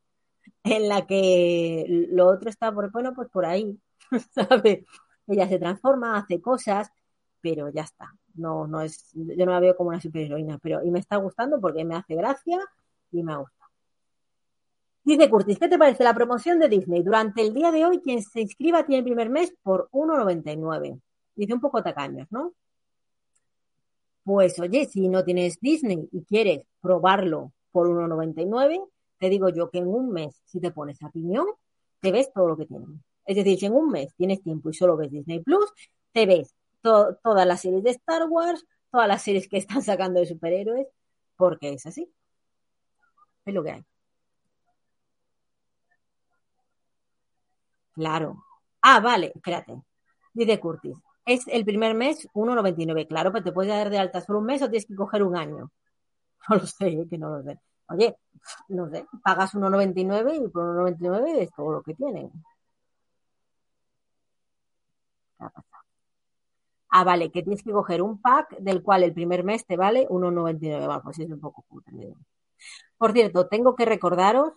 en 0.65 0.89
la 0.89 1.07
que 1.07 2.07
lo 2.11 2.29
otro 2.29 2.49
está 2.49 2.73
por, 2.73 2.91
bueno, 2.91 3.13
pues 3.15 3.29
por 3.29 3.45
ahí. 3.45 3.79
Ella 5.27 5.49
se 5.49 5.59
transforma, 5.59 6.17
hace 6.17 6.41
cosas, 6.41 6.91
pero 7.41 7.69
ya 7.69 7.83
está. 7.83 8.15
No, 8.35 8.67
no 8.67 8.81
es, 8.81 9.11
yo 9.13 9.47
no 9.47 9.53
la 9.53 9.61
veo 9.61 9.77
como 9.77 9.91
una 9.91 10.01
superheroína, 10.01 10.59
pero 10.59 10.83
y 10.83 10.91
me 10.91 10.99
está 10.99 11.17
gustando 11.17 11.61
porque 11.61 11.85
me 11.85 11.97
hace 11.97 12.15
gracia 12.15 12.59
y 13.11 13.23
me 13.23 13.37
gusta. 13.37 13.63
Dice 15.05 15.29
Curtis, 15.29 15.59
¿qué 15.59 15.69
te 15.69 15.79
parece 15.79 16.05
la 16.05 16.15
promoción 16.15 16.61
de 16.61 16.69
Disney? 16.69 17.03
Durante 17.03 17.43
el 17.43 17.53
día 17.53 17.73
de 17.73 17.85
hoy, 17.85 18.01
quien 18.01 18.23
se 18.23 18.41
inscriba 18.41 18.87
tiene 18.87 18.99
el 18.99 19.05
primer 19.05 19.31
mes 19.31 19.53
por 19.63 19.89
1,99. 19.91 21.01
Dice 21.35 21.55
un 21.55 21.61
poco 21.61 21.83
tacaños, 21.83 22.29
¿no? 22.31 22.53
Pues 24.25 24.59
oye, 24.61 24.87
si 24.87 25.09
no 25.09 25.25
tienes 25.25 25.59
Disney 25.61 26.09
y 26.13 26.25
quieres 26.25 26.63
probarlo 26.81 27.53
por 27.73 27.89
1,99, 27.89 28.81
te 29.19 29.29
digo 29.29 29.49
yo 29.49 29.71
que 29.71 29.79
en 29.79 29.89
un 29.89 30.11
mes, 30.11 30.41
si 30.47 30.61
te 30.61 30.71
pones 30.71 31.03
a 31.03 31.11
piñón, 31.11 31.47
te 32.01 32.13
ves 32.13 32.33
todo 32.33 32.49
lo 32.49 32.57
que 32.57 32.67
tienen. 32.67 33.03
Es 33.25 33.37
decir, 33.37 33.59
si 33.59 33.67
en 33.67 33.75
un 33.75 33.91
mes 33.91 34.15
tienes 34.17 34.43
tiempo 34.43 34.71
y 34.71 34.75
solo 34.75 34.97
ves 34.97 35.11
Disney 35.11 35.41
Plus, 35.41 35.73
te 36.13 36.27
ves 36.27 36.55
to 36.83 37.17
todas 37.23 37.47
las 37.47 37.61
series 37.61 37.83
de 37.85 37.91
Star 37.91 38.29
Wars, 38.29 38.65
todas 38.91 39.09
las 39.09 39.23
series 39.23 39.49
que 39.49 39.59
están 39.59 39.83
sacando 39.83 40.21
de 40.21 40.27
superhéroes, 40.27 40.87
porque 41.37 41.71
es 41.73 41.87
así. 41.87 42.09
Es 43.45 43.55
lo 43.55 43.63
que 43.63 43.71
hay. 43.73 43.85
Claro. 47.95 48.45
Ah, 48.83 49.01
vale, 49.01 49.33
espérate. 49.35 49.83
Dice 50.35 50.61
Curtis. 50.61 50.97
Es 51.25 51.47
el 51.49 51.65
primer 51.65 51.95
mes 51.95 52.29
1,99. 52.35 53.07
Claro, 53.09 53.33
pero 53.33 53.45
te 53.45 53.53
puedes 53.53 53.71
dar 53.73 53.91
de 53.91 53.99
alta 53.99 54.21
solo 54.21 54.41
un 54.41 54.47
mes 54.47 54.63
o 54.63 54.69
tienes 54.71 54.87
que 54.87 54.95
coger 54.97 55.23
un 55.23 55.37
año. 55.37 55.71
No 56.49 56.57
lo 56.57 56.67
sé, 56.67 57.07
que 57.09 57.19
no 57.19 57.31
lo 57.31 57.43
sé. 57.45 57.59
Oye, 57.89 58.17
no 58.69 58.91
sé, 58.91 59.07
pagas 59.23 59.55
1,99 59.55 60.45
y 60.45 60.49
por 60.49 60.65
1,99 60.77 61.39
es 61.39 61.53
todo 61.53 61.73
lo 61.73 61.83
que 61.83 61.95
tienen. 61.95 62.33
¿Qué 65.39 65.45
ha 65.45 65.51
pasado? 65.51 65.83
Ah, 66.91 67.05
vale, 67.05 67.31
que 67.31 67.43
tienes 67.43 67.63
que 67.63 67.73
coger 67.73 68.03
un 68.03 68.21
pack 68.21 68.59
del 68.59 68.83
cual 68.83 69.03
el 69.03 69.15
primer 69.15 69.45
mes 69.45 69.65
te 69.67 69.77
vale 69.77 70.07
1,99. 70.09 70.87
Bueno, 70.87 71.03
pues 71.03 71.19
es 71.19 71.31
un 71.31 71.41
poco 71.41 71.63
putre. 71.69 72.15
Por 72.99 73.13
cierto, 73.13 73.49
tengo 73.49 73.75
que 73.75 73.85
recordaros 73.85 74.53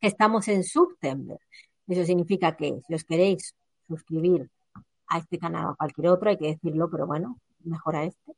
que 0.00 0.08
estamos 0.08 0.48
en 0.48 0.64
September. 0.64 1.38
Eso 1.86 2.04
significa 2.04 2.56
que 2.56 2.80
si 2.86 2.94
os 2.94 3.04
queréis 3.04 3.54
suscribir 3.86 4.50
a 5.08 5.18
este 5.18 5.38
canal 5.38 5.66
o 5.66 5.70
a 5.70 5.76
cualquier 5.76 6.08
otro, 6.08 6.30
hay 6.30 6.38
que 6.38 6.48
decirlo, 6.48 6.90
pero 6.90 7.06
bueno, 7.06 7.38
mejor 7.64 7.96
a 7.96 8.04
este. 8.04 8.32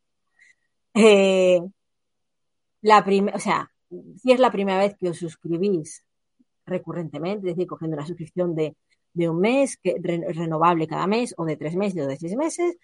Eh, 0.93 1.61
la 2.81 3.05
o 3.33 3.39
sea, 3.39 3.71
si 3.89 4.31
es 4.31 4.39
la 4.39 4.51
primera 4.51 4.79
vez 4.79 4.95
que 4.97 5.09
os 5.09 5.17
suscribís 5.17 6.03
recurrentemente, 6.65 7.49
es 7.49 7.55
decir, 7.55 7.67
cogiendo 7.67 7.97
una 7.97 8.05
suscripción 8.05 8.55
de, 8.55 8.75
de 9.13 9.29
un 9.29 9.39
mes, 9.39 9.77
que, 9.77 9.95
renovable 10.01 10.87
cada 10.87 11.07
mes, 11.07 11.33
o 11.37 11.45
de 11.45 11.57
tres 11.57 11.75
meses 11.75 12.03
o 12.03 12.07
de 12.07 12.17
seis 12.17 12.35
meses, 12.35 12.77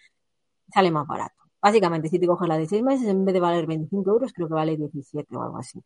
sale 0.73 0.91
más 0.91 1.07
barato. 1.07 1.35
Básicamente, 1.61 2.09
si 2.09 2.19
te 2.19 2.27
coges 2.27 2.47
la 2.47 2.57
de 2.57 2.67
seis 2.67 2.83
meses, 2.83 3.07
en 3.07 3.25
vez 3.25 3.33
de 3.33 3.39
valer 3.39 3.65
25 3.65 4.09
euros, 4.11 4.33
creo 4.33 4.47
que 4.47 4.53
vale 4.53 4.77
17 4.77 5.35
o 5.35 5.41
algo 5.41 5.57
así. 5.57 5.79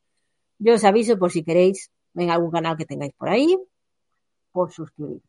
Yo 0.60 0.76
os 0.76 0.84
aviso 0.84 1.18
por 1.18 1.32
si 1.32 1.44
queréis 1.44 1.92
en 2.16 2.30
algún 2.30 2.52
canal 2.52 2.78
que 2.78 2.86
tengáis 2.86 3.14
por 3.14 3.30
ahí, 3.30 3.58
por 4.52 4.72
suscribiros. 4.72 5.24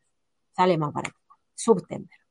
Sale 0.54 0.76
más 0.76 0.92
barato. 0.92 1.16
September. 1.54 2.21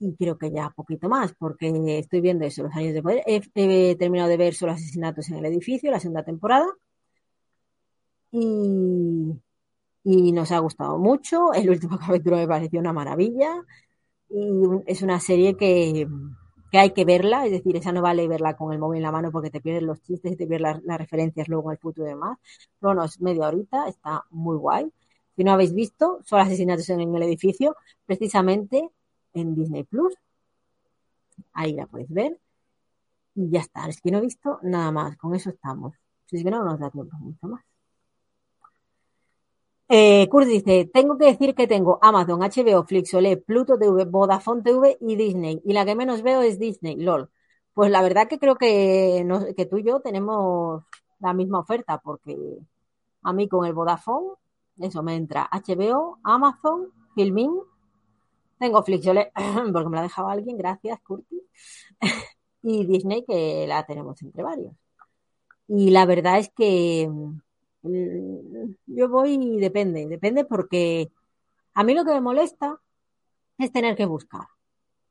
Y 0.00 0.14
creo 0.16 0.38
que 0.38 0.50
ya 0.50 0.70
poquito 0.70 1.08
más, 1.08 1.34
porque 1.34 1.98
estoy 1.98 2.20
viendo 2.20 2.44
eso, 2.46 2.62
los 2.64 2.74
años 2.74 2.94
de 2.94 3.02
poder. 3.02 3.22
He, 3.26 3.96
terminado 3.96 4.28
de 4.30 4.36
ver 4.38 4.54
solo 4.54 4.72
asesinatos 4.72 5.28
en 5.28 5.36
el 5.36 5.44
edificio, 5.46 5.90
la 5.90 6.00
segunda 6.00 6.24
temporada. 6.24 6.66
Y, 8.32 9.32
y 10.04 10.32
nos 10.32 10.52
ha 10.52 10.58
gustado 10.58 10.98
mucho. 10.98 11.52
El 11.52 11.70
último 11.70 11.98
capítulo 12.06 12.36
me 12.36 12.48
pareció 12.48 12.80
una 12.80 12.92
maravilla. 12.92 13.62
Y 14.30 14.62
es 14.86 15.02
una 15.02 15.20
serie 15.20 15.56
que, 15.56 16.06
que 16.70 16.78
hay 16.78 16.92
que 16.92 17.04
verla, 17.04 17.46
es 17.46 17.52
decir, 17.52 17.76
esa 17.76 17.92
no 17.92 18.00
vale 18.02 18.28
verla 18.28 18.56
con 18.56 18.72
el 18.72 18.78
móvil 18.78 18.98
en 18.98 19.02
la 19.02 19.12
mano 19.12 19.32
porque 19.32 19.50
te 19.50 19.60
pierdes 19.60 19.82
los 19.82 20.00
chistes 20.02 20.32
y 20.32 20.36
te 20.36 20.46
pierdes 20.46 20.78
las, 20.84 20.98
referencias 20.98 21.48
luego 21.48 21.70
en 21.70 21.72
el 21.72 21.78
futuro 21.78 22.06
y 22.06 22.10
demás. 22.10 22.38
No, 22.80 22.94
no, 22.94 23.04
es 23.04 23.20
media 23.20 23.48
horita, 23.48 23.88
está 23.88 24.24
muy 24.30 24.56
guay. 24.56 24.92
Si 25.36 25.44
no 25.44 25.52
habéis 25.52 25.74
visto, 25.74 26.20
son 26.24 26.40
asesinatos 26.40 26.88
en 26.90 27.00
el 27.00 27.22
edificio, 27.22 27.76
precisamente 28.06 28.90
en 29.34 29.54
Disney 29.54 29.84
Plus. 29.84 30.14
Ahí 31.52 31.72
la 31.74 31.86
podéis 31.86 32.10
ver. 32.10 32.38
Y 33.34 33.50
ya 33.50 33.60
está. 33.60 33.88
Es 33.88 34.00
que 34.00 34.10
no 34.10 34.18
he 34.18 34.22
visto 34.22 34.58
nada 34.62 34.90
más. 34.90 35.16
Con 35.16 35.34
eso 35.34 35.50
estamos. 35.50 35.94
Si 36.26 36.36
es 36.36 36.44
que 36.44 36.50
no 36.50 36.64
nos 36.64 36.78
da 36.78 36.90
tiempo 36.90 37.16
mucho 37.18 37.46
más. 37.48 37.64
Eh, 39.92 40.28
dice, 40.46 40.88
tengo 40.92 41.18
que 41.18 41.24
decir 41.26 41.52
que 41.56 41.66
tengo 41.66 41.98
Amazon, 42.00 42.40
HBO, 42.40 42.84
Flixolé, 42.84 43.36
Pluto 43.38 43.76
TV, 43.76 44.04
Vodafone 44.04 44.62
TV 44.62 44.96
y 45.00 45.16
Disney. 45.16 45.60
Y 45.64 45.72
la 45.72 45.84
que 45.84 45.96
menos 45.96 46.22
veo 46.22 46.42
es 46.42 46.60
Disney, 46.60 46.96
LOL. 46.96 47.28
Pues 47.74 47.90
la 47.90 48.00
verdad 48.02 48.28
que 48.28 48.38
creo 48.38 48.54
que, 48.56 49.26
que 49.56 49.66
tú 49.66 49.78
y 49.78 49.84
yo 49.84 50.00
tenemos 50.00 50.84
la 51.18 51.32
misma 51.34 51.58
oferta, 51.60 51.98
porque 51.98 52.36
a 53.22 53.32
mí 53.32 53.48
con 53.48 53.66
el 53.66 53.72
Vodafone, 53.72 54.28
eso 54.78 55.02
me 55.02 55.16
entra 55.16 55.48
HBO, 55.50 56.18
Amazon, 56.22 56.92
Filmin, 57.16 57.50
tengo 58.60 58.84
Flixolé, 58.84 59.32
porque 59.72 59.88
me 59.88 59.96
la 59.96 60.00
ha 60.00 60.04
dejado 60.04 60.28
alguien, 60.28 60.56
gracias, 60.56 61.00
Curtis, 61.00 61.42
y 62.62 62.86
Disney, 62.86 63.24
que 63.26 63.66
la 63.66 63.84
tenemos 63.86 64.22
entre 64.22 64.44
varios. 64.44 64.74
Y 65.66 65.90
la 65.90 66.06
verdad 66.06 66.38
es 66.38 66.50
que 66.54 67.08
Mm, 67.82 68.74
yo 68.86 69.08
voy 69.08 69.34
y 69.34 69.58
depende, 69.60 70.06
depende 70.06 70.44
porque 70.44 71.10
a 71.74 71.84
mí 71.84 71.94
lo 71.94 72.04
que 72.04 72.12
me 72.12 72.20
molesta 72.20 72.80
es 73.58 73.72
tener 73.72 73.96
que 73.96 74.06
buscar. 74.06 74.46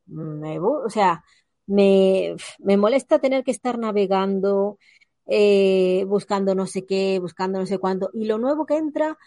o 0.08 0.90
sea, 0.90 1.24
me, 1.68 2.36
me, 2.60 2.78
molesta 2.78 3.20
tener 3.20 3.44
que 3.44 3.52
estar 3.52 3.78
navegando, 3.78 4.80
eh, 5.28 6.06
buscando 6.08 6.56
no 6.56 6.66
sé 6.68 6.86
qué, 6.86 7.20
buscando 7.20 7.60
no 7.60 7.66
sé 7.66 7.78
cuánto. 7.80 8.10
Y 8.14 8.26
lo 8.26 8.38
nuevo 8.40 8.66
que 8.66 8.78
entra 8.78 9.18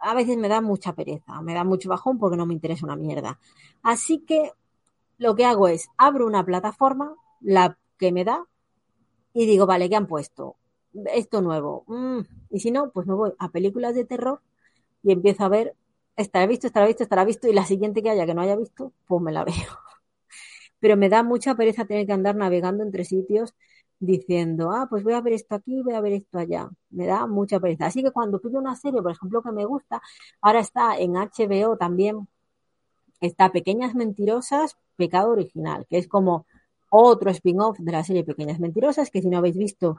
a 0.00 0.14
veces 0.14 0.36
me 0.36 0.48
da 0.48 0.60
mucha 0.60 0.94
pereza, 0.94 1.40
me 1.42 1.54
da 1.54 1.64
mucho 1.64 1.88
bajón 1.88 2.18
porque 2.18 2.36
no 2.36 2.46
me 2.46 2.54
interesa 2.54 2.86
una 2.86 2.96
mierda. 2.96 3.38
Así 3.82 4.20
que 4.20 4.52
lo 5.18 5.34
que 5.34 5.44
hago 5.44 5.68
es 5.68 5.88
abro 5.96 6.26
una 6.26 6.44
plataforma, 6.44 7.14
la 7.40 7.78
que 7.98 8.12
me 8.12 8.24
da, 8.24 8.46
y 9.34 9.46
digo, 9.46 9.66
vale, 9.66 9.88
¿qué 9.88 9.96
han 9.96 10.06
puesto? 10.06 10.56
esto 11.12 11.42
nuevo. 11.42 11.84
Mm, 11.86 12.20
y 12.50 12.60
si 12.60 12.70
no, 12.70 12.90
pues 12.90 13.06
me 13.06 13.14
voy 13.14 13.32
a 13.38 13.50
películas 13.50 13.94
de 13.94 14.04
terror 14.04 14.40
y 15.02 15.12
empiezo 15.12 15.44
a 15.44 15.48
ver, 15.48 15.74
estará 16.16 16.46
visto, 16.46 16.66
estará 16.66 16.86
visto, 16.86 17.02
estará 17.02 17.24
visto, 17.24 17.48
y 17.48 17.52
la 17.52 17.66
siguiente 17.66 18.02
que 18.02 18.10
haya 18.10 18.26
que 18.26 18.34
no 18.34 18.42
haya 18.42 18.56
visto, 18.56 18.92
pues 19.06 19.22
me 19.22 19.32
la 19.32 19.44
veo. 19.44 19.54
Pero 20.80 20.96
me 20.96 21.08
da 21.08 21.22
mucha 21.22 21.54
pereza 21.54 21.86
tener 21.86 22.06
que 22.06 22.12
andar 22.12 22.36
navegando 22.36 22.84
entre 22.84 23.04
sitios 23.04 23.54
diciendo, 23.98 24.70
ah, 24.72 24.86
pues 24.88 25.02
voy 25.04 25.14
a 25.14 25.20
ver 25.20 25.34
esto 25.34 25.54
aquí, 25.54 25.82
voy 25.82 25.94
a 25.94 26.00
ver 26.00 26.14
esto 26.14 26.38
allá. 26.38 26.68
Me 26.90 27.06
da 27.06 27.26
mucha 27.26 27.60
pereza. 27.60 27.86
Así 27.86 28.02
que 28.02 28.10
cuando 28.10 28.40
pido 28.40 28.58
una 28.60 28.76
serie, 28.76 29.02
por 29.02 29.12
ejemplo, 29.12 29.42
que 29.42 29.52
me 29.52 29.64
gusta, 29.64 30.02
ahora 30.40 30.60
está 30.60 30.98
en 30.98 31.16
HBO 31.16 31.76
también, 31.76 32.28
está 33.20 33.50
Pequeñas 33.52 33.94
Mentirosas, 33.94 34.76
Pecado 34.96 35.30
Original, 35.30 35.86
que 35.88 35.98
es 35.98 36.08
como 36.08 36.46
otro 36.90 37.30
spin-off 37.30 37.78
de 37.78 37.92
la 37.92 38.04
serie 38.04 38.24
Pequeñas 38.24 38.60
Mentirosas, 38.60 39.10
que 39.10 39.22
si 39.22 39.28
no 39.28 39.38
habéis 39.38 39.56
visto, 39.56 39.96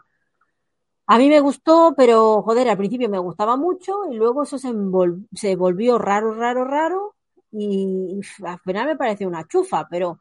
a 1.07 1.17
mí 1.17 1.29
me 1.29 1.39
gustó, 1.39 1.93
pero 1.95 2.41
joder, 2.43 2.69
al 2.69 2.77
principio 2.77 3.09
me 3.09 3.17
gustaba 3.19 3.55
mucho 3.55 4.11
y 4.11 4.15
luego 4.15 4.43
eso 4.43 4.57
se, 4.57 5.55
volvió 5.55 5.97
raro, 5.97 6.33
raro, 6.33 6.65
raro 6.65 7.15
y, 7.51 8.19
al 8.43 8.59
final 8.59 8.87
me 8.87 8.97
pareció 8.97 9.27
una 9.27 9.47
chufa, 9.47 9.87
pero 9.89 10.19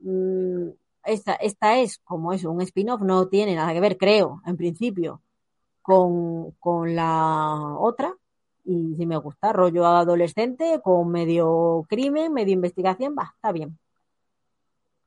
mmm, 0.00 0.68
esta, 1.06 1.34
esta 1.34 1.78
es 1.78 1.98
como 1.98 2.32
eso, 2.32 2.50
un 2.50 2.62
spin-off, 2.62 3.00
no 3.02 3.28
tiene 3.28 3.54
nada 3.54 3.72
que 3.72 3.80
ver, 3.80 3.96
creo, 3.96 4.42
en 4.46 4.56
principio, 4.56 5.22
con, 5.82 6.52
con 6.52 6.94
la 6.96 7.76
otra. 7.78 8.14
Y 8.64 8.94
si 8.96 9.06
me 9.06 9.16
gusta, 9.18 9.52
rollo 9.52 9.86
adolescente, 9.86 10.80
con 10.82 11.10
medio 11.10 11.86
crimen, 11.88 12.32
medio 12.32 12.54
investigación, 12.54 13.14
va, 13.18 13.32
está 13.36 13.52
bien. 13.52 13.78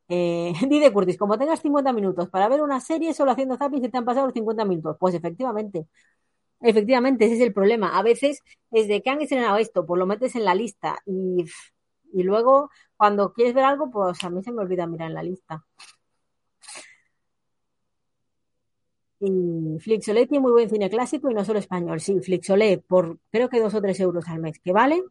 Eh, 0.10 0.54
dice 0.70 0.92
Curtis, 0.92 1.18
como 1.18 1.38
tengas 1.38 1.62
50 1.62 1.94
minutos 1.94 2.30
para 2.30 2.50
ver 2.50 2.62
una 2.62 2.80
serie 2.82 3.14
solo 3.14 3.32
haciendo 3.32 3.58
zapping 3.58 3.82
se 3.82 3.90
te 3.90 3.98
han 3.98 4.06
pasado 4.06 4.26
los 4.26 4.34
50 4.34 4.66
minutos. 4.66 4.98
Pues 5.00 5.14
efectivamente, 5.16 5.88
efectivamente, 6.62 7.26
ese 7.26 7.36
es 7.36 7.42
el 7.42 7.54
problema. 7.54 7.98
A 7.98 8.04
veces, 8.04 8.44
desde 8.72 9.02
que 9.02 9.10
han 9.10 9.22
estrenado 9.22 9.58
esto, 9.58 9.86
pues 9.86 10.00
lo 10.00 10.06
metes 10.08 10.36
en 10.36 10.46
la 10.46 10.56
lista 10.56 11.00
y, 11.06 11.46
y 12.14 12.24
luego 12.24 12.70
cuando 12.98 13.34
quieres 13.34 13.54
ver 13.54 13.66
algo, 13.66 13.90
pues 13.90 14.24
a 14.24 14.30
mí 14.30 14.44
se 14.44 14.52
me 14.52 14.62
olvida 14.62 14.88
mirar 14.88 15.10
en 15.10 15.16
la 15.16 15.24
lista. 15.24 15.66
Y 19.22 19.78
Flixolé 19.80 20.28
tiene 20.28 20.42
muy 20.42 20.52
buen 20.54 20.70
cine 20.70 20.90
clásico 20.90 21.30
y 21.30 21.34
no 21.34 21.44
solo 21.44 21.60
español. 21.60 22.00
Sí, 22.00 22.20
Flixolé, 22.22 22.78
por 22.78 23.20
creo 23.32 23.50
que 23.50 23.60
dos 23.60 23.74
o 23.74 23.82
tres 23.82 24.00
euros 24.00 24.28
al 24.30 24.40
mes, 24.40 24.60
que 24.60 24.72
vale, 24.72 25.04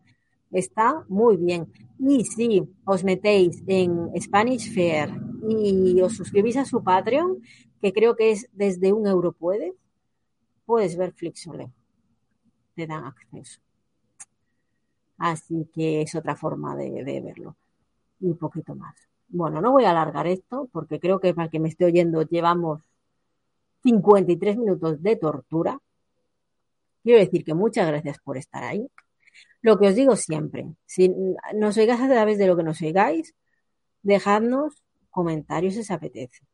está 0.51 1.05
muy 1.09 1.37
bien. 1.37 1.71
Y 1.99 2.25
si 2.25 2.63
os 2.85 3.05
metéis 3.05 3.63
en 3.67 4.11
Spanish 4.21 4.73
Fair 4.73 5.11
y 5.49 6.01
os 6.01 6.17
suscribís 6.17 6.57
a 6.57 6.65
su 6.65 6.83
Patreon, 6.83 7.43
que 7.81 7.93
creo 7.93 8.17
que 8.17 8.31
es 8.31 8.49
desde 8.53 8.93
un 8.93 9.07
euro 9.07 9.33
puedes, 9.33 9.75
puedes 10.65 10.97
ver 10.97 11.13
Flixolé. 11.13 11.71
Te 12.75 12.87
dan 12.87 13.05
acceso. 13.05 13.61
Así 15.19 15.69
que 15.75 16.03
es 16.03 16.15
otra 16.15 16.37
forma 16.37 16.77
de, 16.77 17.03
verlo. 17.21 17.57
Y 18.21 18.27
un 18.27 18.39
poquito 18.39 18.75
más. 18.75 18.95
Bueno, 19.29 19.61
no 19.61 19.73
voy 19.73 19.85
a 19.85 19.91
alargar 19.91 20.27
esto 20.27 20.69
porque 20.73 21.01
creo 21.01 21.21
que 21.21 21.35
para 21.35 21.49
que 21.49 21.61
me 21.61 21.69
esté 21.69 21.85
oyendo 21.85 22.23
llevamos 22.23 22.83
53 23.83 24.57
minutos 24.57 25.03
de 25.03 25.17
tortura. 25.17 25.81
Quiero 27.03 27.19
decir 27.21 27.45
que 27.45 27.55
muchas 27.55 27.87
gracias 27.89 28.19
por 28.21 28.37
estar 28.37 28.65
ahí. 28.65 28.89
Lo 29.61 29.79
que 29.79 29.89
os 29.89 29.95
digo 29.95 30.17
siempre, 30.17 30.67
si 30.87 31.13
nos 31.55 31.77
oigáis 31.77 32.01
a 32.01 32.09
través 32.09 32.39
de 32.39 32.47
lo 32.47 32.57
que 32.57 32.63
nos 32.63 32.81
oigáis, 32.81 33.35
dejadnos 34.03 34.83
comentarios 35.11 35.75
si 35.75 35.81
os 35.81 35.91
apetece. 35.91 36.47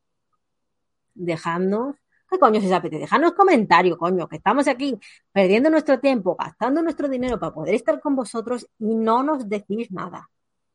Dejadnos, 1.15 1.97
¿qué 2.35 2.41
coño 2.41 2.61
si 2.61 2.73
apetece? 2.73 3.03
Dejadnos 3.03 3.33
comentarios, 3.33 3.97
coño, 3.97 4.29
que 4.29 4.37
estamos 4.37 4.67
aquí 4.67 4.99
perdiendo 5.33 5.71
nuestro 5.71 6.01
tiempo, 6.01 6.35
gastando 6.37 6.83
nuestro 6.83 7.09
dinero 7.09 7.39
para 7.39 7.55
poder 7.55 7.75
estar 7.75 8.01
con 8.01 8.17
vosotros 8.17 8.67
y 8.79 8.95
no 8.95 9.23
nos 9.23 9.49
decís 9.49 9.91
nada. 9.93 10.29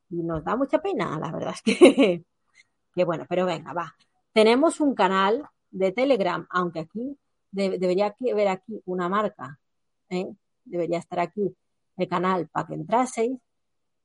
Y 0.10 0.24
nos 0.24 0.44
da 0.44 0.56
mucha 0.56 0.82
pena, 0.82 1.20
la 1.20 1.32
verdad 1.32 1.54
es 1.54 1.62
que, 1.62 2.24
que 2.96 3.04
bueno, 3.04 3.26
pero 3.28 3.46
venga, 3.46 3.74
va. 3.74 3.94
Tenemos 4.32 4.80
un 4.80 4.96
canal 4.96 5.48
de 5.70 5.92
Telegram, 5.92 6.48
aunque 6.50 6.80
aquí 6.80 7.18
debería 7.52 8.16
haber 8.32 8.48
aquí 8.48 8.82
una 8.86 9.10
marca, 9.10 9.60
¿eh? 10.10 10.32
debería 10.64 11.00
estar 11.00 11.20
aquí 11.20 11.54
el 11.98 12.08
canal 12.08 12.48
para 12.48 12.68
que 12.68 12.74
entraseis, 12.76 13.38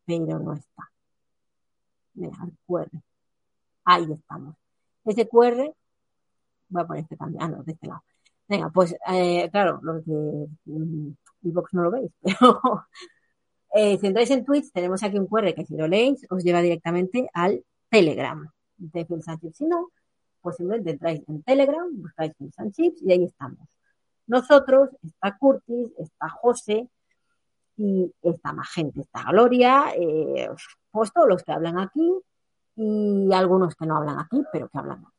pero 0.04 0.40
no 0.40 0.54
está. 0.54 0.90
Mira, 2.14 2.36
el 2.44 2.56
QR. 2.66 2.90
Ahí 3.84 4.10
estamos. 4.12 4.56
Ese 5.04 5.28
QR, 5.28 5.72
voy 6.68 6.82
a 6.82 6.86
poner 6.86 7.02
este 7.02 7.16
también, 7.16 7.42
ah, 7.42 7.48
no, 7.48 7.62
de 7.62 7.72
este 7.72 7.86
lado. 7.86 8.02
Venga, 8.48 8.70
pues, 8.70 8.94
eh, 9.08 9.48
claro, 9.50 9.80
los 9.82 10.04
de 10.04 10.48
Xbox 11.42 11.72
mm, 11.72 11.76
no 11.76 11.82
lo 11.82 11.90
veis, 11.90 12.12
pero 12.22 12.60
eh, 13.74 13.98
si 13.98 14.06
entráis 14.06 14.30
en 14.30 14.44
Twitch, 14.44 14.70
tenemos 14.72 15.02
aquí 15.02 15.18
un 15.18 15.26
QR 15.26 15.54
que 15.54 15.64
si 15.66 15.76
lo 15.76 15.88
leéis, 15.88 16.26
os 16.30 16.44
lleva 16.44 16.60
directamente 16.60 17.28
al 17.32 17.64
Telegram 17.88 18.48
de 18.76 19.06
Films 19.06 19.26
Si 19.54 19.66
no, 19.66 19.88
pues 20.40 20.56
simplemente 20.56 20.92
entráis 20.92 21.22
en 21.28 21.42
Telegram, 21.42 21.86
buscáis 21.92 22.32
Films 22.36 22.72
Chips 22.72 23.02
y 23.02 23.12
ahí 23.12 23.24
estamos. 23.24 23.66
Nosotros, 24.26 24.90
está 25.02 25.36
Curtis, 25.38 25.90
está 25.98 26.28
José, 26.30 26.88
y 27.76 28.12
está 28.22 28.52
más 28.52 28.68
gente, 28.70 29.00
está 29.00 29.24
Gloria, 29.30 29.86
eh, 29.96 30.48
pues 30.90 31.12
todos 31.12 31.28
los 31.28 31.42
que 31.42 31.52
hablan 31.52 31.78
aquí 31.78 32.08
y 32.76 33.32
algunos 33.32 33.74
que 33.74 33.86
no 33.86 33.96
hablan 33.96 34.18
aquí, 34.18 34.42
pero 34.52 34.68
que 34.68 34.78
hablan 34.78 34.98
aquí. 34.98 35.13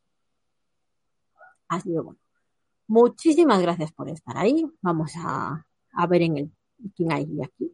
Muchísimas 2.88 3.62
gracias 3.62 3.92
por 3.92 4.10
estar 4.10 4.38
ahí. 4.38 4.66
Vamos 4.82 5.14
a, 5.18 5.66
a 5.94 6.08
ver 6.08 6.22
en 6.22 6.38
el 6.38 6.52
quién 6.96 7.12
hay 7.12 7.28
aquí. 7.42 7.74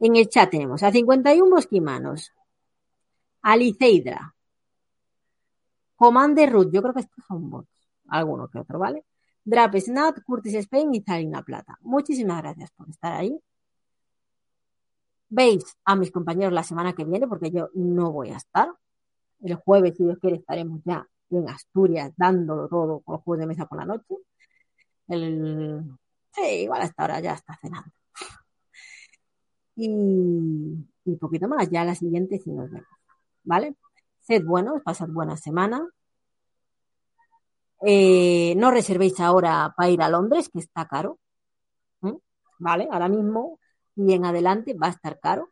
En 0.00 0.16
el 0.16 0.28
chat 0.28 0.50
tenemos 0.50 0.82
a 0.82 0.90
51 0.90 1.48
bosquimanos, 1.48 2.32
a 3.42 3.56
Liceidra, 3.56 4.34
Commander 6.02 6.50
Root, 6.50 6.72
yo 6.72 6.82
creo 6.82 6.94
que 6.94 7.00
estos 7.00 7.24
son 7.28 7.48
bots, 7.48 7.68
alguno 8.08 8.48
que 8.48 8.58
otro, 8.58 8.76
¿vale? 8.80 9.04
Drap 9.44 9.76
Snat, 9.76 10.22
Curtis 10.24 10.54
Spain 10.54 10.92
y 10.94 11.00
Salina 11.00 11.42
Plata. 11.42 11.78
Muchísimas 11.82 12.42
gracias 12.42 12.72
por 12.72 12.88
estar 12.88 13.12
ahí. 13.12 13.38
Veis 15.28 15.76
a 15.84 15.94
mis 15.94 16.10
compañeros 16.10 16.52
la 16.52 16.64
semana 16.64 16.92
que 16.92 17.04
viene 17.04 17.28
porque 17.28 17.52
yo 17.52 17.70
no 17.74 18.10
voy 18.10 18.30
a 18.30 18.36
estar. 18.36 18.72
El 19.40 19.54
jueves, 19.54 19.96
si 19.96 20.02
Dios 20.02 20.18
quiere, 20.18 20.38
estaremos 20.38 20.80
ya 20.84 21.06
en 21.38 21.48
Asturias 21.48 22.12
dándolo 22.16 22.68
todo 22.68 23.00
con 23.00 23.14
los 23.14 23.22
juegos 23.22 23.40
de 23.40 23.46
mesa 23.46 23.66
por 23.66 23.78
la 23.78 23.86
noche. 23.86 24.16
El... 25.08 25.82
Sí, 26.32 26.42
igual 26.62 26.82
hasta 26.82 27.02
ahora 27.02 27.20
ya 27.20 27.34
está 27.34 27.56
cenando. 27.60 27.90
Y, 29.76 30.86
y 31.04 31.16
poquito 31.16 31.48
más, 31.48 31.68
ya 31.70 31.84
la 31.84 31.94
siguiente 31.94 32.38
si 32.38 32.50
nos 32.50 32.70
vemos. 32.70 32.88
¿Vale? 33.44 33.76
Sed 34.20 34.44
buenos, 34.44 34.82
pasad 34.82 35.08
buena 35.08 35.36
semana. 35.36 35.88
Eh, 37.84 38.54
no 38.56 38.70
reservéis 38.70 39.18
ahora 39.20 39.74
para 39.76 39.90
ir 39.90 40.02
a 40.02 40.08
Londres, 40.08 40.48
que 40.48 40.60
está 40.60 40.86
caro. 40.86 41.18
¿Vale? 42.58 42.88
Ahora 42.92 43.08
mismo 43.08 43.58
y 43.96 44.12
en 44.12 44.24
adelante 44.24 44.74
va 44.74 44.86
a 44.86 44.90
estar 44.90 45.18
caro. 45.18 45.50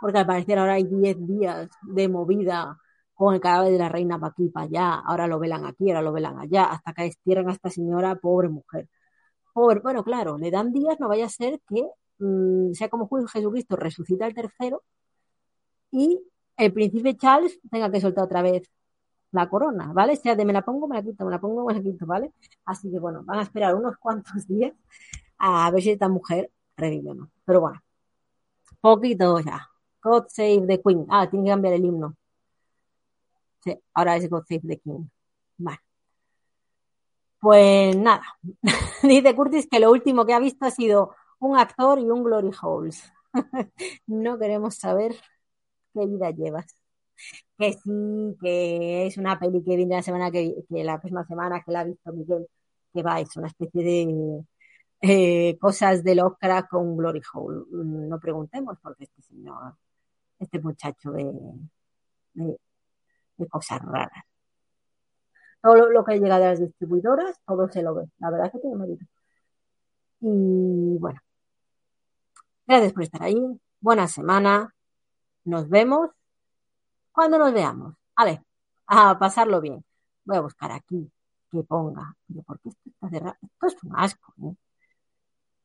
Porque 0.00 0.18
al 0.18 0.26
parecer 0.26 0.58
ahora 0.58 0.74
hay 0.74 0.84
10 0.84 1.26
días 1.26 1.70
de 1.82 2.08
movida 2.08 2.78
con 3.14 3.34
el 3.34 3.40
cadáver 3.40 3.72
de 3.72 3.78
la 3.78 3.88
reina 3.88 4.18
para 4.18 4.32
aquí, 4.32 4.48
para 4.48 4.66
allá. 4.66 4.94
Ahora 5.06 5.26
lo 5.26 5.38
velan 5.38 5.64
aquí, 5.66 5.88
ahora 5.90 6.02
lo 6.02 6.12
velan 6.12 6.38
allá. 6.38 6.64
Hasta 6.64 6.92
que 6.92 7.04
destierran 7.04 7.48
a 7.48 7.52
esta 7.52 7.70
señora, 7.70 8.16
pobre 8.16 8.48
mujer. 8.48 8.88
Pobre, 9.52 9.80
bueno, 9.80 10.04
claro, 10.04 10.38
le 10.38 10.50
dan 10.50 10.72
días, 10.72 10.98
no 11.00 11.08
vaya 11.08 11.26
a 11.26 11.28
ser 11.28 11.60
que 11.68 11.88
mmm, 12.18 12.72
sea 12.72 12.88
como 12.88 13.08
Jesucristo 13.08 13.76
resucita 13.76 14.26
el 14.26 14.34
tercero 14.34 14.82
y 15.90 16.20
el 16.56 16.72
príncipe 16.72 17.16
Charles 17.16 17.58
tenga 17.70 17.90
que 17.90 18.00
soltar 18.00 18.24
otra 18.24 18.42
vez 18.42 18.70
la 19.32 19.48
corona, 19.48 19.92
¿vale? 19.92 20.16
Sea 20.16 20.36
de 20.36 20.44
me 20.44 20.52
la 20.52 20.62
pongo, 20.62 20.88
me 20.88 20.96
la 20.96 21.02
quito, 21.02 21.24
me 21.24 21.30
la 21.30 21.40
pongo, 21.40 21.64
me 21.66 21.74
la 21.74 21.82
quito, 21.82 22.06
¿vale? 22.06 22.32
Así 22.64 22.90
que 22.90 22.98
bueno, 22.98 23.22
van 23.24 23.40
a 23.40 23.42
esperar 23.42 23.74
unos 23.74 23.96
cuantos 23.98 24.46
días 24.48 24.72
a 25.38 25.70
ver 25.70 25.82
si 25.82 25.90
esta 25.90 26.08
mujer 26.08 26.50
revive 26.76 27.10
o 27.10 27.14
no. 27.14 27.30
Pero 27.44 27.60
bueno, 27.60 27.82
poquito 28.80 29.40
ya. 29.40 29.68
God 30.02 30.26
Save 30.28 30.66
the 30.66 30.82
Queen. 30.82 31.06
Ah, 31.08 31.28
tiene 31.28 31.46
que 31.46 31.50
cambiar 31.50 31.74
el 31.74 31.84
himno. 31.84 32.16
Ahora 33.94 34.16
es 34.16 34.28
God 34.28 34.44
Save 34.48 34.62
the 34.68 34.78
King. 34.80 35.06
Vale. 35.58 35.78
Pues 37.40 37.94
nada, 37.96 38.24
dice 39.02 39.34
Curtis 39.36 39.68
que 39.70 39.78
lo 39.78 39.90
último 39.92 40.24
que 40.24 40.32
ha 40.32 40.38
visto 40.38 40.64
ha 40.64 40.70
sido 40.70 41.14
un 41.40 41.58
actor 41.58 41.98
y 41.98 42.04
un 42.10 42.24
Glory 42.24 42.50
Holes. 42.62 43.12
no 44.06 44.38
queremos 44.38 44.76
saber 44.76 45.14
qué 45.92 46.06
vida 46.06 46.30
llevas. 46.30 46.66
Que 47.58 47.74
sí, 47.74 48.36
que 48.40 49.06
es 49.06 49.18
una 49.18 49.38
peli 49.38 49.62
que 49.62 49.76
viene 49.76 49.96
la 49.96 50.02
semana 50.02 50.30
que, 50.30 50.54
que 50.68 50.84
la 50.84 50.98
próxima 51.00 51.24
semana 51.26 51.62
que 51.62 51.72
la 51.72 51.80
ha 51.80 51.84
visto 51.84 52.12
Miguel, 52.12 52.46
que 52.92 53.02
va, 53.02 53.20
es 53.20 53.36
una 53.36 53.48
especie 53.48 53.82
de 53.84 54.44
eh, 55.02 55.58
cosas 55.58 56.02
del 56.02 56.20
Oscar 56.20 56.66
con 56.68 56.96
Glory 56.96 57.20
Hole. 57.34 57.64
No 57.72 58.18
preguntemos 58.18 58.78
porque 58.82 59.04
este 59.04 59.22
señor, 59.22 59.74
este 60.38 60.60
muchacho 60.60 61.12
de, 61.12 61.30
de 63.36 63.48
cosas 63.48 63.80
raras. 63.82 64.24
Todo 65.62 65.76
lo, 65.76 65.90
lo, 65.90 66.04
que 66.04 66.18
llega 66.18 66.38
de 66.38 66.46
las 66.46 66.60
distribuidoras, 66.60 67.38
todo 67.46 67.68
se 67.68 67.82
lo 67.82 67.94
ve. 67.94 68.06
La 68.18 68.30
verdad 68.30 68.46
es 68.46 68.52
que 68.52 68.58
tiene 68.58 68.76
mérito. 68.76 69.06
Y 70.20 70.98
bueno, 70.98 71.20
gracias 72.66 72.92
por 72.92 73.02
estar 73.02 73.22
ahí. 73.22 73.36
Buena 73.80 74.08
semana. 74.08 74.74
Nos 75.44 75.68
vemos 75.68 76.10
cuando 77.12 77.38
nos 77.38 77.52
veamos. 77.52 77.94
A 78.16 78.24
ver, 78.24 78.42
a 78.86 79.18
pasarlo 79.18 79.60
bien. 79.60 79.84
Voy 80.24 80.36
a 80.36 80.40
buscar 80.40 80.72
aquí 80.72 81.10
que 81.50 81.62
ponga. 81.62 82.16
Pero 82.26 82.42
¿por 82.42 82.58
qué 82.60 82.70
esto 82.70 82.90
está 82.90 83.08
cerrado? 83.10 83.36
Esto 83.42 83.66
es 83.66 83.84
un 83.84 83.96
asco. 83.96 84.34
¿eh? 84.42 84.56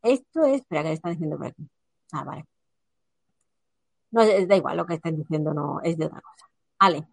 Esto 0.04 0.44
es. 0.46 0.62
Espera, 0.62 0.84
¿qué 0.84 0.94
están 0.94 1.12
diciendo 1.14 1.38
por 1.38 1.48
aquí? 1.48 1.70
Ah, 2.12 2.24
vale. 2.24 2.46
No, 4.12 4.26
da 4.26 4.56
igual, 4.56 4.78
lo 4.78 4.86
que 4.86 4.96
estén 4.96 5.18
diciendo 5.18 5.54
no 5.54 5.82
es 5.82 5.98
de 5.98 6.06
otra 6.06 6.22
cosa. 6.22 6.50
Vale. 6.80 7.08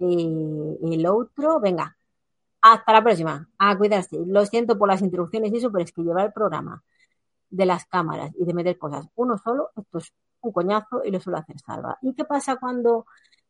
Eh, 0.00 0.78
el 0.82 1.06
otro, 1.06 1.60
venga. 1.60 1.96
Hasta 2.62 2.92
la 2.92 3.02
próxima. 3.02 3.48
A 3.58 3.76
cuidarse. 3.78 4.18
Lo 4.26 4.44
siento 4.46 4.78
por 4.78 4.88
las 4.88 5.02
interrupciones 5.02 5.52
y 5.52 5.56
eso, 5.58 5.70
pero 5.72 5.84
es 5.84 5.92
que 5.92 6.02
llevar 6.02 6.26
el 6.26 6.32
programa 6.32 6.82
de 7.50 7.66
las 7.66 7.86
cámaras 7.86 8.32
y 8.38 8.44
de 8.44 8.54
meter 8.54 8.78
cosas 8.78 9.06
uno 9.14 9.38
solo, 9.38 9.70
esto 9.76 9.98
es 9.98 10.12
un 10.40 10.52
coñazo 10.52 11.02
y 11.04 11.10
lo 11.10 11.20
suele 11.20 11.38
hacer 11.38 11.58
salva. 11.60 11.98
¿Y 12.02 12.14
qué 12.14 12.24
pasa 12.24 12.56
cuando 12.56 13.06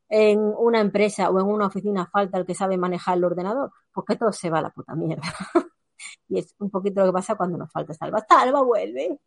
en 0.09 0.41
una 0.41 0.81
empresa 0.81 1.31
o 1.31 1.41
en 1.41 1.47
una 1.47 1.67
oficina 1.67 2.07
falta 2.07 2.39
el 2.39 2.47
que 2.47 2.55
sabe 2.55 2.77
manejar 2.77 3.17
el 3.19 3.25
ordenador? 3.25 3.73
Pues 3.93 4.07
que 4.07 4.17
todo 4.17 4.33
se 4.33 4.51
va 4.51 4.59
a 4.59 4.63
la 4.63 4.71
puta 4.71 4.95
mierda. 4.95 5.23
y 6.29 6.39
es 6.39 6.55
un 6.59 6.71
poquito 6.71 7.01
lo 7.01 7.07
que 7.07 7.13
pasa 7.15 7.37
cuando 7.37 7.59
nos 7.59 7.73
falta 7.73 7.95
salva. 7.95 8.25
Salva 8.29 8.63
vuelve. 8.63 9.19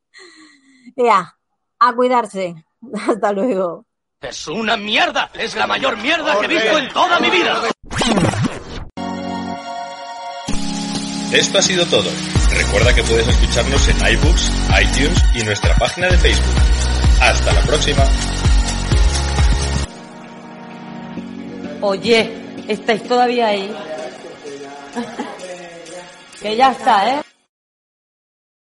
Ya, 0.96 1.38
a 1.80 1.96
cuidarse. 1.96 2.66
Hasta 3.08 3.32
luego. 3.34 3.87
Es 4.22 4.48
una 4.48 4.76
mierda. 4.76 5.30
Es 5.36 5.56
la 5.56 5.68
mayor 5.68 5.96
mierda 5.98 6.40
que 6.40 6.46
he 6.46 6.50
visto 6.50 6.80
en 6.80 6.90
toda 6.90 7.20
mi 7.20 7.30
vida. 7.30 7.62
Esto 11.32 11.60
ha 11.60 11.62
sido 11.62 11.86
todo. 11.86 12.10
Recuerda 12.50 12.96
que 12.96 13.04
puedes 13.04 13.28
escucharnos 13.28 13.88
en 13.90 13.98
iBooks, 14.14 14.52
iTunes 14.82 15.24
y 15.36 15.44
nuestra 15.44 15.76
página 15.76 16.08
de 16.08 16.18
Facebook. 16.18 16.56
Hasta 17.22 17.54
la 17.54 17.62
próxima. 17.62 18.04
Oye, 21.82 22.32
¿estáis 22.68 23.04
todavía 23.04 23.48
ahí? 23.50 23.72
que 26.42 26.56
ya 26.56 26.72
está, 26.72 27.20
¿eh? 27.20 27.22